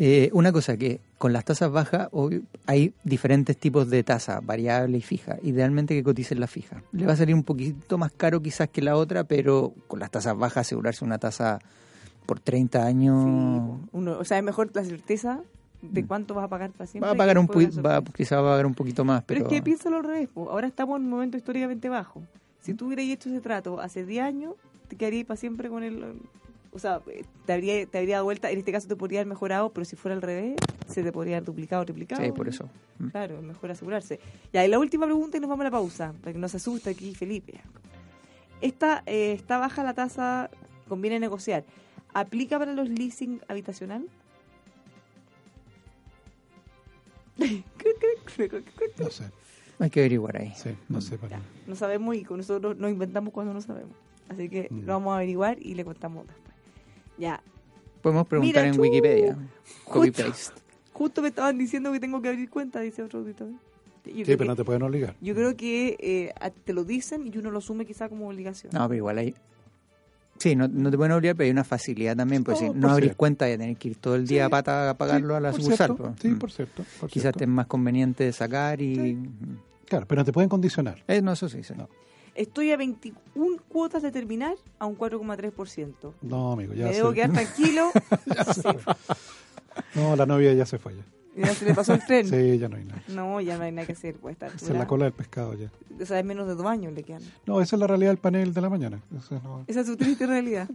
Eh, 0.01 0.31
una 0.33 0.53
cosa 0.53 0.77
que 0.77 1.01
con 1.19 1.33
las 1.33 1.45
tasas 1.45 1.73
bajas 1.73 2.09
hoy 2.13 2.45
hay 2.67 2.93
diferentes 3.03 3.57
tipos 3.57 3.91
de 3.91 4.05
tasa, 4.05 4.41
variable 4.41 4.99
y 4.99 5.01
fija. 5.01 5.39
Idealmente 5.43 5.95
que 5.95 6.05
coticen 6.05 6.39
la 6.39 6.47
fija. 6.47 6.83
Le 6.93 7.07
va 7.07 7.15
a 7.15 7.17
salir 7.17 7.35
un 7.35 7.43
poquito 7.43 7.99
más 7.99 8.13
caro 8.13 8.41
quizás 8.41 8.69
que 8.69 8.81
la 8.81 8.97
otra, 8.97 9.25
pero 9.25 9.73
con 9.89 9.99
las 9.99 10.11
tasas 10.11 10.37
bajas 10.37 10.67
asegurarse 10.69 11.05
una 11.05 11.19
tasa 11.19 11.59
por 12.27 12.39
30 12.39 12.85
años 12.85 13.25
Sí, 13.25 13.89
uno, 13.93 14.19
o 14.19 14.25
sea, 14.25 14.39
es 14.39 14.45
mejor 14.45 14.71
la 14.75 14.85
certeza 14.85 15.41
de 15.83 16.05
cuánto 16.07 16.35
vas 16.35 16.45
a 16.45 16.49
pagar 16.49 16.71
para 16.71 16.87
siempre. 16.87 17.09
Mm. 17.09 17.11
va 17.11 17.15
a 17.15 17.17
pagar 17.17 17.39
un 17.39 17.47
va, 17.47 18.05
quizás 18.15 18.39
va 18.39 18.43
a 18.43 18.51
pagar 18.53 18.67
un 18.67 18.75
poquito 18.75 19.05
más, 19.05 19.25
Pero, 19.25 19.41
pero, 19.41 19.51
es 19.51 19.57
que 19.57 19.63
piénsalo 19.63 19.97
al 19.97 20.05
revés. 20.05 20.29
po. 20.29 20.51
Ahora 20.51 20.67
estamos 20.67 20.99
en 20.99 21.05
un 21.05 21.11
momento 21.11 21.37
históricamente 21.37 21.89
bajo. 21.89 22.23
Si 22.61 22.75
tú 22.75 22.87
hubieras 22.87 23.07
hecho 23.07 23.31
ese 23.31 23.41
trato 23.41 23.81
hace 23.81 24.05
10 24.05 24.25
años, 24.25 24.55
te 24.89 24.97
quedarías 24.97 25.27
para 25.27 25.39
siempre 25.39 25.69
con 25.69 25.83
el... 25.83 26.21
O 26.71 26.79
sea, 26.79 27.01
eh, 27.09 27.25
te 27.47 27.53
habría, 27.55 27.87
te 27.87 27.99
habría 27.99 28.17
dado 28.17 28.25
vuelta. 28.25 28.51
En 28.51 28.59
este 28.59 28.73
caso 28.73 28.87
te 28.89 28.95
podría 28.97 29.21
haber 29.21 29.29
mejorado, 29.29 29.71
pero 29.73 29.85
si 29.85 29.97
fuera 29.97 30.15
al 30.15 30.23
revés, 30.23 30.57
se 30.87 31.03
te 31.03 31.11
podría 31.13 31.37
haber 31.39 31.47
duplicado 31.47 31.83
o 31.83 31.85
triplicado. 31.87 32.23
sí, 32.23 32.31
por 32.33 32.49
eso. 32.49 32.69
Mm. 32.99 33.09
Claro, 33.09 33.37
es 33.39 33.43
mejor 33.43 33.71
asegurarse. 33.71 34.21
Ya, 34.53 34.65
y 34.65 34.69
la 34.69 34.79
última 34.79 35.07
pregunta 35.07 35.37
y 35.39 35.41
nos 35.41 35.49
vamos 35.49 35.63
a 35.63 35.65
la 35.65 35.71
pausa, 35.71 36.13
para 36.21 36.33
que 36.33 36.39
no 36.39 36.49
se 36.49 36.59
asuste 36.59 36.91
aquí 36.91 37.15
Felipe. 37.15 37.61
Esta, 38.61 39.03
eh, 39.07 39.33
está 39.33 39.59
baja 39.59 39.83
la 39.83 39.95
tasa, 39.95 40.51
conviene 40.89 41.19
negociar. 41.21 41.65
¿Aplica 42.13 42.59
para 42.59 42.73
los 42.75 42.89
leasing 42.89 43.41
habitacional? 43.49 44.07
No 48.99 49.11
sé. 49.11 49.25
Hay 49.79 49.91
que 49.91 50.01
averiguar 50.01 50.37
ahí. 50.39 50.53
Sí, 50.57 50.71
no 50.89 51.01
sé. 51.01 51.19
Para... 51.19 51.41
No 51.67 51.75
sabemos 51.77 52.15
y 52.17 52.25
con 52.25 52.39
nosotros 52.39 52.77
nos 52.77 52.91
inventamos 52.91 53.33
cuando 53.33 53.55
no 53.55 53.61
sabemos. 53.61 53.95
Así 54.29 54.49
que 54.49 54.69
Mm. 54.71 54.81
lo 54.81 54.93
vamos 54.95 55.13
a 55.13 55.17
averiguar 55.17 55.57
y 55.61 55.75
le 55.75 55.85
contamos 55.85 56.27
después. 56.27 56.48
Ya. 57.19 57.43
Podemos 58.03 58.27
preguntar 58.27 58.65
Mira, 58.65 58.75
en. 58.75 58.81
Wikipedia. 58.81 59.37
Copy 59.85 60.09
Justo. 60.09 60.25
paste. 60.27 60.61
Justo 60.93 61.23
me 61.23 61.29
estaban 61.29 61.59
diciendo 61.59 61.93
que 61.93 62.01
tengo 62.01 62.21
que 62.23 62.29
abrir 62.29 62.49
cuenta, 62.51 62.81
dice 62.81 63.03
otro 63.03 63.21
auditor. 63.21 63.49
Yo, 64.05 64.13
Sí, 64.15 64.23
creo 64.25 64.39
pero 64.39 64.51
no 64.51 64.55
que, 64.57 64.63
te 64.63 64.65
pueden 64.65 64.83
obligar. 64.83 65.15
yo 65.21 65.35
creo 65.35 65.57
que 65.57 65.97
eh, 66.01 66.33
te 66.65 66.73
lo 66.73 66.85
dicen 66.85 67.27
y 67.27 67.37
uno 67.37 67.51
lo 67.51 67.59
asume 67.59 67.85
quizá 67.85 68.09
como 68.09 68.29
obligación. 68.29 68.73
No, 68.73 68.89
pero 68.89 68.97
igual 68.97 69.19
hay. 69.19 69.35
Sí, 70.39 70.55
no, 70.57 70.67
no 70.69 70.91
te 70.91 70.97
pueden 70.97 71.13
obligar, 71.13 71.37
pero 71.37 71.47
hay 71.47 71.51
una 71.51 71.65
facilidad 71.65 72.17
también. 72.17 72.43
Pues 72.45 72.55
No, 72.61 72.61
si 72.61 72.67
por 72.69 72.77
no 72.77 72.91
abrís 72.91 73.15
cuenta 73.17 73.45
de 73.47 73.59
tener 73.59 73.77
que 73.77 73.89
ir 73.89 73.97
todo 73.97 74.15
el 74.15 74.27
día 74.27 74.47
a 74.47 74.49
pata 74.49 74.91
a 74.91 74.95
pagarlo 74.97 75.35
Sí, 75.35 75.37
a 75.37 75.41
la 75.41 75.53
sucursal. 75.53 75.77
cierto, 75.77 75.97
pues. 75.97 76.17
Sí, 76.23 76.29
Mm. 76.29 76.39
por 76.39 76.51
cierto. 76.53 76.85
por 77.01 77.11
Quizás 77.11 77.23
cierto. 77.23 77.39
te 77.39 77.45
es 77.45 77.51
más 77.51 77.67
conveniente 77.67 78.25
de 78.25 78.33
sacar 78.33 78.81
y. 78.81 78.95
Sí. 78.97 79.19
Claro, 79.87 80.07
pero 80.07 80.21
no 80.21 80.25
te 80.25 80.33
pueden 80.33 80.49
condicionar. 80.49 81.03
Eh, 81.09 81.21
no, 81.21 81.33
eso 81.33 81.49
sí. 81.49 81.63
sí. 81.65 81.75
No. 81.77 81.89
Estoy 82.35 82.73
a 82.73 82.77
21 82.77 83.17
cuotas 83.69 84.03
de 84.03 84.11
terminar 84.13 84.55
a 84.79 84.87
un 84.87 84.97
4,3%. 84.97 86.13
No, 86.23 86.53
amigo, 86.53 86.75
ya 86.75 86.87
Me 86.87 86.93
debo 86.95 87.13
quedar 87.13 87.33
tranquilo. 87.33 87.91
Sí, 88.55 88.63
No, 89.95 90.17
la 90.17 90.27
novia 90.27 90.53
ya 90.55 90.67
se 90.67 90.79
fue 90.79 90.95
ya. 90.97 91.03
ya 91.47 91.55
se 91.55 91.65
le 91.65 91.75
pasó 91.75 91.95
el 91.95 92.05
tren. 92.05 92.29
Sí, 92.29 92.59
ya 92.59 92.69
no 92.69 92.77
hay 92.77 92.85
nada. 92.85 93.03
No, 93.09 93.41
ya 93.41 93.57
no 93.59 93.65
hay 93.65 93.73
nada 93.73 93.87
que 93.87 93.93
hacer. 93.93 94.17
Pues, 94.17 94.37
Esa 94.37 94.55
es 94.55 94.69
la 94.71 94.87
cola 94.87 95.05
del 95.05 95.13
pescado 95.15 95.55
ya. 95.55 95.71
O 96.01 96.07
sea, 96.07 96.19
es 96.19 96.25
menos 96.25 96.47
de 96.47 96.55
dos 96.55 96.67
años 96.67 96.93
le 96.93 97.03
quedan. 97.03 97.23
No, 97.47 97.61
esa 97.61 97.77
es 97.77 97.81
la 97.81 97.87
realidad 97.87 98.11
del 98.11 98.19
panel 98.19 98.53
de 98.55 98.61
la 98.61 98.69
mañana. 98.71 99.01
Esa 99.17 99.37
no- 99.43 99.65
Esa 99.67 99.81
es 99.81 99.87
su 99.87 99.97
triste 99.97 100.27
realidad. 100.27 100.69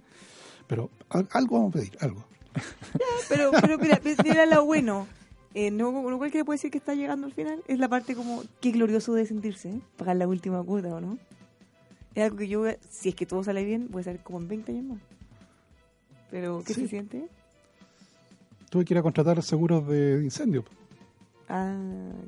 Pero 0.67 0.89
al- 1.09 1.27
algo 1.31 1.57
vamos 1.57 1.75
a 1.75 1.77
pedir, 1.79 1.97
algo. 2.01 2.25
Pero, 3.29 3.51
pero 3.61 3.77
mira, 3.77 3.99
mira 4.23 4.45
lo 4.45 4.65
bueno. 4.65 5.07
Eh, 5.55 5.69
no, 5.69 5.91
no 6.09 6.17
cualquiera 6.17 6.43
puede 6.45 6.55
decir 6.57 6.71
que 6.71 6.77
está 6.79 6.95
llegando 6.95 7.27
al 7.27 7.33
final. 7.33 7.61
Es 7.67 7.77
la 7.79 7.87
parte 7.87 8.15
como, 8.15 8.43
qué 8.59 8.71
glorioso 8.71 9.13
de 9.13 9.25
sentirse, 9.25 9.69
¿eh? 9.69 9.81
Pagar 9.97 10.15
la 10.15 10.27
última 10.27 10.63
cuota, 10.63 10.87
¿o 10.95 10.99
no? 11.01 11.17
Es 12.15 12.23
algo 12.23 12.37
que 12.37 12.47
yo, 12.47 12.59
voy 12.59 12.69
a- 12.71 12.77
si 12.89 13.09
es 13.09 13.15
que 13.15 13.25
todo 13.25 13.43
sale 13.43 13.63
bien, 13.63 13.87
voy 13.89 14.01
a 14.01 14.05
salir 14.05 14.21
como 14.21 14.39
en 14.39 14.47
20 14.47 14.71
años 14.71 14.85
más. 14.85 15.01
Pero, 16.31 16.63
¿qué 16.65 16.73
Sí. 16.73 16.81
se 16.81 16.87
siente? 16.87 17.27
Tuve 18.69 18.85
que 18.85 18.93
ir 18.93 18.97
a 18.97 19.03
contratar 19.03 19.41
seguros 19.43 19.87
de 19.87 20.21
incendio. 20.23 20.63
Ah, 21.49 21.75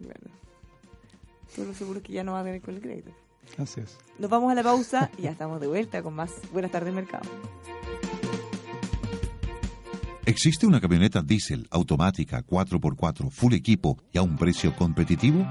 claro. 0.04 0.22
Todos 1.56 1.68
los 1.70 1.78
seguros 1.78 2.04
que 2.04 2.14
ya 2.14 2.24
no 2.24 2.34
va 2.34 2.42
a 2.42 2.44
tener 2.44 2.62
con 2.62 2.76
el 2.76 2.82
crédito. 2.82 3.12
Así 3.58 3.80
es. 3.82 3.98
Nos 4.20 4.30
vamos 4.30 4.52
a 4.52 4.56
la 4.56 4.64
pausa 4.64 5.10
y 5.18 5.24
ya 5.24 5.32
estamos 5.32 5.60
de 5.62 5.68
vuelta 5.68 6.02
con 6.04 6.14
más 6.14 6.32
Buenas 6.52 6.72
tardes, 6.72 6.94
Mercado. 6.94 7.24
¿Existe 10.26 10.66
una 10.66 10.82
camioneta 10.82 11.22
diésel 11.22 11.68
automática 11.70 12.42
4x4 12.44 13.30
full 13.30 13.54
equipo 13.54 13.98
y 14.12 14.18
a 14.18 14.24
un 14.24 14.36
precio 14.38 14.76
competitivo? 14.76 15.46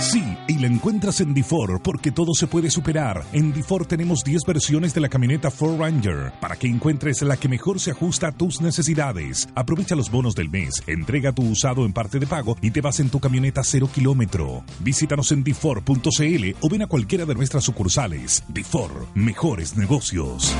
Sí, 0.00 0.22
y 0.46 0.58
la 0.58 0.66
encuentras 0.66 1.20
en 1.20 1.34
Difor 1.34 1.80
porque 1.82 2.12
todo 2.12 2.34
se 2.34 2.46
puede 2.46 2.70
superar. 2.70 3.24
En 3.32 3.52
Difor 3.52 3.86
tenemos 3.86 4.24
10 4.24 4.42
versiones 4.46 4.94
de 4.94 5.00
la 5.00 5.08
camioneta 5.08 5.50
Ford 5.50 5.78
Ranger 5.78 6.32
para 6.40 6.56
que 6.56 6.66
encuentres 6.66 7.22
la 7.22 7.36
que 7.36 7.48
mejor 7.48 7.80
se 7.80 7.90
ajusta 7.90 8.28
a 8.28 8.32
tus 8.32 8.60
necesidades. 8.60 9.48
Aprovecha 9.54 9.96
los 9.96 10.10
bonos 10.10 10.34
del 10.34 10.50
mes, 10.50 10.82
entrega 10.86 11.32
tu 11.32 11.42
usado 11.42 11.84
en 11.86 11.92
parte 11.92 12.18
de 12.18 12.26
pago 12.26 12.56
y 12.60 12.70
te 12.70 12.80
vas 12.80 13.00
en 13.00 13.10
tu 13.10 13.20
camioneta 13.20 13.62
cero 13.64 13.88
kilómetro. 13.92 14.64
Visítanos 14.80 15.32
en 15.32 15.44
Difor.cl 15.44 16.56
o 16.60 16.68
ven 16.68 16.82
a 16.82 16.86
cualquiera 16.86 17.24
de 17.24 17.34
nuestras 17.34 17.64
sucursales. 17.64 18.42
Difor, 18.48 19.06
mejores 19.14 19.76
negocios. 19.76 20.54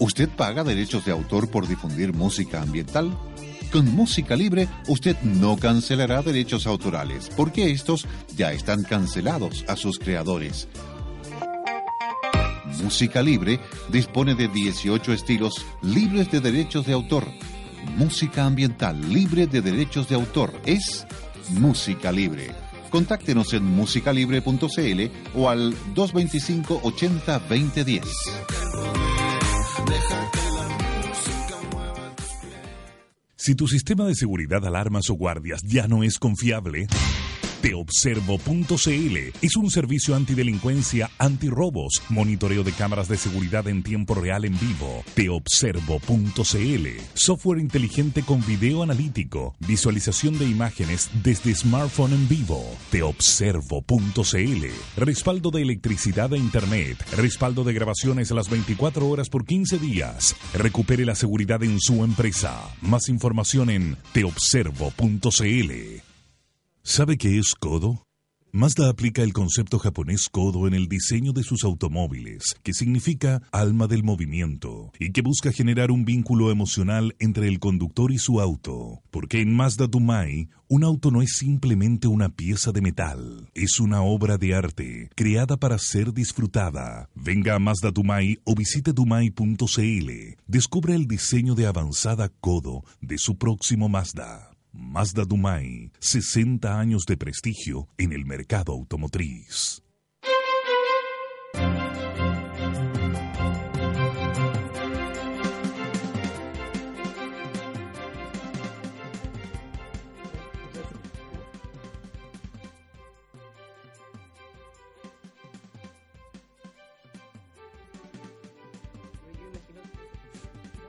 ¿Usted 0.00 0.30
paga 0.30 0.64
derechos 0.64 1.04
de 1.04 1.12
autor 1.12 1.50
por 1.50 1.68
difundir 1.68 2.14
música 2.14 2.62
ambiental? 2.62 3.18
Con 3.72 3.94
música 3.94 4.34
libre, 4.34 4.68
usted 4.88 5.16
no 5.22 5.56
cancelará 5.56 6.22
derechos 6.22 6.66
autorales, 6.66 7.30
porque 7.36 7.70
estos 7.70 8.04
ya 8.36 8.52
están 8.52 8.82
cancelados 8.82 9.64
a 9.68 9.76
sus 9.76 9.98
creadores. 9.98 10.66
Música 12.82 13.22
Libre 13.22 13.60
dispone 13.90 14.34
de 14.34 14.48
18 14.48 15.12
estilos 15.12 15.64
libres 15.82 16.30
de 16.30 16.40
derechos 16.40 16.86
de 16.86 16.94
autor. 16.94 17.28
música 17.96 18.44
ambiental 18.44 19.00
libre 19.12 19.46
de 19.46 19.60
derechos 19.60 20.08
de 20.08 20.14
autor. 20.16 20.52
Es 20.66 21.06
música 21.50 22.10
libre. 22.10 22.50
Contáctenos 22.90 23.52
en 23.54 23.64
musicalibre.cl 23.64 25.00
o 25.34 25.48
al 25.48 25.74
225 25.94 26.80
80 26.82 27.38
2010. 27.38 28.04
Si 33.40 33.54
tu 33.54 33.66
sistema 33.66 34.04
de 34.04 34.14
seguridad, 34.14 34.66
alarmas 34.66 35.08
o 35.08 35.14
guardias 35.14 35.62
ya 35.62 35.88
no 35.88 36.04
es 36.04 36.18
confiable, 36.18 36.88
Teobservo.cl 37.62 39.16
es 39.42 39.56
un 39.56 39.70
servicio 39.70 40.14
antidelincuencia, 40.14 41.10
antirrobos, 41.18 42.02
monitoreo 42.08 42.64
de 42.64 42.72
cámaras 42.72 43.06
de 43.08 43.18
seguridad 43.18 43.68
en 43.68 43.82
tiempo 43.82 44.14
real 44.14 44.46
en 44.46 44.58
vivo. 44.58 45.04
Teobservo.cl, 45.14 46.86
software 47.12 47.58
inteligente 47.58 48.22
con 48.22 48.44
video 48.46 48.82
analítico, 48.82 49.54
visualización 49.60 50.38
de 50.38 50.46
imágenes 50.46 51.10
desde 51.22 51.54
smartphone 51.54 52.14
en 52.14 52.28
vivo. 52.28 52.64
Teobservo.cl, 52.90 54.66
respaldo 54.96 55.50
de 55.50 55.62
electricidad 55.62 56.32
e 56.32 56.38
internet, 56.38 56.96
respaldo 57.16 57.62
de 57.64 57.74
grabaciones 57.74 58.32
a 58.32 58.36
las 58.36 58.48
24 58.48 59.06
horas 59.06 59.28
por 59.28 59.44
15 59.44 59.78
días. 59.78 60.34
Recupere 60.54 61.04
la 61.04 61.14
seguridad 61.14 61.62
en 61.62 61.78
su 61.78 62.04
empresa. 62.04 62.58
Más 62.80 63.10
información 63.10 63.68
en 63.68 63.98
teobservo.cl. 64.14 66.09
¿Sabe 66.82 67.18
qué 67.18 67.38
es 67.38 67.54
Kodo? 67.54 68.06
Mazda 68.52 68.88
aplica 68.88 69.22
el 69.22 69.32
concepto 69.32 69.78
japonés 69.78 70.28
Kodo 70.28 70.66
en 70.66 70.74
el 70.74 70.88
diseño 70.88 71.32
de 71.32 71.44
sus 71.44 71.62
automóviles, 71.62 72.56
que 72.64 72.72
significa 72.72 73.42
alma 73.52 73.86
del 73.86 74.02
movimiento, 74.02 74.90
y 74.98 75.12
que 75.12 75.22
busca 75.22 75.52
generar 75.52 75.92
un 75.92 76.04
vínculo 76.04 76.50
emocional 76.50 77.14
entre 77.20 77.46
el 77.46 77.60
conductor 77.60 78.10
y 78.10 78.18
su 78.18 78.40
auto. 78.40 79.02
Porque 79.10 79.40
en 79.40 79.54
Mazda 79.54 79.86
Dumai, 79.86 80.48
un 80.68 80.82
auto 80.82 81.10
no 81.12 81.22
es 81.22 81.36
simplemente 81.36 82.08
una 82.08 82.30
pieza 82.30 82.72
de 82.72 82.80
metal, 82.80 83.50
es 83.54 83.78
una 83.78 84.02
obra 84.02 84.36
de 84.36 84.54
arte, 84.54 85.10
creada 85.14 85.58
para 85.58 85.78
ser 85.78 86.12
disfrutada. 86.12 87.08
Venga 87.14 87.54
a 87.54 87.60
Mazda 87.60 87.92
Dumai 87.92 88.40
o 88.44 88.54
visite 88.56 88.92
dumai.cl. 88.92 90.10
Descubra 90.48 90.94
el 90.96 91.06
diseño 91.06 91.54
de 91.54 91.66
avanzada 91.66 92.30
Kodo 92.40 92.84
de 93.00 93.18
su 93.18 93.36
próximo 93.36 93.88
Mazda. 93.88 94.49
Mazda 94.72 95.24
Dumai, 95.24 95.90
60 95.98 96.78
años 96.78 97.04
de 97.06 97.16
prestigio 97.16 97.88
en 97.98 98.12
el 98.12 98.24
mercado 98.24 98.72
automotriz. 98.72 99.82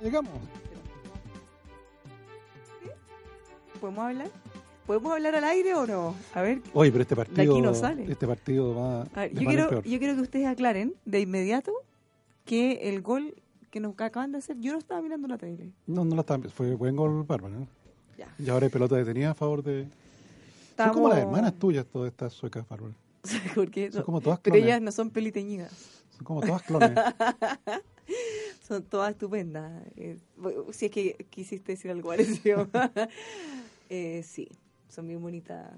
Llegamos. 0.02 0.61
¿Podemos 3.82 4.06
hablar? 4.06 4.28
¿Podemos 4.88 5.12
hablar 5.12 5.36
al 5.36 5.44
aire 5.44 5.74
o 5.76 5.86
no? 5.88 6.16
A 6.34 6.42
ver. 6.42 6.62
Oye, 6.74 6.92
pero 6.92 7.02
este 7.02 7.16
partido, 7.16 7.54
aquí 7.54 7.62
no 7.62 7.74
sale. 7.74 8.12
este 8.12 8.28
partido 8.28 8.76
va 8.76 9.02
A 9.14 9.22
ver, 9.22 9.34
yo, 9.34 9.48
quiero, 9.48 9.70
peor. 9.70 9.84
yo 9.84 10.00
quiero 10.00 10.16
que 10.16 10.22
ustedes 10.22 10.48
aclaren 10.48 10.94
de 11.06 11.20
inmediato 11.20 11.72
que 12.46 12.90
el 12.90 13.02
gol 13.02 13.36
que 13.70 13.80
nos 13.80 13.94
acaban 14.00 14.32
de 14.32 14.38
hacer, 14.40 14.58
yo 14.60 14.74
no 14.74 14.80
estaba 14.80 15.02
mirando 15.02 15.28
la 15.28 15.38
tele. 15.38 15.72
No, 15.88 16.04
no 16.06 16.16
lo 16.16 16.22
estaba, 16.22 16.48
fue 16.50 16.76
buen 16.76 16.96
gol 16.96 17.24
Bárbara. 17.24 17.56
¿no? 17.56 17.68
Ya. 18.18 18.28
Y 18.38 18.50
ahora 18.50 18.66
hay 18.66 18.72
pelota 18.72 18.96
detenida 18.96 19.32
a 19.32 19.34
favor 19.34 19.64
de... 19.64 19.88
Son 20.78 20.90
como 20.90 21.10
las 21.10 21.20
hermanas 21.20 21.54
tuyas 21.58 21.86
todas 21.86 22.12
estas 22.12 22.34
suecas, 22.34 22.68
Bárbara. 22.68 22.94
Porque 23.56 23.92
Son 23.92 24.00
no- 24.00 24.06
como 24.06 24.20
todas 24.22 24.40
pero 24.40 24.54
clones. 24.56 24.68
ellas 24.68 24.82
no 24.82 24.92
son 24.92 25.10
peliteñidas. 25.12 25.72
Son 26.18 26.26
como 26.26 26.42
todas 26.42 26.62
clones. 26.64 26.92
Son 28.68 28.84
todas 28.84 29.12
estupendas. 29.12 29.84
Eh, 29.98 30.18
si 30.72 30.86
es 30.86 30.92
que 30.92 31.26
quisiste 31.30 31.74
decir 31.74 31.92
algo 31.92 32.10
parecido. 32.10 32.68
eh, 33.94 34.24
sí, 34.24 34.48
son 34.88 35.06
bien 35.08 35.22
bonitas. 35.22 35.70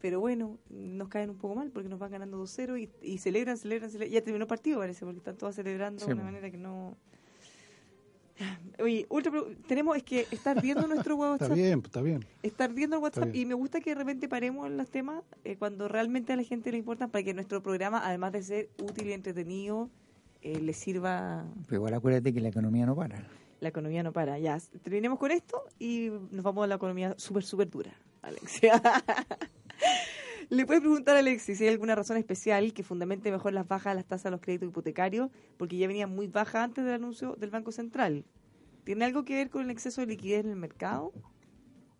Pero 0.00 0.18
bueno, 0.20 0.58
nos 0.70 1.08
caen 1.08 1.30
un 1.30 1.36
poco 1.36 1.54
mal 1.54 1.70
porque 1.70 1.88
nos 1.88 1.98
van 1.98 2.10
ganando 2.10 2.42
2-0 2.42 2.76
y, 2.80 2.90
y 3.06 3.18
celebran, 3.18 3.56
celebran, 3.58 3.90
celebran. 3.90 4.10
Ya 4.12 4.22
terminó 4.24 4.44
el 4.44 4.48
partido, 4.48 4.78
parece, 4.80 5.04
porque 5.04 5.18
están 5.18 5.36
todas 5.36 5.54
celebrando 5.54 6.00
Sí, 6.00 6.06
de 6.08 6.14
una 6.14 6.24
manera 6.24 6.50
que 6.50 6.56
no. 6.56 6.96
Oye, 8.82 9.06
pro- 9.08 9.46
tenemos 9.68 9.96
es 9.96 10.02
que 10.02 10.26
estar 10.32 10.60
viendo 10.60 10.86
nuestro 10.88 11.14
está 11.22 11.30
WhatsApp. 11.46 11.52
bien, 11.52 11.82
está 11.84 12.00
bien. 12.02 12.24
Estar 12.42 12.72
viendo 12.72 12.96
el 12.96 13.02
WhatsApp 13.02 13.34
y 13.34 13.44
me 13.46 13.54
gusta 13.54 13.80
que 13.80 13.90
de 13.90 13.96
repente 13.96 14.28
paremos 14.28 14.66
en 14.66 14.76
los 14.76 14.88
temas 14.90 15.22
eh, 15.44 15.56
cuando 15.56 15.86
realmente 15.88 16.32
a 16.32 16.36
la 16.36 16.42
gente 16.42 16.72
le 16.72 16.78
importan 16.78 17.10
para 17.10 17.22
que 17.22 17.34
nuestro 17.34 17.62
programa, 17.62 18.00
además 18.04 18.32
de 18.32 18.42
ser 18.42 18.70
útil 18.82 19.06
y 19.08 19.12
entretenido, 19.12 19.88
eh, 20.40 20.58
le 20.60 20.72
sirva 20.72 21.44
Pero 21.66 21.76
igual 21.76 21.94
acuérdate 21.94 22.32
que 22.32 22.40
la 22.40 22.48
economía 22.48 22.86
no 22.86 22.96
para. 22.96 23.24
La 23.62 23.68
economía 23.68 24.02
no 24.02 24.12
para. 24.12 24.38
Ya, 24.38 24.58
terminemos 24.82 25.18
con 25.18 25.30
esto 25.30 25.62
y 25.78 26.10
nos 26.30 26.42
vamos 26.42 26.64
a 26.64 26.66
la 26.66 26.74
economía 26.74 27.14
súper, 27.16 27.44
súper 27.44 27.70
dura, 27.70 27.92
Alexia. 28.20 28.82
Le 30.50 30.66
puedes 30.66 30.82
preguntar 30.82 31.16
a 31.16 31.20
Alexis 31.20 31.58
si 31.58 31.64
hay 31.64 31.70
alguna 31.70 31.94
razón 31.94 32.16
especial 32.16 32.74
que 32.74 32.82
fundamente 32.82 33.30
mejor 33.30 33.52
las 33.52 33.66
bajas 33.66 33.92
de 33.92 33.94
las 33.94 34.04
tasas 34.04 34.24
de 34.24 34.30
los 34.32 34.40
créditos 34.40 34.68
hipotecarios, 34.68 35.30
porque 35.56 35.78
ya 35.78 35.86
venían 35.86 36.14
muy 36.14 36.26
bajas 36.26 36.56
antes 36.56 36.84
del 36.84 36.94
anuncio 36.94 37.36
del 37.38 37.50
Banco 37.50 37.70
Central. 37.70 38.24
¿Tiene 38.84 39.04
algo 39.04 39.24
que 39.24 39.36
ver 39.36 39.48
con 39.48 39.62
el 39.62 39.70
exceso 39.70 40.00
de 40.00 40.08
liquidez 40.08 40.44
en 40.44 40.50
el 40.50 40.56
mercado? 40.56 41.12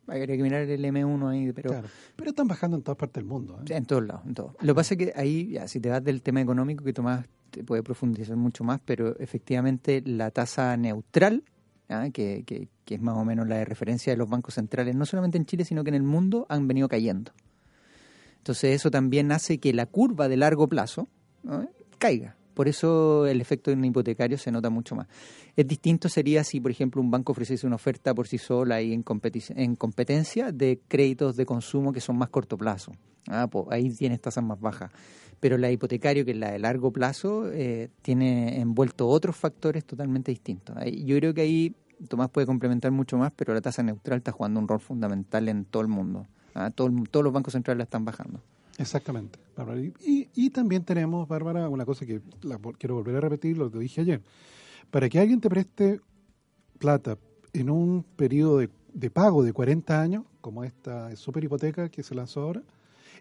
Habría 0.09 0.37
que 0.37 0.43
mirar 0.43 0.63
el 0.63 0.85
M1 0.85 1.31
ahí, 1.31 1.53
pero 1.53 1.71
Claro. 1.71 1.89
Pero 2.17 2.31
están 2.31 2.49
bajando 2.49 2.77
en 2.77 2.83
todas 2.83 2.99
partes 2.99 3.23
del 3.23 3.25
mundo. 3.25 3.61
¿eh? 3.61 3.77
en 3.77 3.87
todos 3.87 4.05
lados, 4.05 4.27
en 4.27 4.35
todos. 4.35 4.57
Lo 4.61 4.75
que 4.75 4.75
pasa 4.75 4.95
es 4.95 4.99
que 4.99 5.13
ahí, 5.15 5.53
ya, 5.53 5.69
si 5.69 5.79
te 5.79 5.89
vas 5.89 6.03
del 6.03 6.23
tema 6.23 6.41
económico, 6.41 6.85
que 6.85 6.93
Tomás 6.93 7.25
te 7.53 7.63
puede 7.63 7.85
profundizar 7.85 8.37
mucho 8.37 8.65
más, 8.65 8.81
pero 8.85 9.17
efectivamente 9.19 10.03
la 10.05 10.31
tasa 10.31 10.77
neutral, 10.77 11.45
¿ah? 11.93 12.11
que, 12.11 12.45
es 12.87 13.01
más 13.01 13.17
o 13.17 13.25
menos 13.25 13.49
la 13.49 13.57
de 13.57 13.65
referencia 13.65 14.13
de 14.13 14.17
los 14.17 14.29
bancos 14.29 14.55
centrales, 14.55 14.95
no 14.95 15.07
solamente 15.07 15.39
en 15.39 15.47
Chile, 15.47 15.65
sino 15.65 15.85
que 15.85 15.91
en 15.91 15.95
el 15.95 16.03
mundo, 16.03 16.47
han 16.49 16.69
venido 16.69 16.89
cayendo. 16.89 17.33
Entonces 18.39 18.75
eso 18.75 18.91
también 18.91 19.31
hace 19.31 19.59
que 19.59 19.73
la 19.73 19.87
curva 19.87 20.29
de 20.29 20.37
largo 20.37 20.69
plazo 20.69 21.09
caiga. 21.99 22.37
Por 22.55 22.69
eso 22.69 23.27
el 23.27 23.41
efecto 23.41 23.71
en 23.71 23.79
un 23.79 23.87
hipotecario 23.87 24.37
se 24.37 24.51
nota 24.51 24.69
mucho 24.69 24.95
más. 24.95 25.07
Es 25.57 25.67
distinto 25.67 26.09
sería 26.09 26.45
si, 26.45 26.61
por 26.61 26.71
ejemplo, 26.71 27.01
un 27.01 27.11
banco 27.11 27.33
ofreciese 27.33 27.67
una 27.67 27.77
oferta 27.77 28.15
por 28.15 28.29
sí 28.29 28.39
sola 28.39 28.83
y 28.83 28.93
en, 28.93 29.03
competencia 29.77 30.53
de 30.53 30.81
créditos 30.87 31.37
de 31.37 31.47
consumo 31.47 31.93
que 31.93 32.01
son 32.01 32.19
más 32.19 32.29
corto 32.29 32.59
plazo. 32.59 32.93
Ah, 33.29 33.47
pues 33.51 33.67
ahí 33.71 33.91
tienes 33.91 34.21
tasas 34.21 34.45
más 34.45 34.61
bajas. 34.61 34.91
Pero 35.41 35.57
la 35.59 35.71
hipotecario, 35.71 36.25
que 36.25 36.33
es 36.33 36.37
la 36.37 36.53
de 36.53 36.59
largo 36.59 36.93
plazo, 36.93 37.51
eh, 37.51 37.89
tiene 38.03 38.61
envuelto 38.61 39.09
otros 39.09 39.35
factores 39.35 39.85
totalmente 39.85 40.31
distintos. 40.31 40.77
Yo 41.05 41.17
creo 41.17 41.35
que 41.35 41.41
ahí 41.41 41.75
Tomás 42.09 42.31
puede 42.31 42.47
complementar 42.47 42.91
mucho 42.91 43.17
más, 43.19 43.33
pero 43.35 43.55
la 43.55 43.61
tasa 43.61 43.83
neutral 43.83 44.19
está 44.19 44.33
jugando 44.33 44.59
un 44.61 44.69
rol 44.69 44.81
fundamental 44.81 45.49
en 45.49 45.65
todo 45.65 45.83
el 45.83 45.89
mundo. 45.89 46.27
Ah, 46.55 46.71
todo 46.71 46.89
el- 46.89 47.09
todos 47.09 47.25
los 47.25 47.33
bancos 47.33 47.53
centrales 47.53 47.79
la 47.79 47.85
están 47.85 48.05
bajando. 48.05 48.41
Exactamente. 48.79 49.39
Bárbara. 49.57 49.81
Y, 50.05 50.51
también 50.51 50.85
tenemos, 50.85 51.29
Bárbara, 51.29 51.69
una 51.69 51.85
cosa 51.87 52.05
que 52.07 52.21
la 52.43 52.59
quiero 52.79 52.95
volver 52.97 53.17
a 53.17 53.21
repetir, 53.21 53.57
lo 53.59 53.71
que 53.71 53.79
dije 53.79 54.01
ayer. 54.01 54.21
Para 54.91 55.09
que 55.09 55.19
alguien 55.19 55.41
te 55.41 55.49
preste 55.49 56.01
plata 56.79 57.17
en 57.53 57.71
un 57.71 58.03
periodo 58.17 58.59
de, 58.59 58.71
de 58.93 59.11
pago 59.11 59.43
de 59.43 59.53
40 59.53 60.01
años, 60.01 60.25
como 60.41 60.65
esta 60.65 61.15
super 61.17 61.45
hipoteca 61.45 61.89
que 61.89 62.03
se 62.03 62.15
lanzó 62.15 62.41
ahora, 62.43 62.63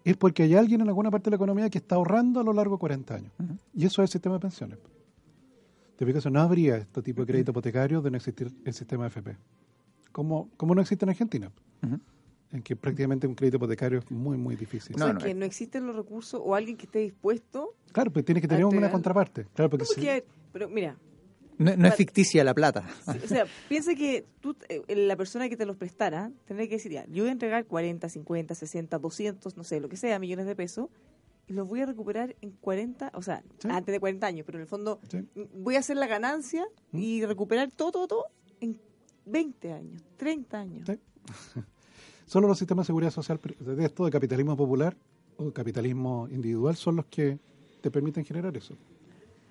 es 0.04 0.18
porque 0.18 0.44
hay 0.44 0.56
alguien 0.56 0.82
en 0.82 0.88
alguna 0.88 1.12
parte 1.12 1.26
de 1.26 1.32
la 1.32 1.36
economía 1.36 1.70
que 1.70 1.78
está 1.78 1.96
ahorrando 1.96 2.40
a 2.40 2.44
lo 2.44 2.54
largo 2.54 2.76
de 2.76 2.80
40 2.80 3.16
años. 3.16 3.32
Y 3.74 3.86
eso 3.86 4.02
es 4.02 4.10
el 4.10 4.12
sistema 4.14 4.36
de 4.36 4.42
pensiones. 4.42 4.80
Te 6.02 6.06
fijas, 6.08 6.26
no 6.32 6.42
habría 6.42 6.78
este 6.78 7.04
tipo 7.04 7.22
de 7.22 7.28
crédito 7.28 7.52
hipotecario 7.52 8.02
de 8.02 8.10
no 8.10 8.18
existir 8.18 8.52
el 8.66 8.74
sistema 8.74 9.06
FP. 9.06 9.38
Como, 10.12 10.50
como 10.58 10.74
no 10.74 10.82
existe 10.82 11.06
en 11.06 11.10
Argentina, 11.10 11.52
en 12.52 12.64
que 12.64 12.76
prácticamente 12.76 13.28
un 13.28 13.36
crédito 13.36 13.58
hipotecario 13.58 14.00
es 14.00 14.10
muy, 14.10 14.36
muy 14.36 14.56
difícil. 14.56 14.96
O 14.96 14.98
No, 14.98 15.06
sea, 15.06 15.14
no, 15.14 15.20
que 15.20 15.30
eh. 15.30 15.34
no 15.36 15.46
existen 15.46 15.86
los 15.86 15.96
recursos 15.96 16.42
o 16.44 16.56
alguien 16.56 16.76
que 16.76 16.88
esté 16.88 16.98
dispuesto. 16.98 17.76
Claro, 17.92 18.12
pero 18.12 18.26
tiene 18.26 18.42
que 18.42 18.48
tener 18.48 18.66
una 18.66 18.88
te- 18.88 18.92
contraparte. 18.92 19.46
Claro, 19.54 19.70
porque 19.70 19.86
No, 19.96 20.02
si- 20.02 20.24
pero 20.52 20.70
mira, 20.70 20.98
No, 21.60 21.78
no 21.78 21.88
es 21.88 21.94
ficticia 21.94 22.44
la 22.44 22.56
plata. 22.56 22.84
Sí, 23.12 23.20
o 23.24 23.28
sea, 23.28 23.46
piensa 23.70 23.94
que 23.94 24.26
tú, 24.40 24.56
eh, 24.70 24.82
la 24.96 25.16
persona 25.16 25.50
que 25.50 25.56
te 25.56 25.68
los 25.68 25.78
prestara 25.78 26.32
tendría 26.48 26.68
que 26.68 26.78
decir, 26.78 26.92
ya, 26.94 27.06
yo 27.10 27.22
voy 27.22 27.30
a 27.30 27.34
entregar 27.34 27.68
40, 27.68 28.10
50, 28.10 28.56
60, 28.56 28.98
200, 28.98 29.56
no 29.56 29.64
sé, 29.64 29.80
lo 29.80 29.88
que 29.88 29.98
sea, 29.98 30.18
millones 30.18 30.48
de 30.48 30.56
pesos, 30.56 30.90
los 31.48 31.68
voy 31.68 31.82
a 31.82 31.86
recuperar 31.86 32.36
en 32.42 32.52
40, 32.52 33.12
o 33.14 33.22
sea, 33.22 33.44
Sí. 33.60 33.68
antes 33.70 33.92
de 33.94 34.00
40 34.00 34.26
años, 34.28 34.46
pero 34.46 34.58
en 34.58 34.62
el 34.64 34.68
fondo 34.68 35.00
Sí. 35.10 35.28
voy 35.54 35.76
a 35.76 35.80
hacer 35.80 35.98
la 35.98 36.08
ganancia 36.08 36.66
¿Mm? 36.92 36.98
y 37.00 37.26
recuperar 37.26 37.70
todo, 37.72 37.92
todo, 37.92 38.08
todo 38.08 38.26
en 38.62 38.80
20 39.26 39.72
años, 39.74 40.04
30 40.18 40.60
años. 40.60 40.88
Sí. 40.88 41.00
Solo 42.26 42.48
los 42.48 42.58
sistemas 42.58 42.86
de 42.86 42.88
seguridad 42.88 43.12
social 43.12 43.40
de 43.60 43.86
esto, 43.86 44.06
de 44.06 44.12
capitalismo 44.12 44.56
popular 44.56 44.96
o 45.38 45.52
capitalismo 45.52 46.28
individual, 46.32 46.76
son 46.76 46.96
los 46.96 47.06
que 47.08 47.38
te 47.82 47.92
permiten 47.92 48.24
generar 48.24 48.56
eso. 48.56 48.78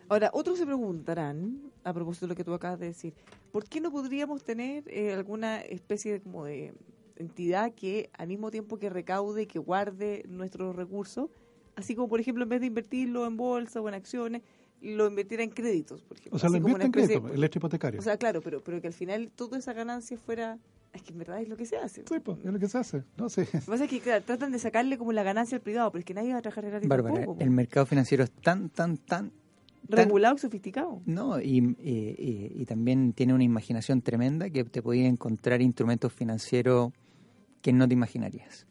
Ahora, 0.09 0.31
otros 0.33 0.59
se 0.59 0.67
preguntarán, 0.67 1.71
a 1.85 1.93
propósito 1.93 2.27
de 2.27 2.31
lo 2.31 2.37
que 2.37 2.43
tú 2.45 2.53
acabas 2.55 2.81
de 2.81 2.87
decir, 2.87 3.15
¿por 3.53 3.65
qué 3.65 3.81
no 3.81 3.93
podríamos 3.93 4.43
tener 4.43 4.83
eh, 4.89 5.13
alguna 5.13 5.61
especie 5.61 6.15
de, 6.15 6.21
como 6.21 6.45
de 6.45 6.73
entidad 7.17 7.73
que 7.75 8.11
al 8.15 8.29
mismo 8.29 8.51
tiempo 8.51 8.79
que 8.79 8.89
recaude, 8.91 9.47
que 9.47 9.59
guarde 9.59 10.25
nuestros 10.29 10.75
recursos, 10.75 11.29
así 11.77 11.95
como 11.95 12.09
por 12.09 12.21
ejemplo 12.21 12.43
en 12.45 12.49
vez 12.49 12.61
de 12.61 12.67
invertirlo 12.67 13.27
en 13.27 13.37
bolsa 13.37 13.81
o 13.81 13.89
en 13.89 13.95
acciones, 13.95 14.43
lo 14.83 15.07
invirtiera 15.07 15.43
en 15.45 15.51
créditos, 15.51 16.03
por 16.03 16.17
ejemplo. 16.17 16.37
O 16.37 16.39
sea, 16.39 16.49
lo 16.49 16.55
Así 16.57 16.59
invierte 16.63 16.87
en 16.87 16.93
crédito, 16.93 17.29
el 17.29 17.45
hecho 17.45 17.59
hipotecario. 17.59 18.01
O 18.01 18.03
sea, 18.03 18.17
claro, 18.17 18.41
pero, 18.41 18.63
pero 18.65 18.81
que 18.81 18.87
al 18.87 18.95
final 18.95 19.31
toda 19.35 19.59
esa 19.59 19.73
ganancia 19.75 20.17
fuera... 20.17 20.59
Es 20.93 21.03
que 21.03 21.13
en 21.13 21.19
verdad 21.19 21.41
es 21.41 21.49
lo 21.49 21.57
que 21.57 21.67
se 21.67 21.77
hace. 21.77 22.03
sí, 22.09 22.19
pues, 22.19 22.39
es 22.39 22.53
lo 22.53 22.59
que 22.59 22.67
se 22.67 22.79
hace. 22.79 23.05
No 23.17 23.29
sé. 23.29 23.43
Lo 23.43 23.61
que 23.61 23.67
pasa 23.67 23.85
es 23.85 23.91
que 23.91 24.01
claro, 24.01 24.25
tratan 24.25 24.51
de 24.53 24.59
sacarle 24.59 24.97
como 24.99 25.13
la 25.13 25.23
ganancia 25.23 25.57
al 25.57 25.63
privado, 25.63 25.91
pero 25.93 26.01
es 26.01 26.05
que 26.07 26.15
nadie 26.15 26.33
va 26.33 26.39
a 26.39 26.43
trabajar 26.43 26.65
gratis 26.67 26.89
Bárbara, 26.89 27.15
tampoco, 27.15 27.41
el 27.43 27.51
mercado 27.51 27.87
financiero 27.87 28.25
es 28.25 28.31
tan, 28.33 28.71
tan, 28.71 28.97
tan... 28.97 29.31
tan- 29.89 29.99
Regulado 29.99 30.35
y 30.37 30.39
sofisticado. 30.39 31.01
No, 31.07 31.41
y, 31.41 31.59
y- 31.79 32.15
y- 32.19 32.53
y 32.57 32.65
también 32.65 33.13
tiene 33.13 33.35
una 33.35 33.45
imaginación 33.45 34.01
tremenda 34.03 34.49
que 34.51 34.65
te 34.65 34.83
podía 34.83 35.07
encontrar 35.07 35.61
instrumentos 35.63 36.13
financieros 36.13 36.91
que 37.63 37.73
no 37.73 37.87
te 37.87 37.93
imaginarías. 37.95 38.67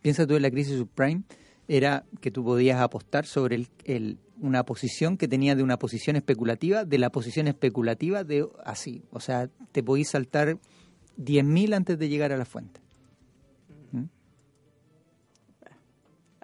Piensa 0.00 0.26
tú 0.26 0.36
en 0.36 0.42
la 0.42 0.50
crisis 0.50 0.78
subprime, 0.78 1.24
era 1.68 2.04
que 2.20 2.30
tú 2.30 2.44
podías 2.44 2.80
apostar 2.80 3.26
sobre 3.26 3.66
el, 3.84 4.18
una 4.40 4.64
posición 4.64 5.16
que 5.16 5.28
tenía 5.28 5.54
de 5.54 5.62
una 5.62 5.78
posición 5.78 6.16
especulativa, 6.16 6.84
de 6.84 6.98
la 6.98 7.10
posición 7.10 7.48
especulativa 7.48 8.24
de 8.24 8.46
así. 8.64 9.02
O 9.10 9.20
sea, 9.20 9.48
te 9.72 9.82
podías 9.82 10.10
saltar 10.10 10.58
10.000 11.18 11.74
antes 11.74 11.98
de 11.98 12.08
llegar 12.08 12.32
a 12.32 12.36
la 12.36 12.44
fuente. 12.44 12.83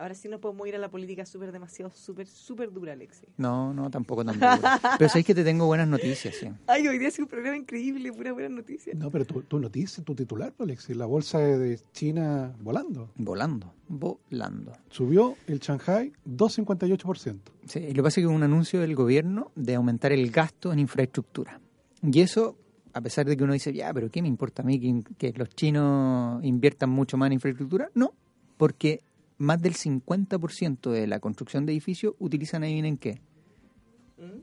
Ahora 0.00 0.14
sí 0.14 0.30
no 0.30 0.40
podemos 0.40 0.66
ir 0.66 0.74
a 0.74 0.78
la 0.78 0.88
política 0.88 1.26
súper 1.26 1.52
demasiado, 1.52 1.90
súper, 1.90 2.26
súper 2.26 2.72
dura, 2.72 2.94
Alexi. 2.94 3.26
No, 3.36 3.74
no, 3.74 3.90
tampoco 3.90 4.24
tan 4.24 4.40
duro. 4.40 4.56
Pero 4.98 5.10
sabéis 5.10 5.26
que 5.26 5.34
te 5.34 5.44
tengo 5.44 5.66
buenas 5.66 5.86
noticias, 5.86 6.36
sí. 6.36 6.48
Ay, 6.66 6.88
hoy 6.88 6.96
día 6.96 7.08
ha 7.08 7.10
sido 7.10 7.26
un 7.26 7.28
programa 7.28 7.58
increíble, 7.58 8.10
pura 8.10 8.32
buena 8.32 8.48
noticia. 8.48 8.94
No, 8.96 9.10
pero 9.10 9.26
tu, 9.26 9.42
tu 9.42 9.60
noticia, 9.60 10.02
tu 10.02 10.14
titular, 10.14 10.54
pues, 10.56 10.66
Alexis, 10.66 10.96
la 10.96 11.04
bolsa 11.04 11.38
de 11.40 11.78
China 11.92 12.50
volando. 12.62 13.10
Volando, 13.16 13.74
volando. 13.88 14.72
Subió 14.88 15.36
el 15.46 15.60
Shanghai 15.60 16.10
2,58%. 16.26 17.38
Sí, 17.66 17.80
y 17.80 17.88
lo 17.88 17.96
que 17.96 18.02
pasa 18.04 18.20
es 18.20 18.26
que 18.26 18.32
es 18.32 18.36
un 18.36 18.42
anuncio 18.42 18.80
del 18.80 18.94
gobierno 18.94 19.52
de 19.54 19.74
aumentar 19.74 20.12
el 20.12 20.30
gasto 20.30 20.72
en 20.72 20.78
infraestructura. 20.78 21.60
Y 22.02 22.20
eso, 22.22 22.56
a 22.94 23.02
pesar 23.02 23.26
de 23.26 23.36
que 23.36 23.44
uno 23.44 23.52
dice, 23.52 23.70
ya, 23.74 23.92
pero 23.92 24.10
¿qué 24.10 24.22
me 24.22 24.28
importa 24.28 24.62
a 24.62 24.64
mí 24.64 24.80
que, 24.80 25.02
que 25.18 25.38
los 25.38 25.50
chinos 25.50 26.42
inviertan 26.42 26.88
mucho 26.88 27.18
más 27.18 27.26
en 27.26 27.34
infraestructura? 27.34 27.90
No, 27.94 28.14
porque 28.56 29.02
más 29.40 29.60
del 29.62 29.74
50% 29.74 30.90
de 30.90 31.06
la 31.06 31.18
construcción 31.18 31.64
de 31.64 31.72
edificios 31.72 32.14
utilizan, 32.18 32.62
ahí 32.62 32.78
en 32.78 32.98
qué? 32.98 33.22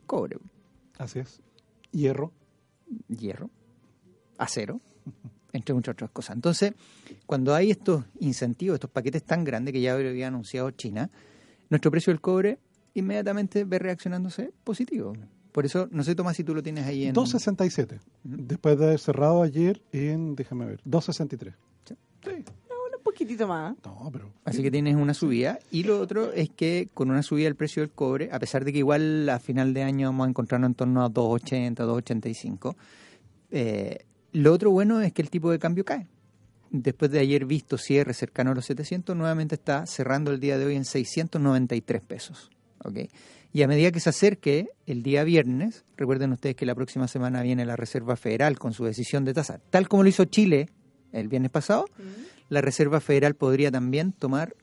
Cobre, 0.07 0.37
Así 0.97 1.19
es. 1.19 1.39
Hierro. 1.91 2.33
hierro, 3.07 3.51
acero, 4.39 4.81
entre 5.53 5.75
muchas 5.75 5.93
otras 5.93 6.09
cosas. 6.09 6.35
Entonces, 6.35 6.73
cuando 7.27 7.53
hay 7.53 7.69
estos 7.69 8.05
incentivos, 8.19 8.75
estos 8.75 8.89
paquetes 8.89 9.23
tan 9.23 9.43
grandes 9.43 9.71
que 9.71 9.81
ya 9.81 9.93
había 9.93 10.27
anunciado 10.27 10.71
China, 10.71 11.11
nuestro 11.69 11.91
precio 11.91 12.11
del 12.11 12.19
cobre 12.19 12.57
inmediatamente 12.95 13.65
ve 13.65 13.77
reaccionándose 13.77 14.51
positivo. 14.63 15.13
Por 15.51 15.65
eso, 15.65 15.87
no 15.91 16.03
sé, 16.03 16.15
Tomás, 16.15 16.37
si 16.37 16.43
tú 16.43 16.55
lo 16.55 16.63
tienes 16.63 16.87
ahí 16.87 17.05
en... 17.05 17.13
2,67. 17.13 17.99
Después 18.23 18.79
de 18.79 18.85
haber 18.85 18.99
cerrado 18.99 19.43
ayer 19.43 19.83
en, 19.91 20.35
déjame 20.35 20.65
ver, 20.65 20.81
2,63. 20.85 21.53
Sí. 21.85 21.95
Sí. 22.23 22.43
Poquitito 23.18 23.47
más. 23.47 23.76
No, 23.84 24.11
pero 24.13 24.32
Así 24.45 24.61
que 24.61 24.70
tienes 24.70 24.95
una 24.95 25.15
subida. 25.15 25.57
Y 25.72 25.82
lo 25.82 25.99
otro 25.99 26.32
es 26.34 26.51
que 26.51 26.88
con 26.93 27.09
una 27.09 27.24
subida 27.24 27.45
del 27.45 27.55
precio 27.55 27.82
del 27.82 27.89
cobre, 27.89 28.30
a 28.32 28.38
pesar 28.38 28.63
de 28.63 28.72
que 28.72 28.78
igual 28.78 29.28
a 29.28 29.39
final 29.39 29.74
de 29.74 29.82
año 29.82 30.09
vamos 30.09 30.28
a 30.28 30.30
encontrarnos 30.30 30.70
en 30.70 30.76
torno 30.76 31.03
a 31.03 31.09
2,80, 31.09 31.78
2,85, 31.78 32.76
eh, 33.49 34.05
lo 34.34 34.53
otro 34.53 34.70
bueno 34.70 35.01
es 35.01 35.13
que 35.13 35.24
el 35.24 35.32
tipo 35.32 35.49
de 35.49 35.57
cambio 35.57 35.84
cae. 35.84 36.05
Después 36.70 37.09
de 37.09 37.18
ayer 37.18 37.45
visto 37.45 37.80
cierre 37.80 38.13
cercano 38.13 38.51
a 38.51 38.53
los 38.53 38.65
700, 38.65 39.15
nuevamente 39.15 39.55
está 39.55 39.88
cerrando 39.88 40.30
el 40.30 40.39
día 40.39 40.59
de 40.59 40.65
hoy 40.65 40.76
en 40.76 40.86
693 40.86 42.03
pesos. 42.03 42.51
¿ok? 42.84 42.99
Y 43.51 43.63
a 43.63 43.68
medida 43.68 43.91
que 43.91 43.99
se 43.99 44.09
acerque 44.09 44.70
el 44.86 45.01
día 45.01 45.24
viernes, 45.24 45.86
recuerden 45.95 46.34
ustedes 46.34 46.55
que 46.55 46.68
la 46.68 46.76
próxima 46.76 47.07
semana 47.07 47.41
viene 47.41 47.65
la 47.65 47.76
Reserva 47.76 48.15
Federal 48.15 48.59
con 48.59 48.74
su 48.74 48.86
decisión 48.86 49.26
de 49.26 49.34
tasa, 49.34 49.59
tal 49.72 49.88
como 49.88 50.03
lo 50.03 50.09
hizo 50.09 50.26
Chile 50.26 50.70
el 51.13 51.30
viernes 51.30 51.49
pasado, 51.49 51.86
la 52.49 52.61
Reserva 52.61 52.99
Federal 52.99 53.35
podría 53.35 53.71
también 53.71 54.11
tomar 54.13 54.55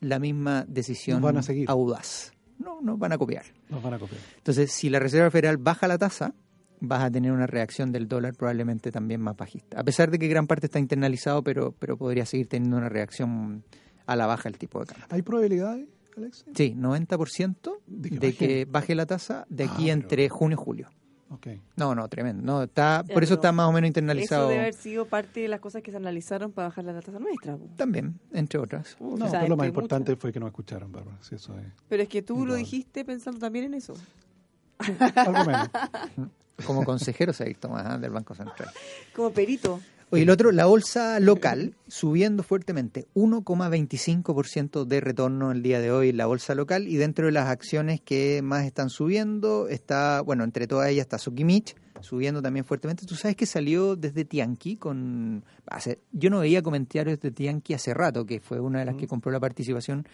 la 0.00 0.18
misma 0.18 0.64
decisión 0.68 1.16
Nos 1.20 1.24
van 1.32 1.36
a 1.38 1.42
seguir. 1.42 1.70
audaz. 1.70 2.32
No, 2.58 2.80
no 2.80 2.96
van 2.96 3.12
a 3.12 3.18
copiar. 3.18 3.44
nos 3.68 3.82
van 3.82 3.94
a 3.94 3.98
copiar. 3.98 4.20
Entonces, 4.38 4.72
si 4.72 4.88
la 4.88 4.98
Reserva 4.98 5.30
Federal 5.30 5.56
baja 5.58 5.86
la 5.88 5.98
tasa, 5.98 6.34
vas 6.80 7.02
a 7.02 7.10
tener 7.10 7.32
una 7.32 7.46
reacción 7.46 7.92
del 7.92 8.06
dólar 8.08 8.34
probablemente 8.34 8.90
también 8.92 9.20
más 9.20 9.36
bajista. 9.36 9.80
A 9.80 9.84
pesar 9.84 10.10
de 10.10 10.18
que 10.18 10.28
gran 10.28 10.46
parte 10.46 10.66
está 10.66 10.78
internalizado, 10.78 11.42
pero, 11.42 11.72
pero 11.78 11.96
podría 11.96 12.24
seguir 12.26 12.48
teniendo 12.48 12.76
una 12.76 12.88
reacción 12.88 13.64
a 14.06 14.16
la 14.16 14.26
baja 14.26 14.48
el 14.48 14.58
tipo 14.58 14.80
de 14.80 14.86
cambio. 14.86 15.06
¿Hay 15.10 15.22
probabilidades, 15.22 15.88
Alex? 16.16 16.44
Sí, 16.54 16.74
90% 16.76 17.78
¿De 17.86 18.10
de 18.10 18.18
que 18.32 18.32
que, 18.34 18.64
baje? 18.64 18.94
la 18.94 19.06
tasa 19.06 19.46
de 19.48 19.64
Ah, 19.64 19.70
aquí 19.72 19.84
pero- 19.84 19.92
entre 19.94 20.28
junio 20.28 20.56
y 20.60 20.62
julio. 20.64 20.88
Ok. 21.30 21.48
No, 21.76 21.94
no, 21.94 22.08
tremendo. 22.08 22.42
No, 22.42 22.62
está, 22.62 23.04
Ya, 23.06 23.12
por 23.14 23.24
eso 23.24 23.34
está 23.34 23.50
más 23.50 23.66
o 23.66 23.72
menos 23.72 23.86
Eso 23.86 23.88
internalizado 23.88 24.48
debe 24.48 24.60
haber 24.60 24.74
sido 24.74 25.06
parte 25.06 25.40
de 25.40 25.48
las 25.48 25.60
cosas 25.60 25.82
que 25.82 25.90
se 25.90 25.96
analizaron 25.96 26.52
para 26.52 26.68
bajar 26.68 26.84
la 26.84 27.00
tasa 27.00 27.18
nuestra. 27.18 27.58
también, 27.76 28.18
entre 28.32 28.60
otras. 28.60 28.96
Uf, 29.00 29.18
No, 29.18 29.26
o 29.26 29.28
sea, 29.28 29.40
pero 29.40 29.50
lo 29.50 29.56
más 29.56 29.66
importante 29.66 30.12
muchas. 30.12 30.20
fue 30.22 30.32
que 30.32 30.40
nos 30.40 30.48
escucharon, 30.48 30.92
Bárbara. 30.92 31.18
Sí, 31.20 31.34
eso 31.34 31.58
es. 31.58 31.66
Pero 31.88 32.02
es 32.02 32.08
que 32.08 32.22
tú 32.22 32.46
lo 32.46 32.54
dijiste 32.54 33.04
pensando 33.04 33.40
también 33.40 33.66
en 33.66 33.74
eso. 33.74 33.94
Algo 35.16 35.44
menos. 35.44 35.68
Como 36.64 36.84
consejero 36.84 37.32
se 37.32 37.42
ha 37.42 37.46
visto 37.46 37.68
más 37.68 37.84
¿ah? 37.86 37.98
del 37.98 38.12
Banco 38.12 38.34
Central. 38.34 38.70
Como 39.14 39.30
perito. 39.30 39.80
Oye, 40.10 40.22
el 40.22 40.30
otro, 40.30 40.52
la 40.52 40.66
bolsa 40.66 41.18
local 41.18 41.74
subiendo 41.88 42.44
fuertemente, 42.44 43.06
1,25% 43.14 44.84
de 44.84 45.00
retorno 45.00 45.50
el 45.50 45.64
día 45.64 45.80
de 45.80 45.90
hoy 45.90 46.12
la 46.12 46.26
bolsa 46.26 46.54
local 46.54 46.86
y 46.86 46.96
dentro 46.96 47.26
de 47.26 47.32
las 47.32 47.48
acciones 47.48 48.00
que 48.00 48.40
más 48.40 48.66
están 48.66 48.88
subiendo 48.88 49.66
está, 49.68 50.20
bueno, 50.20 50.44
entre 50.44 50.68
todas 50.68 50.90
ellas 50.90 51.06
está 51.06 51.18
Sokimich 51.18 51.74
subiendo 52.00 52.40
también 52.40 52.64
fuertemente. 52.64 53.04
Tú 53.04 53.16
sabes 53.16 53.36
que 53.36 53.46
salió 53.46 53.96
desde 53.96 54.24
Tianqi 54.24 54.76
con, 54.76 55.44
hace, 55.66 55.98
yo 56.12 56.30
no 56.30 56.38
veía 56.38 56.62
comentarios 56.62 57.18
de 57.18 57.32
Tianqi 57.32 57.74
hace 57.74 57.92
rato, 57.92 58.24
que 58.24 58.38
fue 58.38 58.60
una 58.60 58.78
de 58.80 58.84
las 58.84 58.94
que 58.94 59.08
compró 59.08 59.32
la 59.32 59.40
participación 59.40 60.06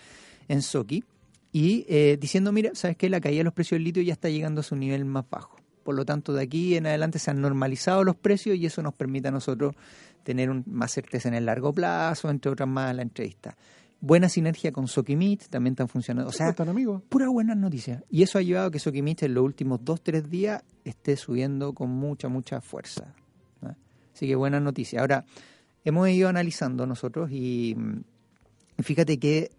en 0.48 0.62
Soki 0.62 1.04
y 1.52 1.84
eh, 1.86 2.16
diciendo, 2.18 2.50
mira, 2.50 2.70
sabes 2.74 2.96
que 2.96 3.10
la 3.10 3.20
caída 3.20 3.40
de 3.40 3.44
los 3.44 3.52
precios 3.52 3.76
del 3.76 3.84
litio 3.84 4.02
ya 4.02 4.14
está 4.14 4.30
llegando 4.30 4.62
a 4.62 4.64
su 4.64 4.74
nivel 4.74 5.04
más 5.04 5.28
bajo. 5.28 5.61
Por 5.82 5.94
lo 5.94 6.04
tanto, 6.04 6.32
de 6.32 6.42
aquí 6.42 6.76
en 6.76 6.86
adelante 6.86 7.18
se 7.18 7.30
han 7.30 7.40
normalizado 7.40 8.04
los 8.04 8.16
precios 8.16 8.56
y 8.56 8.66
eso 8.66 8.82
nos 8.82 8.94
permite 8.94 9.28
a 9.28 9.30
nosotros 9.30 9.74
tener 10.22 10.50
un- 10.50 10.62
más 10.66 10.92
certeza 10.92 11.28
en 11.28 11.34
el 11.34 11.46
largo 11.46 11.72
plazo, 11.72 12.30
entre 12.30 12.50
otras 12.50 12.68
más 12.68 12.94
la 12.94 13.02
entrevista. 13.02 13.56
Buena 14.00 14.28
sinergia 14.28 14.72
con 14.72 14.88
Sokimit, 14.88 15.44
también 15.48 15.74
están 15.74 15.88
funcionando. 15.88 16.28
O 16.30 16.32
sea, 16.32 16.48
están 16.50 16.68
amigos. 16.68 17.02
puras 17.08 17.28
buenas 17.28 17.56
noticias. 17.56 18.02
Y 18.10 18.22
eso 18.22 18.38
ha 18.38 18.42
llevado 18.42 18.66
a 18.66 18.70
que 18.70 18.78
Sokimich 18.80 19.22
en 19.22 19.34
los 19.34 19.44
últimos 19.44 19.84
dos, 19.84 20.00
tres 20.02 20.28
días 20.28 20.62
esté 20.84 21.16
subiendo 21.16 21.72
con 21.72 21.90
mucha, 21.90 22.28
mucha 22.28 22.60
fuerza. 22.60 23.14
¿no? 23.60 23.76
Así 24.12 24.26
que 24.26 24.34
buenas 24.34 24.60
noticias. 24.62 25.00
Ahora, 25.00 25.24
hemos 25.84 26.08
ido 26.08 26.28
analizando 26.28 26.84
nosotros 26.86 27.30
y 27.32 27.74
mm, 27.76 28.82
fíjate 28.82 29.18
que 29.18 29.50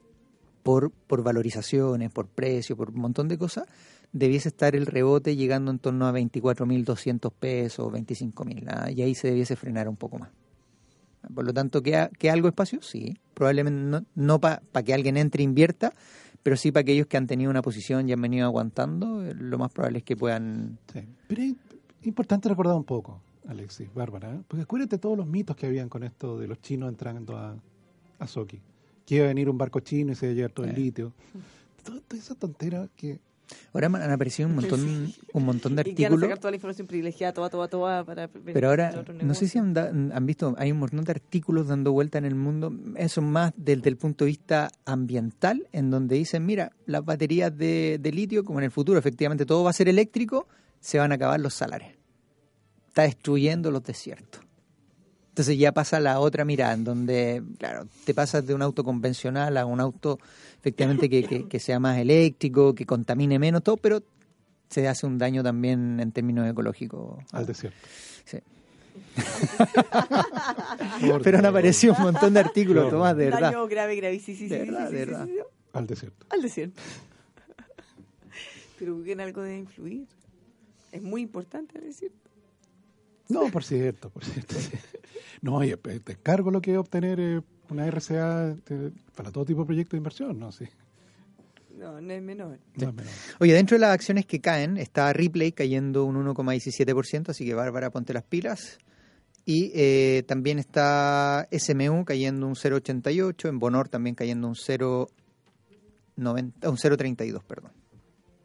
por, 0.61 0.91
por 0.91 1.23
valorizaciones, 1.23 2.11
por 2.11 2.27
precio, 2.27 2.75
por 2.75 2.89
un 2.89 2.99
montón 2.99 3.27
de 3.29 3.37
cosas, 3.37 3.65
debiese 4.13 4.47
estar 4.47 4.75
el 4.75 4.85
rebote 4.85 5.35
llegando 5.35 5.71
en 5.71 5.79
torno 5.79 6.07
a 6.07 6.13
24.200 6.13 7.31
pesos, 7.37 7.91
25.000. 7.91 8.65
¿ah? 8.69 8.91
Y 8.91 9.01
ahí 9.01 9.15
se 9.15 9.27
debiese 9.27 9.55
frenar 9.55 9.89
un 9.89 9.97
poco 9.97 10.19
más. 10.19 10.29
Por 11.33 11.45
lo 11.45 11.53
tanto, 11.53 11.81
¿queda, 11.81 12.09
queda 12.09 12.33
algo 12.33 12.47
de 12.47 12.51
espacio? 12.51 12.81
Sí. 12.81 13.17
Probablemente 13.33 13.81
no, 13.81 14.05
no 14.15 14.39
para 14.39 14.61
que 14.83 14.93
alguien 14.93 15.17
entre 15.17 15.41
e 15.41 15.45
invierta, 15.45 15.93
pero 16.43 16.55
sí 16.57 16.71
para 16.71 16.81
aquellos 16.81 17.07
que 17.07 17.17
han 17.17 17.27
tenido 17.27 17.49
una 17.49 17.61
posición 17.61 18.07
y 18.07 18.13
han 18.13 18.21
venido 18.21 18.45
aguantando, 18.45 19.25
eh, 19.25 19.33
lo 19.33 19.57
más 19.57 19.71
probable 19.71 19.99
es 19.99 20.03
que 20.03 20.15
puedan... 20.15 20.77
Sí. 20.91 21.01
Pero 21.27 21.41
es 21.41 21.55
importante 22.03 22.49
recordar 22.49 22.75
un 22.75 22.83
poco, 22.83 23.21
Alexis, 23.47 23.91
Bárbara, 23.93 24.35
¿eh? 24.35 24.41
porque 24.47 24.63
acuérdate 24.63 24.97
todos 24.97 25.17
los 25.17 25.25
mitos 25.25 25.55
que 25.55 25.65
habían 25.65 25.89
con 25.89 26.03
esto 26.03 26.37
de 26.37 26.47
los 26.47 26.61
chinos 26.61 26.89
entrando 26.89 27.37
a, 27.37 27.55
a 28.19 28.27
Soki. 28.27 28.61
Que 29.05 29.15
iba 29.15 29.25
a 29.25 29.29
venir 29.29 29.49
un 29.49 29.57
barco 29.57 29.79
chino 29.79 30.11
y 30.11 30.15
se 30.15 30.27
iba 30.27 30.33
a 30.33 30.35
llevar 30.35 30.51
todo 30.51 30.65
el 30.65 30.75
litio. 30.75 31.13
Toda, 31.83 31.99
toda 32.01 32.21
esa 32.21 32.35
tontera 32.35 32.89
que... 32.95 33.19
Ahora 33.73 33.87
han 33.87 34.11
aparecido 34.11 34.47
un 34.49 34.55
montón, 34.55 35.13
un 35.33 35.43
montón 35.43 35.75
de 35.75 35.81
Y 35.85 35.89
artículos. 35.91 36.21
sacar 36.21 36.37
toda 36.39 36.51
la 36.51 36.55
información 36.57 36.87
privilegiada, 36.87 37.33
toda, 37.33 37.49
toda, 37.49 37.67
toda, 37.67 38.03
para 38.05 38.27
Pero 38.27 38.69
ahora, 38.69 39.03
no 39.21 39.33
sé 39.33 39.47
si 39.47 39.57
han, 39.57 39.73
da- 39.73 39.89
han 39.89 40.25
visto, 40.25 40.53
hay 40.57 40.71
un 40.71 40.79
montón 40.79 41.03
de 41.03 41.11
artículos 41.11 41.67
dando 41.67 41.91
vuelta 41.91 42.17
en 42.17 42.25
el 42.25 42.35
mundo, 42.35 42.71
eso 42.97 43.21
más 43.21 43.53
desde 43.55 43.89
el 43.89 43.97
punto 43.97 44.25
de 44.25 44.29
vista 44.29 44.69
ambiental, 44.85 45.67
en 45.71 45.89
donde 45.89 46.15
dicen, 46.15 46.45
mira, 46.45 46.71
las 46.85 47.03
baterías 47.03 47.55
de, 47.57 47.97
de 47.99 48.11
litio, 48.11 48.43
como 48.43 48.59
en 48.59 48.65
el 48.65 48.71
futuro 48.71 48.99
efectivamente 48.99 49.45
todo 49.45 49.63
va 49.63 49.69
a 49.71 49.73
ser 49.73 49.89
eléctrico, 49.89 50.47
se 50.79 50.99
van 50.99 51.11
a 51.11 51.15
acabar 51.15 51.39
los 51.39 51.53
salares. 51.53 51.95
Está 52.89 53.03
destruyendo 53.03 53.71
los 53.71 53.83
desiertos. 53.83 54.41
Entonces 55.33 55.57
ya 55.57 55.71
pasa 55.71 55.99
la 55.99 56.19
otra 56.19 56.45
mirada, 56.45 56.73
en 56.73 56.83
donde, 56.83 57.41
claro, 57.57 57.87
te 58.05 58.13
pasas 58.13 58.45
de 58.45 58.53
un 58.53 58.61
auto 58.61 58.83
convencional 58.83 59.57
a 59.57 59.65
un 59.65 59.79
auto 59.79 60.19
efectivamente 60.59 61.09
que, 61.09 61.23
que- 61.23 61.47
que 61.47 61.59
sea 61.59 61.79
más 61.79 61.97
eléctrico, 61.97 62.75
que 62.75 62.85
contamine 62.85 63.39
menos, 63.39 63.63
todo, 63.63 63.77
pero 63.77 64.03
se 64.69 64.87
hace 64.87 65.07
un 65.07 65.17
daño 65.17 65.41
también 65.43 65.99
en 65.99 66.11
términos 66.11 66.47
ecológicos. 66.47 67.17
Al 67.31 67.47
desierto. 67.47 67.77
Sí. 68.25 68.37
Pero 71.23 71.37
han 71.39 71.45
aparecido 71.47 71.95
un 71.97 72.03
montón 72.03 72.33
de 72.33 72.39
artículos. 72.39 72.89
Tomás, 72.89 73.15
de 73.17 73.25
verdad. 73.25 73.41
Daño 73.51 73.67
grave, 73.67 73.95
gravísimo. 73.95 74.49
De 74.49 74.59
verdad, 74.59 74.89
de 74.91 74.97
verdad. 75.05 75.27
Al 75.73 75.87
desierto. 75.87 76.25
Al 76.29 76.41
desierto. 76.43 76.81
Pero 78.77 79.03
en 79.05 79.19
algo 79.19 79.41
debe 79.41 79.57
influir. 79.57 80.05
Es 80.91 81.01
muy 81.01 81.21
importante 81.21 81.77
el 81.79 81.85
desierto. 81.85 82.22
No, 83.33 83.51
por 83.51 83.63
cierto, 83.63 84.09
por 84.09 84.23
cierto. 84.23 84.55
sí. 84.55 84.71
No, 85.41 85.63
y 85.63 85.71
eh, 85.71 85.77
te 85.77 86.13
encargo 86.13 86.51
lo 86.51 86.61
que 86.61 86.71
es 86.71 86.77
obtener 86.77 87.19
eh, 87.19 87.41
una 87.69 87.85
RCA 87.85 88.55
eh, 88.69 88.91
para 89.15 89.31
todo 89.31 89.43
tipo 89.43 89.61
de 89.61 89.65
proyectos 89.65 89.91
de 89.91 89.97
inversión, 89.97 90.39
¿no? 90.39 90.51
Sí. 90.51 90.65
No, 91.77 91.99
no 91.99 92.13
es 92.13 92.21
menor. 92.21 92.59
No 92.75 92.89
es 92.89 92.95
menor. 92.95 93.11
Oye, 93.39 93.53
dentro 93.53 93.75
de 93.75 93.81
las 93.81 93.91
acciones 93.91 94.25
que 94.25 94.39
caen 94.39 94.77
está 94.77 95.11
Ripley 95.11 95.51
cayendo 95.51 96.05
un 96.05 96.15
1,17%, 96.15 97.29
así 97.29 97.45
que 97.45 97.53
Bárbara, 97.53 97.89
ponte 97.89 98.13
las 98.13 98.23
pilas. 98.23 98.77
Y 99.45 99.71
eh, 99.75 100.23
también 100.25 100.59
está 100.59 101.49
SMU 101.51 102.05
cayendo 102.05 102.47
un 102.47 102.55
0,88, 102.55 103.49
en 103.49 103.59
Bonor 103.59 103.89
también 103.89 104.15
cayendo 104.15 104.47
un 104.47 104.55
0,90, 104.55 105.09
un 106.15 106.77
0,32, 106.77 107.43
perdón. 107.43 107.71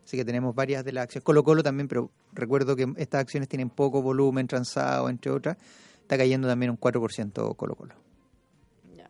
Así 0.08 0.16
que 0.16 0.24
tenemos 0.24 0.54
varias 0.54 0.86
de 0.86 0.92
las 0.92 1.04
acciones. 1.04 1.22
Colo 1.22 1.44
Colo 1.44 1.62
también, 1.62 1.86
pero 1.86 2.10
recuerdo 2.32 2.74
que 2.74 2.90
estas 2.96 3.20
acciones 3.20 3.46
tienen 3.46 3.68
poco 3.68 4.00
volumen 4.00 4.46
transado, 4.46 5.10
entre 5.10 5.30
otras. 5.30 5.58
Está 6.00 6.16
cayendo 6.16 6.48
también 6.48 6.70
un 6.70 6.80
4% 6.80 7.54
Colo 7.54 7.74
Colo. 7.74 7.94
Ya. 8.96 9.06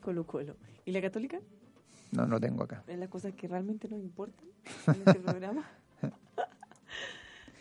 Colo 0.00 0.24
Colo. 0.24 0.54
¿Y 0.84 0.92
la 0.92 1.00
católica? 1.00 1.40
No, 2.12 2.24
no 2.28 2.38
tengo 2.38 2.62
acá. 2.62 2.84
¿Es 2.86 2.96
las 2.96 3.08
cosas 3.08 3.34
que 3.34 3.48
realmente 3.48 3.88
nos 3.88 3.98
importan 3.98 4.46
en 4.86 4.94
este 4.94 5.14
programa? 5.18 5.68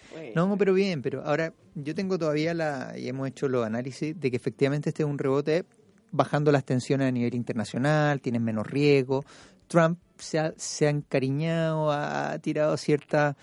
Bueno. 0.09 0.47
No, 0.47 0.57
pero 0.57 0.73
bien, 0.73 1.01
pero 1.03 1.23
ahora 1.25 1.53
yo 1.75 1.93
tengo 1.93 2.17
todavía 2.17 2.53
la, 2.53 2.97
y 2.97 3.07
hemos 3.09 3.27
hecho 3.27 3.49
los 3.49 3.65
análisis 3.65 4.19
de 4.19 4.31
que 4.31 4.37
efectivamente 4.37 4.89
este 4.89 5.03
es 5.03 5.09
un 5.09 5.17
rebote 5.17 5.65
bajando 6.11 6.51
las 6.51 6.63
tensiones 6.63 7.09
a 7.09 7.11
nivel 7.11 7.35
internacional, 7.35 8.21
tienen 8.21 8.43
menos 8.43 8.65
riesgo. 8.65 9.25
Trump 9.67 9.99
se 10.17 10.39
ha, 10.39 10.53
se 10.57 10.87
ha 10.87 10.89
encariñado, 10.89 11.91
ha 11.91 12.37
tirado 12.39 12.75
ciertas 12.77 13.35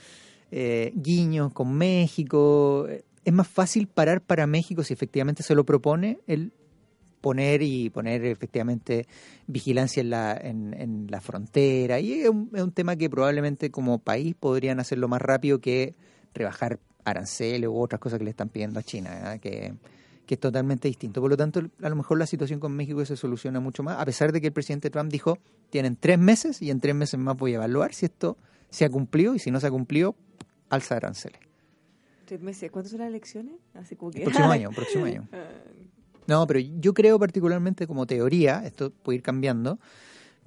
eh, 0.51 0.93
guiños 0.95 1.53
con 1.53 1.75
México. 1.75 2.87
Es 3.25 3.33
más 3.33 3.49
fácil 3.49 3.87
parar 3.87 4.21
para 4.21 4.47
México 4.47 4.83
si 4.83 4.93
efectivamente 4.93 5.43
se 5.43 5.55
lo 5.55 5.65
propone 5.65 6.19
el 6.27 6.53
poner 7.21 7.63
y 7.63 7.89
poner 7.89 8.25
efectivamente 8.27 9.07
vigilancia 9.47 10.03
en 10.03 10.11
la, 10.11 10.37
en, 10.37 10.75
en 10.75 11.07
la 11.09 11.21
frontera. 11.23 11.99
Y 11.99 12.21
es 12.21 12.29
un, 12.29 12.51
es 12.55 12.63
un 12.63 12.73
tema 12.73 12.97
que 12.97 13.09
probablemente 13.09 13.71
como 13.71 13.99
país 13.99 14.35
podrían 14.39 14.79
hacerlo 14.79 15.09
más 15.09 15.23
rápido 15.23 15.59
que 15.59 15.95
rebajar 16.35 16.81
aranceles 17.05 17.69
u 17.69 17.79
otras 17.79 18.01
cosas 18.01 18.19
que 18.19 18.25
le 18.25 18.31
están 18.31 18.49
pidiendo 18.49 18.81
a 18.81 18.83
China, 18.83 19.39
que, 19.41 19.75
que 20.27 20.35
es 20.35 20.41
totalmente 20.41 20.89
distinto. 20.89 21.21
Por 21.21 21.31
lo 21.31 21.37
tanto, 21.37 21.61
a 21.83 21.89
lo 21.89 21.97
mejor 21.97 22.19
la 22.19 22.27
situación 22.27 22.61
con 22.61 22.73
México 22.73 23.05
se 23.05 23.17
soluciona 23.17 23.61
mucho 23.61 23.83
más, 23.83 23.99
a 24.01 24.05
pesar 24.05 24.33
de 24.33 24.41
que 24.41 24.47
el 24.49 24.53
presidente 24.53 24.91
Trump 24.91 25.11
dijo, 25.11 25.39
tienen 25.71 25.97
tres 25.97 26.19
meses 26.19 26.63
y 26.63 26.71
en 26.71 26.81
tres 26.81 26.95
meses 26.95 27.21
más 27.21 27.37
voy 27.37 27.53
a 27.53 27.57
evaluar 27.57 27.93
si 27.95 28.07
esto 28.07 28.37
se 28.71 28.85
ha 28.85 28.91
cumplido 28.91 29.35
y 29.35 29.39
si 29.39 29.51
no 29.51 29.61
se 29.61 29.67
ha 29.67 29.71
cumplido, 29.71 30.17
alza 30.71 30.97
aranceles. 30.97 31.39
Tres 32.25 32.41
meses. 32.41 32.71
¿Cuándo 32.71 32.89
son 32.89 33.01
las 33.01 33.09
elecciones? 33.09 33.55
Así 33.75 33.97
como 33.97 34.11
que... 34.11 34.21
Próximo 34.25 34.51
año, 34.51 34.71
próximo 34.71 35.05
año. 35.05 35.29
No, 36.27 36.47
pero 36.47 36.59
yo 36.59 36.95
creo 36.95 37.19
particularmente 37.19 37.87
como 37.87 38.07
teoría, 38.07 38.65
esto 38.65 38.91
puede 38.91 39.17
ir 39.17 39.23
cambiando, 39.23 39.79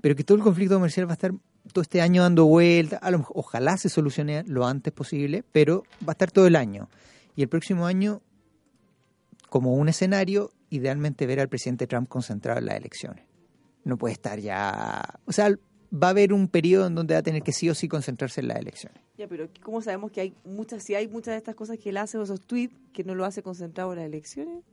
pero 0.02 0.16
que 0.16 0.24
todo 0.24 0.38
el 0.38 0.44
conflicto 0.44 0.74
comercial 0.76 1.06
va 1.08 1.12
a 1.12 1.14
estar 1.14 1.34
todo 1.72 1.82
este 1.84 2.02
año 2.02 2.24
dando 2.24 2.46
vueltas, 2.46 3.00
a 3.04 3.12
lo 3.12 3.20
mejor- 3.20 3.34
ojalá 3.38 3.78
se 3.78 3.90
solucione 3.90 4.44
lo 4.48 4.66
antes 4.66 4.92
posible, 4.94 5.44
pero 5.52 5.84
va 6.02 6.10
a 6.10 6.12
estar 6.14 6.32
todo 6.32 6.48
el 6.48 6.56
año. 6.56 6.90
Y 7.36 7.44
el 7.44 7.50
próximo 7.50 7.86
año, 7.86 8.22
como 9.50 9.74
un 9.74 9.90
escenario, 9.90 10.52
idealmente 10.70 11.26
ver 11.26 11.40
al 11.40 11.50
presidente 11.50 11.88
Trump 11.88 12.08
concentrado 12.10 12.60
en 12.60 12.66
las 12.66 12.76
elecciones. 12.78 13.26
No 13.84 13.98
puede 13.98 14.14
estar 14.14 14.40
ya... 14.40 15.20
O 15.26 15.32
sea, 15.32 15.50
va 15.94 16.08
a 16.08 16.10
haber 16.10 16.34
un 16.34 16.50
periodo 16.50 16.88
en 16.88 16.96
donde 16.96 17.14
va 17.14 17.20
a 17.20 17.24
tener 17.24 17.42
que 17.44 17.54
sí 17.54 17.70
o 17.70 17.76
sí 17.76 17.88
concentrarse 17.88 18.42
en 18.42 18.50
las 18.50 18.58
elecciones. 18.58 19.02
Ya, 19.18 19.28
pero 19.28 19.48
¿cómo 19.64 19.82
sabemos 19.82 20.12
que 20.12 20.20
hay 20.22 20.34
muchas, 20.44 20.84
si 20.84 20.96
hay 20.96 21.08
muchas 21.08 21.34
de 21.34 21.38
estas 21.38 21.56
cosas 21.56 21.78
que 21.80 21.90
él 21.90 21.98
hace 21.98 22.18
o 22.18 22.24
esos 22.24 22.42
tweets 22.42 22.76
que 22.92 23.04
no 23.06 23.16
lo 23.16 23.24
hace 23.26 23.42
concentrado 23.42 23.94
en 23.94 24.00
las 24.00 24.08
elecciones? 24.08 24.64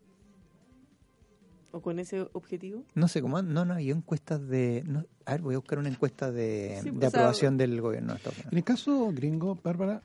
¿O 1.70 1.80
con 1.80 1.98
ese 1.98 2.28
objetivo? 2.32 2.84
No 2.94 3.08
sé 3.08 3.20
cómo, 3.22 3.40
no, 3.42 3.64
no, 3.64 3.74
hay 3.74 3.90
encuestas 3.90 4.46
de... 4.48 4.82
no- 4.86 5.04
a 5.24 5.32
ver, 5.32 5.42
voy 5.42 5.54
a 5.54 5.58
buscar 5.58 5.78
una 5.78 5.88
encuesta 5.88 6.30
de, 6.30 6.78
Sí, 6.82 6.90
de 6.90 6.92
pues, 6.92 6.96
o 6.96 7.00
sea, 7.00 7.08
aprobación 7.08 7.56
del 7.56 7.80
gobierno 7.80 8.12
de 8.12 8.16
Estados 8.18 8.36
Unidos. 8.38 8.52
En 8.52 8.58
el 8.58 8.64
caso 8.64 9.12
gringo, 9.12 9.58
Bárbara, 9.62 10.02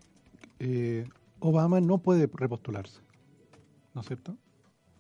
eh, 0.59 1.05
Obama 1.39 1.80
no 1.82 1.97
puede 1.99 2.28
repostularse, 2.32 2.99
¿no 3.93 4.01
es 4.01 4.07
cierto? 4.07 4.36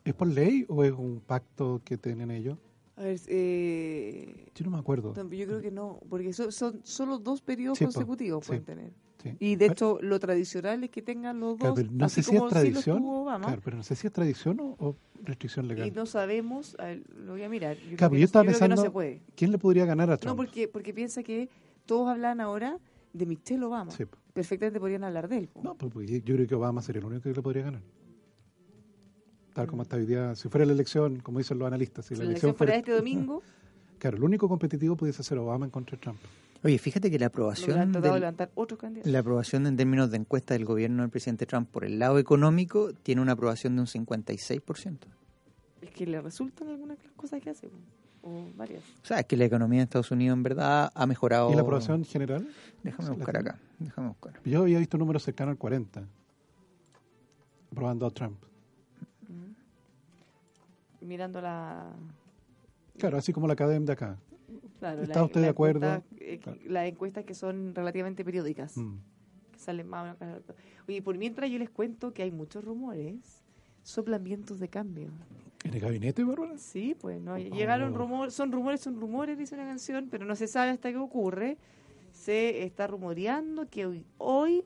¿Es 0.05 0.13
por 0.13 0.27
ley 0.27 0.65
o 0.69 0.83
es 0.83 0.91
un 0.91 1.21
pacto 1.25 1.81
que 1.83 1.97
tienen 1.97 2.31
ellos? 2.31 2.57
A 2.95 3.03
ver, 3.03 3.19
eh, 3.27 4.51
Yo 4.55 4.65
no 4.65 4.71
me 4.71 4.77
acuerdo. 4.77 5.13
no, 5.15 5.29
yo 5.33 5.45
creo 5.45 5.61
que 5.61 5.71
no, 5.71 5.99
porque 6.09 6.33
son, 6.33 6.51
son 6.51 6.81
solo 6.83 7.17
dos 7.19 7.41
periodos 7.41 7.77
Sí, 7.77 7.85
consecutivos 7.85 8.43
sí. 8.43 8.47
pueden 8.49 8.65
tener. 8.65 8.93
Sí. 9.23 9.35
Y 9.39 9.55
de 9.57 9.65
hecho, 9.67 9.99
lo 10.01 10.17
tradicional 10.19 10.83
es 10.83 10.89
que 10.89 11.01
tengan 11.01 11.39
los 11.39 11.57
claro, 11.57 11.75
dos, 11.75 11.83
pero 11.83 11.95
no 11.97 12.07
sé 12.09 12.23
si 12.23 12.35
es 12.35 12.47
tradición. 12.47 13.03
Claro, 13.25 13.61
pero 13.63 13.77
no 13.77 13.83
sé 13.83 13.95
si 13.95 14.07
es 14.07 14.13
tradición 14.13 14.59
o, 14.61 14.75
o 14.79 14.95
restricción 15.23 15.67
legal. 15.67 15.87
Y 15.87 15.91
no 15.91 16.05
sabemos, 16.05 16.75
ver, 16.77 17.03
lo 17.17 17.33
voy 17.33 17.43
a 17.43 17.49
mirar. 17.49 17.75
Yo 17.77 17.83
creo 17.83 17.97
Claro, 17.97 18.11
que 18.13 18.17
yo 18.19 18.21
no- 18.21 18.25
estaba 18.25 18.43
creo 18.45 18.53
que 18.57 18.59
no 18.61 18.67
pensando 18.67 18.81
se 18.81 18.91
puede. 18.91 19.21
quién 19.35 19.51
le 19.51 19.57
podría 19.57 19.85
ganar 19.85 20.09
a 20.09 20.13
No, 20.13 20.17
Trump. 20.19 20.37
porque, 20.37 20.67
porque 20.69 20.93
piensa 20.93 21.21
que 21.23 21.49
todos 21.85 22.07
hablan 22.09 22.39
ahora 22.39 22.79
de 23.11 23.25
Michelle 23.25 23.63
Obama. 23.65 23.91
Perfectamente 24.33 24.79
podrían 24.79 25.03
hablar 25.03 25.27
de 25.27 25.37
él. 25.39 25.49
No, 25.61 25.75
pues, 25.75 25.91
pues, 25.91 26.09
yo 26.23 26.35
creo 26.35 26.47
que 26.47 26.55
Obama 26.55 26.81
sería 26.81 26.99
el 26.99 27.05
único 27.05 27.23
que 27.23 27.33
le 27.33 27.41
podría 27.41 27.63
ganar. 27.63 27.81
Tal 29.59 29.67
como 29.67 29.81
está 29.83 29.97
hoy 29.97 30.05
día, 30.05 30.35
si 30.35 30.47
fuera 30.47 30.65
la 30.65 30.71
elección, 30.71 31.19
como 31.19 31.39
dicen 31.39 31.59
los 31.59 31.67
analistas, 31.67 32.05
si 32.05 32.15
si 32.15 32.19
la, 32.19 32.23
la 32.25 32.29
elección 32.31 32.55
fuera 32.55 32.75
este 32.75 32.91
domingo, 32.93 33.41
Claro, 33.99 34.15
el 34.15 34.23
único 34.23 34.47
competitivo 34.47 34.95
pudiese 34.95 35.21
ser 35.23 35.37
Obama 35.39 35.65
en 35.65 35.71
contra 35.71 35.97
de 35.97 36.01
Trump. 36.01 36.19
Oye, 36.63 36.77
fíjate 36.77 37.11
que 37.11 37.19
la 37.19 37.25
aprobación, 37.25 37.91
del- 37.91 38.01
la 39.03 39.19
aprobación 39.19 39.67
en 39.67 39.75
términos 39.75 40.09
de 40.11 40.17
encuesta 40.17 40.53
del 40.53 40.63
gobierno 40.63 41.01
del 41.03 41.11
presidente 41.11 41.45
Trump 41.45 41.69
por 41.69 41.83
el 41.83 41.99
lado 41.99 42.17
económico 42.19 42.93
tiene 42.93 43.21
una 43.21 43.33
aprobación 43.33 43.75
de 43.75 43.81
un 43.81 43.87
56%. 43.87 44.97
Es 45.81 45.89
que 45.91 46.05
le 46.05 46.21
resultan 46.21 46.69
algunas 46.69 46.97
cosas 47.17 47.41
que 47.41 47.49
hace, 47.49 47.69
o 48.23 48.45
varias. 48.55 48.83
O 49.03 49.05
sea, 49.05 49.19
es 49.19 49.25
que 49.25 49.35
la 49.35 49.43
economía 49.43 49.79
de 49.79 49.83
Estados 49.83 50.11
Unidos 50.11 50.37
en 50.37 50.43
verdad 50.43 50.89
ha 50.95 51.05
mejorado. 51.05 51.51
¿Y 51.51 51.55
la 51.55 51.61
aprobación 51.63 52.05
general? 52.05 52.47
Déjame 52.83 53.09
buscar 53.09 53.35
acá. 53.37 53.59
Déjame 53.79 54.07
buscar. 54.07 54.39
Yo 54.45 54.61
había 54.61 54.79
visto 54.79 54.97
números 54.97 55.23
cercanos 55.23 55.51
al 55.51 55.57
40, 55.57 56.03
aprobando 57.71 58.05
a 58.05 58.11
Trump. 58.11 58.37
Mirando 61.01 61.41
la... 61.41 61.91
Claro, 62.97 63.17
así 63.17 63.31
como 63.33 63.47
la 63.47 63.53
academia 63.53 63.85
de 63.87 63.93
acá. 63.93 64.17
Claro, 64.79 65.01
¿Está 65.03 65.23
usted 65.23 65.41
de 65.41 65.47
acuerdo? 65.49 65.85
encuesta, 65.95 66.15
eh, 66.23 66.39
Claro. 66.39 66.59
Las 66.67 66.87
encuestas 66.87 67.23
que 67.25 67.33
son 67.33 67.73
relativamente 67.75 68.23
periódicas, 68.25 68.77
Mm. 68.77 68.97
que 69.53 69.59
salen 69.59 69.87
más 69.87 70.01
o 70.01 70.03
menos 70.03 70.17
cada 70.17 70.33
rato. 70.35 70.55
Oye, 70.87 71.01
por 71.01 71.17
mientras 71.17 71.49
yo 71.49 71.57
les 71.59 71.69
cuento 71.69 72.13
que 72.13 72.23
hay 72.23 72.31
muchos 72.31 72.63
rumores, 72.63 73.43
soplan 73.83 74.23
vientos 74.23 74.59
de 74.59 74.67
cambio. 74.67 75.09
¿En 75.63 75.73
el 75.73 75.79
gabinete, 75.81 76.23
Bárbara? 76.23 76.57
Sí, 76.57 76.95
pues 76.99 77.21
no 77.21 77.37
llegaron 77.37 77.93
Oh. 77.93 77.97
rumores, 77.97 78.33
son 78.33 78.51
rumores, 78.51 78.79
son 78.81 78.99
rumores, 78.99 79.37
dice 79.37 79.55
una 79.55 79.65
canción, 79.65 80.07
pero 80.09 80.25
no 80.25 80.35
se 80.35 80.47
sabe 80.47 80.71
hasta 80.71 80.89
qué 80.91 80.97
ocurre. 80.97 81.57
Se 82.11 82.63
está 82.63 82.87
rumoreando 82.87 83.67
que 83.69 83.85
hoy, 83.85 84.05
hoy 84.17 84.63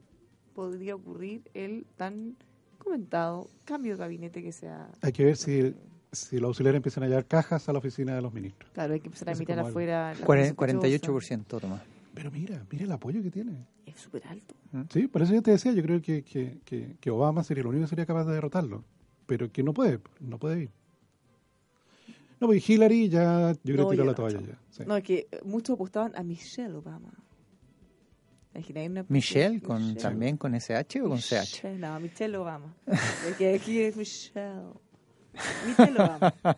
podría 0.53 0.95
ocurrir 0.95 1.41
el 1.53 1.85
tan 1.97 2.35
comentado 2.77 3.47
cambio 3.65 3.93
de 3.93 3.99
gabinete 3.99 4.43
que 4.43 4.51
sea. 4.51 4.89
Hay 5.01 5.11
que 5.11 5.25
ver 5.25 5.35
si, 5.37 5.73
si 6.13 6.37
los 6.39 6.47
auxiliares 6.49 6.77
empiezan 6.77 7.03
a 7.03 7.07
llevar 7.07 7.25
cajas 7.25 7.67
a 7.69 7.73
la 7.73 7.79
oficina 7.79 8.15
de 8.15 8.21
los 8.21 8.33
ministros. 8.33 8.71
Claro, 8.73 8.93
hay 8.93 8.99
que 8.99 9.07
empezar 9.07 9.29
a 9.29 9.35
mirar 9.35 9.59
afuera. 9.59 10.13
la 10.13 10.25
Cuare- 10.25 10.55
cosa 10.55 10.73
48%, 10.73 11.59
Tomás. 11.59 11.81
Pero 12.13 12.29
mira, 12.31 12.63
mira 12.71 12.85
el 12.85 12.91
apoyo 12.91 13.21
que 13.23 13.31
tiene. 13.31 13.65
Es 13.85 13.97
súper 13.97 14.25
alto. 14.27 14.55
Sí, 14.91 15.07
por 15.07 15.21
eso 15.23 15.33
yo 15.33 15.41
te 15.41 15.51
decía, 15.51 15.71
yo 15.71 15.81
creo 15.83 16.01
que, 16.01 16.23
que, 16.23 16.59
que, 16.63 16.95
que 16.99 17.09
Obama 17.09 17.43
sería 17.43 17.61
el 17.61 17.67
único 17.67 17.83
que 17.85 17.89
sería 17.89 18.05
capaz 18.05 18.25
de 18.25 18.33
derrotarlo. 18.33 18.83
Pero 19.25 19.51
que 19.51 19.63
no 19.63 19.73
puede, 19.73 19.99
no 20.19 20.37
puede 20.37 20.63
ir. 20.63 20.69
No, 22.39 22.47
porque 22.47 22.63
Hillary 22.67 23.09
ya, 23.09 23.53
yo 23.63 23.73
creo 23.73 23.77
No, 23.85 23.89
que 23.89 23.93
tiró 23.95 24.05
la 24.05 24.11
no, 24.11 24.15
toalla 24.15 24.41
ya. 24.41 24.59
sí. 24.69 24.83
No, 24.85 24.97
es 24.97 25.03
que 25.03 25.27
muchos 25.45 25.75
apostaban 25.75 26.11
a 26.15 26.23
Michelle 26.23 26.73
Obama. 26.75 27.11
Una- 28.53 29.05
Michelle, 29.09 29.61
con, 29.61 29.81
Michelle. 29.81 30.01
¿también 30.01 30.37
con 30.37 30.53
SH 30.53 31.01
o 31.01 31.09
con 31.09 31.17
CH? 31.19 31.63
No, 31.79 31.99
Michelle 31.99 32.37
Obama. 32.37 32.75
Porque 33.23 33.55
aquí 33.55 33.79
es 33.79 33.95
Michelle. 33.97 34.61
Michelle 35.67 35.99
Obama. 35.99 36.33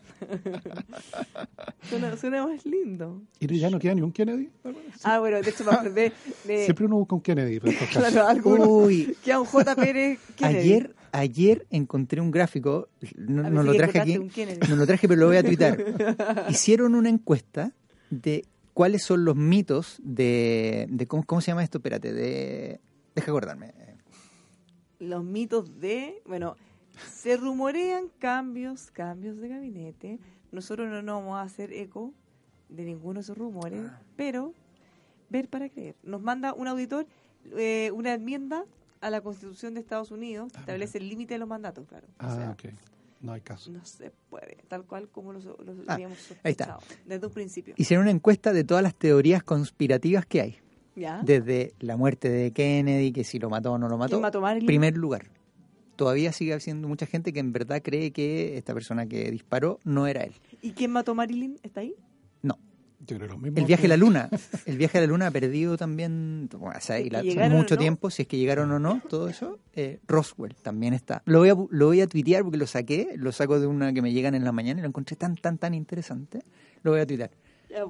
suena, 1.89 2.17
suena 2.17 2.47
más 2.47 2.65
lindo. 2.65 3.21
¿Y 3.39 3.59
ya 3.59 3.69
no 3.69 3.79
queda 3.79 3.95
ni 3.95 4.01
un 4.01 4.11
Kennedy? 4.11 4.49
Sí. 4.63 5.01
Ah, 5.03 5.19
bueno, 5.19 5.41
de 5.41 5.49
hecho 5.49 5.63
me 5.63 5.71
acordé 5.71 6.11
de... 6.43 6.65
Siempre 6.65 6.85
uno 6.85 6.97
busca 6.97 7.15
un 7.15 7.21
Kennedy. 7.21 7.59
Claro, 7.91 8.27
alguno. 8.27 8.65
Uy, 8.65 9.15
Queda 9.23 9.39
un 9.39 9.45
J. 9.45 9.75
Pérez 9.75 10.19
Kennedy. 10.35 10.57
ayer, 10.59 10.95
ayer 11.11 11.67
encontré 11.69 12.21
un 12.21 12.31
gráfico, 12.31 12.89
no, 13.15 13.63
lo 13.63 13.73
traje 13.75 13.99
aquí, 13.99 14.17
un 14.17 14.29
Kennedy. 14.29 14.59
no 14.69 14.75
lo 14.75 14.85
traje 14.85 15.07
pero 15.07 15.21
lo 15.21 15.27
voy 15.27 15.37
a 15.37 15.43
tuitar. 15.43 15.77
Hicieron 16.49 16.95
una 16.95 17.09
encuesta 17.09 17.71
de 18.09 18.45
cuáles 18.73 19.03
son 19.03 19.25
los 19.25 19.35
mitos 19.35 19.99
de, 20.03 20.87
de 20.89 21.07
cómo, 21.07 21.23
cómo 21.23 21.41
se 21.41 21.51
llama 21.51 21.63
esto, 21.63 21.77
espérate, 21.77 22.13
de, 22.13 22.79
deja 23.15 23.31
acordarme. 23.31 23.73
los 24.99 25.23
mitos 25.23 25.79
de, 25.79 26.21
bueno, 26.25 26.57
se 27.11 27.37
rumorean 27.37 28.09
cambios, 28.19 28.91
cambios 28.91 29.37
de 29.37 29.47
gabinete. 29.49 30.19
Nosotros 30.51 30.87
no 30.89 31.01
nos 31.01 31.21
vamos 31.21 31.37
a 31.37 31.41
hacer 31.41 31.73
eco 31.73 32.13
de 32.69 32.83
ninguno 32.85 33.15
de 33.15 33.21
esos 33.21 33.37
rumores, 33.37 33.81
Ah. 33.85 34.01
pero 34.15 34.53
ver 35.29 35.47
para 35.49 35.69
creer. 35.69 35.95
Nos 36.03 36.21
manda 36.21 36.53
un 36.53 36.67
auditor 36.67 37.05
eh, 37.57 37.91
una 37.93 38.13
enmienda 38.13 38.65
a 39.01 39.09
la 39.11 39.21
Constitución 39.21 39.75
de 39.75 39.79
Estados 39.81 40.09
Unidos 40.09 40.51
que 40.51 40.59
establece 40.59 40.97
el 40.97 41.07
límite 41.09 41.35
de 41.35 41.37
los 41.39 41.47
mandatos, 41.47 41.87
claro. 41.87 42.07
O 42.07 42.11
Ah, 42.19 42.35
sea. 42.35 42.71
No 43.21 43.31
hay 43.33 43.41
caso. 43.41 43.71
no 43.71 43.83
se 43.85 44.11
puede, 44.29 44.57
tal 44.67 44.83
cual 44.85 45.09
como 45.09 45.31
lo, 45.33 45.39
lo 45.39 45.57
Ah, 45.87 45.93
habíamos 45.93 46.17
sospechado 46.19 46.79
desde 47.05 47.25
un 47.27 47.33
principio. 47.33 47.73
Hicieron 47.77 48.03
una 48.03 48.11
encuesta 48.11 48.51
de 48.53 48.63
todas 48.63 48.83
las 48.83 48.95
teorías 48.95 49.43
conspirativas 49.43 50.25
que 50.25 50.41
hay. 50.41 50.57
¿Ya? 50.95 51.21
Desde 51.23 51.73
la 51.79 51.97
muerte 51.97 52.29
de 52.29 52.51
Kennedy, 52.51 53.11
que 53.11 53.23
si 53.23 53.37
lo 53.37 53.49
mató 53.49 53.73
o 53.73 53.77
no 53.77 53.89
lo 53.89 53.97
mató. 53.97 54.11
¿Quién 54.11 54.21
mató 54.21 54.37
a 54.39 54.41
Marilyn? 54.41 54.65
Primer 54.67 54.95
lugar. 54.97 55.25
Todavía 55.95 56.31
sigue 56.31 56.53
habiendo 56.53 56.87
mucha 56.87 57.05
gente 57.05 57.31
que 57.33 57.39
en 57.39 57.51
verdad 57.51 57.81
cree 57.83 58.11
que 58.11 58.57
esta 58.57 58.73
persona 58.73 59.05
que 59.05 59.31
disparó 59.31 59.79
no 59.83 60.07
era 60.07 60.23
él. 60.23 60.33
¿Y 60.61 60.71
quién 60.71 60.91
mató 60.91 61.11
a 61.11 61.15
Marilyn? 61.15 61.57
¿Está 61.63 61.81
ahí? 61.81 61.95
No. 62.41 62.57
Yo 63.07 63.17
creo 63.17 63.29
lo 63.29 63.37
mismo. 63.37 63.57
El 63.59 63.65
viaje 63.65 63.81
que- 63.81 63.87
a 63.87 63.89
la 63.89 63.97
luna. 63.97 64.29
El 64.65 64.77
viaje 64.77 64.97
a 64.97 65.01
la 65.01 65.07
luna 65.07 65.27
ha 65.27 65.31
perdido 65.31 65.77
también 65.77 66.49
o 66.59 66.71
sea, 66.79 66.99
y 66.99 67.09
la- 67.09 67.21
¿Llegaron 67.21 67.57
mucho 67.57 67.75
no? 67.75 67.81
tiempo, 67.81 68.09
si 68.09 68.23
es 68.23 68.27
que 68.27 68.37
llegaron 68.37 68.71
o 68.71 68.79
no, 68.79 69.01
todo 69.09 69.29
eso. 69.29 69.59
Eh, 69.73 69.99
Roswell 70.07 70.55
también 70.55 70.93
está. 70.93 71.21
Lo 71.25 71.39
voy, 71.39 71.49
a, 71.49 71.55
lo 71.69 71.85
voy 71.87 72.01
a 72.01 72.07
tuitear 72.07 72.43
porque 72.43 72.57
lo 72.57 72.67
saqué, 72.67 73.09
lo 73.15 73.31
saco 73.31 73.59
de 73.59 73.67
una 73.67 73.93
que 73.93 74.01
me 74.01 74.11
llegan 74.11 74.33
en 74.35 74.43
la 74.43 74.51
mañana 74.51 74.79
y 74.79 74.81
lo 74.83 74.87
encontré 74.87 75.15
tan, 75.15 75.35
tan, 75.35 75.57
tan 75.57 75.73
interesante. 75.73 76.39
Lo 76.83 76.91
voy 76.91 76.99
a 77.01 77.05
tuitear. 77.05 77.31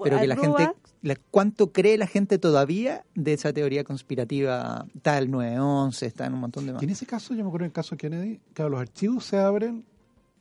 Pero 0.03 0.19
que 0.19 0.27
la 0.27 0.35
gente, 0.35 0.69
la- 1.01 1.15
¿cuánto 1.31 1.71
cree 1.71 1.97
la 1.97 2.07
gente 2.07 2.37
todavía 2.37 3.05
de 3.15 3.33
esa 3.33 3.53
teoría 3.53 3.83
conspirativa? 3.83 4.85
Está 4.95 5.17
el 5.17 5.29
911, 5.31 6.05
está 6.05 6.25
en 6.25 6.33
un 6.33 6.39
montón 6.39 6.65
de 6.65 6.73
más. 6.73 6.81
Y 6.81 6.85
en 6.85 6.91
ese 6.91 7.05
caso, 7.05 7.33
yo 7.33 7.43
me 7.43 7.47
acuerdo 7.49 7.65
en 7.65 7.69
el 7.69 7.73
caso 7.73 7.91
de 7.95 7.97
Kennedy, 7.97 8.39
claro, 8.53 8.69
los 8.71 8.81
archivos 8.81 9.25
se 9.25 9.37
abren, 9.37 9.85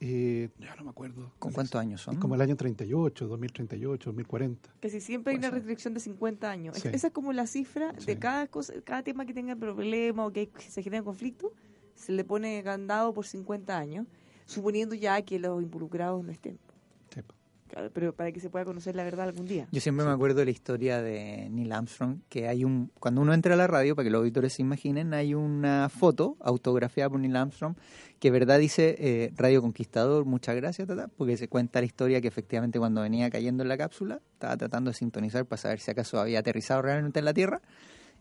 eh, 0.01 0.49
ya 0.59 0.75
no 0.77 0.85
me 0.85 0.91
acuerdo. 0.91 1.31
¿Con 1.39 1.53
cuántos 1.53 1.81
años 1.81 2.01
son? 2.03 2.17
Como 2.17 2.35
el 2.35 2.41
año 2.41 2.57
38, 2.57 3.27
2038, 3.27 4.11
2040. 4.11 4.71
Que 4.81 4.91
si 4.91 5.01
siempre 5.01 5.33
hay 5.33 5.39
una 5.39 5.49
ser. 5.49 5.55
restricción 5.55 5.95
de 5.95 6.01
50 6.01 6.51
años. 6.51 6.77
Sí. 6.77 6.89
Esa 6.93 7.07
es 7.09 7.13
como 7.13 7.33
la 7.33 7.47
cifra 7.47 7.95
Sí. 7.99 8.07
de 8.07 8.19
cada 8.19 8.47
cosa, 8.49 8.73
cada 8.85 9.03
tema 9.03 9.25
que 9.25 9.33
tenga 9.35 9.57
problema 9.57 10.27
o 10.27 10.33
que, 10.33 10.51
se 10.69 10.83
genera 10.83 11.03
conflicto, 11.03 11.53
se 11.95 12.13
le 12.13 12.25
pone 12.25 12.63
candado 12.65 13.15
por 13.15 13.25
50 13.27 13.79
años, 13.79 14.07
suponiendo 14.47 14.95
ya 14.95 15.23
que 15.23 15.39
los 15.39 15.63
involucrados 15.63 16.23
no 16.25 16.33
estén. 16.33 16.59
Sí. 17.75 17.81
Claro, 17.81 17.91
pero 17.93 18.15
para 18.15 18.31
que 18.31 18.39
se 18.39 18.51
pueda 18.51 18.65
conocer 18.65 18.95
la 18.95 19.03
verdad 19.03 19.29
algún 19.29 19.47
día. 19.47 19.67
Yo 19.73 19.81
siempre 19.81 20.07
me 20.07 20.13
acuerdo 20.13 20.39
de 20.39 20.45
la 20.45 20.51
historia 20.53 21.03
de 21.03 21.49
Neil 21.51 21.73
Armstrong, 21.73 22.21
que 22.29 22.47
hay 22.47 22.65
un, 22.65 22.93
cuando 23.01 23.21
uno 23.21 23.35
entra 23.35 23.55
a 23.55 23.57
la 23.57 23.67
radio, 23.67 23.97
para 23.97 24.05
que 24.05 24.11
los 24.11 24.21
auditores 24.21 24.53
se 24.53 24.63
imaginen, 24.63 25.13
hay 25.13 25.35
una 25.35 25.89
foto 25.89 26.37
autografiada 26.41 27.11
por 27.11 27.19
Neil 27.19 27.35
Armstrong, 27.35 27.75
que 28.21 28.31
verdad 28.31 28.59
dice 28.61 28.95
eh, 28.99 29.33
Radio 29.37 29.61
Conquistador, 29.61 30.25
muchas 30.25 30.55
gracias, 30.55 30.87
tata, 30.87 31.09
porque 31.09 31.37
se 31.37 31.49
cuenta 31.49 31.81
la 31.81 31.87
historia 31.87 32.21
que 32.21 32.29
efectivamente 32.29 32.79
cuando 32.79 33.03
venía 33.03 33.29
cayendo 33.29 33.63
en 33.65 33.69
la 33.69 33.77
cápsula, 33.77 34.21
estaba 34.35 34.57
tratando 34.57 34.91
de 34.91 34.95
sintonizar 34.97 35.45
para 35.45 35.61
saber 35.61 35.81
si 35.81 35.91
acaso 35.91 36.21
había 36.21 36.39
aterrizado 36.39 36.81
realmente 36.83 37.19
en 37.19 37.25
la 37.25 37.35
Tierra, 37.35 37.61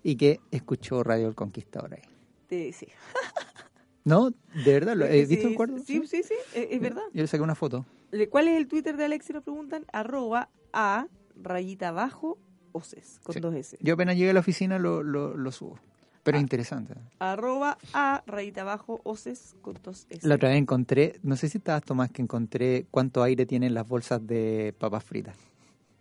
y 0.01 0.15
que 0.15 0.39
escuchó 0.51 1.03
Radio 1.03 1.27
El 1.27 1.35
Conquistador 1.35 1.93
ahí. 1.93 2.01
Te- 2.47 2.73
sí. 2.73 2.87
¿No? 4.05 4.31
¿De 4.31 4.73
verdad? 4.73 4.95
¿Lo, 4.95 5.05
¿Has 5.05 5.11
Sí, 5.11 5.25
visto 5.27 5.47
el 5.47 5.55
cuadro? 5.55 5.77
Sí, 5.79 6.01
sí, 6.07 6.23
sí, 6.23 6.33
es, 6.53 6.67
es 6.71 6.81
verdad. 6.81 7.03
Yo 7.13 7.21
le 7.21 7.27
saqué 7.27 7.43
una 7.43 7.55
foto. 7.55 7.85
¿Cuál 8.29 8.47
es 8.49 8.57
el 8.57 8.67
Twitter 8.67 8.97
de 8.97 9.05
Alexi? 9.05 9.33
Nos 9.33 9.43
preguntan. 9.43 9.85
Arroba 9.91 10.49
a 10.73 11.07
rayita 11.41 11.89
abajo 11.89 12.37
oces, 12.73 13.19
con 13.23 13.33
Sí. 13.33 13.39
dos 13.39 13.55
S. 13.55 13.77
Yo 13.81 13.93
apenas 13.93 14.15
llegué 14.17 14.31
a 14.31 14.33
la 14.33 14.39
oficina 14.41 14.77
lo, 14.79 15.03
lo, 15.03 15.35
lo 15.37 15.51
subo. 15.51 15.79
Pero 16.23 16.37
Ah. 16.37 16.41
interesante. 16.41 16.93
Arroba 17.19 17.77
a 17.93 18.23
rayita 18.27 18.61
abajo 18.61 19.01
oces, 19.03 19.55
con 19.61 19.77
dos 19.83 20.05
S. 20.09 20.27
La 20.27 20.35
otra 20.35 20.49
vez 20.49 20.57
encontré, 20.57 21.19
no 21.23 21.35
sé 21.35 21.49
si 21.49 21.57
estabas 21.57 21.83
Tomás, 21.83 22.09
que 22.11 22.21
encontré 22.21 22.85
cuánto 22.91 23.23
aire 23.23 23.45
tienen 23.45 23.73
las 23.73 23.87
bolsas 23.87 24.25
de 24.25 24.73
papas 24.79 25.03
fritas. 25.03 25.37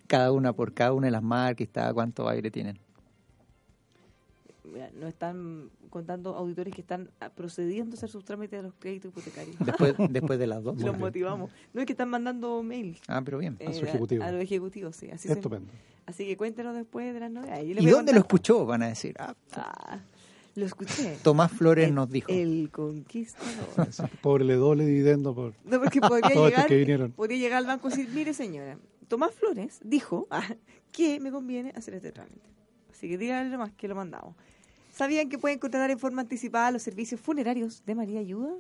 Cada 0.07 0.33
una 0.33 0.53
por 0.53 0.75
cada 0.75 0.93
una 0.93 1.07
de 1.07 1.11
las 1.13 1.23
marcas 1.23 1.67
estaba 1.67 1.93
cuánto 1.95 2.29
aire 2.29 2.51
tienen. 2.51 2.79
Mira, 4.65 4.91
nos 4.95 5.09
están 5.09 5.71
contando 5.91 6.37
auditores 6.37 6.73
que 6.75 6.81
están 6.83 7.11
ah, 7.21 7.31
procediendo 7.31 7.95
a 7.95 7.97
hacer 7.97 8.09
sus 8.09 8.25
trámites 8.25 8.61
de 8.61 8.63
los 8.63 8.75
créditos 8.79 9.11
hipotecarios. 9.11 9.57
Después, 9.59 9.95
después 10.11 10.39
de 10.39 10.47
las 10.47 10.63
dos. 10.63 10.81
Los 10.81 10.97
motivamos. 10.99 11.51
No 11.73 11.81
es 11.81 11.87
que 11.87 11.93
están 11.95 12.09
mandando 12.11 12.63
mails. 12.63 13.01
Ah, 13.09 13.23
pero 13.25 13.39
bien. 13.39 13.57
eh, 13.59 13.73
su 13.75 13.85
ejecutivo. 13.85 14.23
A, 14.23 14.31
los 14.31 14.41
ejecutivos, 14.41 14.95
sí. 14.95 15.11
Así, 15.11 15.27
se- 15.29 15.35
Estupendo. 15.35 15.73
así 16.07 16.25
que 16.27 16.37
cuéntenos 16.37 16.77
después 16.77 17.13
de 17.13 17.19
las 17.21 17.31
novedades. 17.31 17.65
¿Y 17.81 17.89
a 17.89 17.93
dónde 17.93 18.13
lo 18.13 18.21
escuchó? 18.21 18.65
Van 18.65 18.83
a 18.85 18.89
decir. 18.89 19.17
Ah, 19.19 19.35
Ah, 19.57 19.99
lo 20.55 20.65
escuché. 20.67 21.17
Tomás 21.23 21.51
Flores 21.51 21.89
El- 21.89 21.95
nos 21.97 22.09
dijo. 22.09 22.31
El 22.31 22.71
conquistador. 22.71 23.89
Pobre 24.23 24.45
le 24.45 24.55
doble 24.55 24.85
dividendo 24.87 25.35
por 25.35 25.55
No, 25.65 25.81
porque 25.81 26.01
podría 26.01 26.29
llegar, 26.47 26.67
que 26.69 26.77
vinieron. 26.77 27.11
podría 27.13 27.39
llegar 27.39 27.59
al 27.59 27.67
banco 27.67 27.89
y 27.89 27.91
decir, 27.91 28.09
mire 28.15 28.33
señora, 28.33 28.79
Tomás 29.09 29.35
Flores 29.35 29.81
dijo 29.83 30.27
ah, 30.31 30.55
que 30.93 31.19
me 31.21 31.31
conviene 31.33 31.73
hacer 31.75 31.95
este 31.95 32.13
trámite. 32.13 32.41
Así 32.91 33.09
que 33.09 33.19
díganle 33.19 33.51
nomás 33.51 33.73
que 33.73 33.89
lo 33.89 33.97
mandamos. 33.97 34.37
¿Sabían 35.03 35.29
que 35.29 35.37
pueden 35.37 35.59
contratar 35.59 35.91
en 35.91 35.99
forma 35.99 36.23
anticipada 36.23 36.71
los 36.71 36.81
servicios 36.81 37.21
funerarios 37.21 37.85
de 37.85 37.97
María 37.97 38.21
Ayuda? 38.21 38.55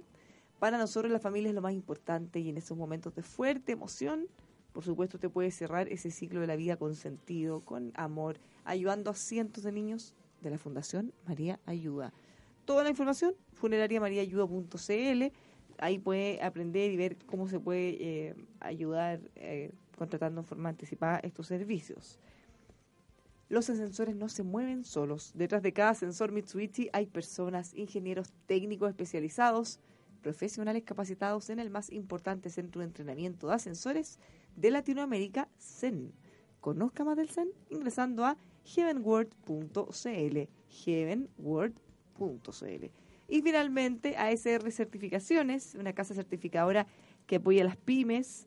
Para 0.59 0.77
nosotros 0.77 1.13
la 1.13 1.21
familia 1.21 1.51
es 1.51 1.55
lo 1.55 1.63
más 1.63 1.73
importante 1.73 2.41
y 2.41 2.49
en 2.49 2.57
esos 2.57 2.77
momentos 2.77 3.15
de 3.15 3.23
fuerte 3.23 3.71
emoción, 3.71 4.27
por 4.73 4.83
supuesto, 4.83 5.19
usted 5.19 5.31
puede 5.31 5.53
cerrar 5.53 5.87
ese 5.87 6.11
ciclo 6.11 6.41
de 6.41 6.49
la 6.49 6.57
vida 6.57 6.77
con 6.77 6.97
sentido, 6.97 7.61
con 7.61 7.93
amor, 7.95 8.41
ayudando 8.65 9.13
a 9.13 9.15
cientos 9.15 9.63
de 9.63 9.71
niños 9.71 10.17
de 10.41 10.51
la 10.51 10.59
Fundación 10.59 11.13
María 11.29 11.61
Ayuda. 11.65 12.13
Toda 12.65 12.83
la 12.83 12.91
información, 12.91 13.37
funerariamariaayuda.cl, 13.53 15.33
ahí 15.79 15.99
puede 16.01 16.43
aprender 16.43 16.91
y 16.91 16.97
ver 16.97 17.19
cómo 17.25 17.47
se 17.47 17.61
puede 17.61 17.99
eh, 18.01 18.35
ayudar 18.59 19.21
eh, 19.37 19.71
contratando 19.97 20.41
en 20.41 20.47
forma 20.49 20.71
anticipada 20.71 21.21
estos 21.21 21.47
servicios. 21.47 22.19
Los 23.53 23.69
ascensores 23.69 24.17
no 24.17 24.31
se 24.31 24.45
mueven 24.45 24.83
solos. 24.83 25.33
Detrás 25.35 25.63
de 25.63 25.75
cada 25.75 25.91
ascensor 25.91 26.33
Mitsubishi 26.33 26.89
hay 26.95 27.05
personas, 27.05 27.75
ingenieros 27.75 28.33
técnicos 28.47 28.89
especializados, 28.89 29.79
profesionales 30.23 30.85
capacitados 30.85 31.51
en 31.51 31.59
el 31.59 31.69
más 31.69 31.93
importante 31.93 32.49
centro 32.49 32.81
de 32.81 32.87
entrenamiento 32.87 33.49
de 33.49 33.55
ascensores 33.55 34.19
de 34.57 34.71
Latinoamérica, 34.71 35.51
CEN. 35.59 36.15
Conozca 36.63 37.05
más 37.05 37.19
del 37.19 37.29
CEN 37.29 37.51
ingresando 37.69 38.25
a 38.25 38.39
heavenworld.cl. 38.65 40.49
heavenworld.cl. 40.87 42.87
Y 43.29 43.43
finalmente, 43.43 44.17
ASR 44.17 44.73
Certificaciones, 44.73 45.75
una 45.75 45.93
casa 45.93 46.15
certificadora 46.15 46.87
que 47.27 47.37
apoya 47.37 47.61
a 47.61 47.67
las 47.67 47.77
pymes, 47.77 48.47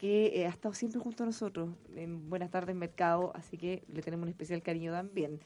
que 0.00 0.32
eh, 0.34 0.46
ha 0.46 0.48
estado 0.48 0.72
siempre 0.72 0.98
junto 0.98 1.24
a 1.24 1.26
nosotros 1.26 1.74
en 1.94 2.30
Buenas 2.30 2.50
tardes 2.50 2.74
Mercado, 2.74 3.32
así 3.34 3.58
que 3.58 3.84
le 3.86 4.00
tenemos 4.00 4.22
un 4.22 4.30
especial 4.30 4.62
cariño 4.62 4.92
también. 4.92 5.40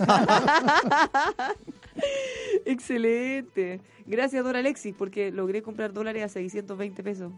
Excelente. 2.64 3.80
Gracias, 4.06 4.42
Dora 4.44 4.60
Alexis, 4.60 4.94
porque 4.96 5.30
logré 5.30 5.62
comprar 5.62 5.92
dólares 5.92 6.22
a 6.24 6.28
620 6.28 7.02
pesos. 7.02 7.32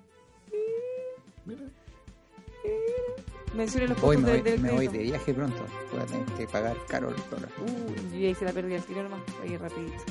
Mencione 3.54 3.88
los 3.88 4.02
Hoy 4.02 4.18
me 4.18 4.30
del, 4.30 4.42
voy, 4.42 4.50
del 4.52 4.60
me 4.60 4.70
voy 4.72 4.86
de 4.88 4.98
viaje 4.98 5.34
pronto. 5.34 5.64
Voy 5.90 6.00
a 6.00 6.06
tener 6.06 6.24
que 6.36 6.46
pagar 6.46 6.76
caro 6.86 7.08
el 7.10 7.16
dólar. 7.30 7.48
Uh, 7.66 8.16
ya 8.16 8.28
hice 8.28 8.44
la 8.44 8.52
pérdida 8.52 8.74
del 8.74 8.84
tiro 8.84 9.02
nomás. 9.02 9.20
Ahí 9.42 9.56
rapidito. 9.56 10.04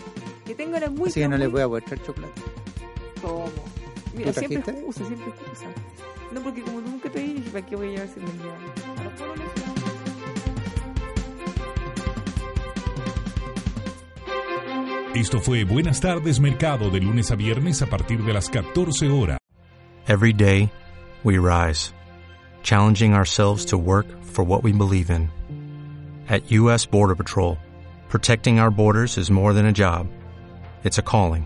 Que 0.45 0.55
tengan 0.55 0.93
muy 0.93 1.09
Así 1.09 1.19
que 1.21 1.27
no 1.27 1.37
muy- 1.37 1.45
les 1.45 1.51
voy 1.51 1.61
a 1.61 1.67
poder 1.67 1.83
echar 1.83 2.01
chocolate. 2.03 2.41
¿Cómo? 3.21 3.45
Mira, 4.15 4.31
¿Tú 4.31 4.39
siempre 4.39 4.59
trajiste? 4.59 4.71
excusa, 4.71 5.05
siempre 5.05 5.27
excusa. 5.29 5.65
No, 6.31 6.41
porque 6.41 6.61
como 6.61 6.81
nunca 6.81 7.09
te 7.09 7.19
dije, 7.19 7.49
¿para 7.51 7.65
qué 7.65 7.75
voy 7.75 7.87
a 7.87 7.91
llevar 7.91 8.07
si 8.09 8.19
me? 8.19 8.25
A 8.99 9.03
los 9.03 9.13
pueblos. 9.13 9.47
Esto 15.15 15.39
fue 15.39 15.63
Buenas 15.63 15.99
tardes 15.99 16.39
Mercado 16.39 16.89
de 16.91 16.99
lunes 16.99 17.31
a 17.31 17.35
viernes 17.35 17.81
a 17.81 17.87
partir 17.87 18.23
de 18.23 18.33
las 18.33 18.49
14 18.49 19.07
horas. 19.09 19.39
Every 20.07 20.31
day, 20.31 20.69
we 21.23 21.37
rise, 21.37 21.91
challenging 22.63 23.13
ourselves 23.13 23.65
to 23.65 23.77
work 23.77 24.05
for 24.23 24.45
what 24.45 24.63
we 24.63 24.71
believe 24.71 25.09
in. 25.09 25.29
At 26.29 26.51
U.S. 26.51 26.85
Border 26.85 27.15
Patrol, 27.15 27.57
protecting 28.09 28.59
our 28.59 28.69
borders 28.71 29.17
is 29.17 29.31
more 29.31 29.53
than 29.53 29.65
a 29.65 29.71
job, 29.73 30.07
it's 30.83 30.97
a 30.99 31.01
calling. 31.01 31.45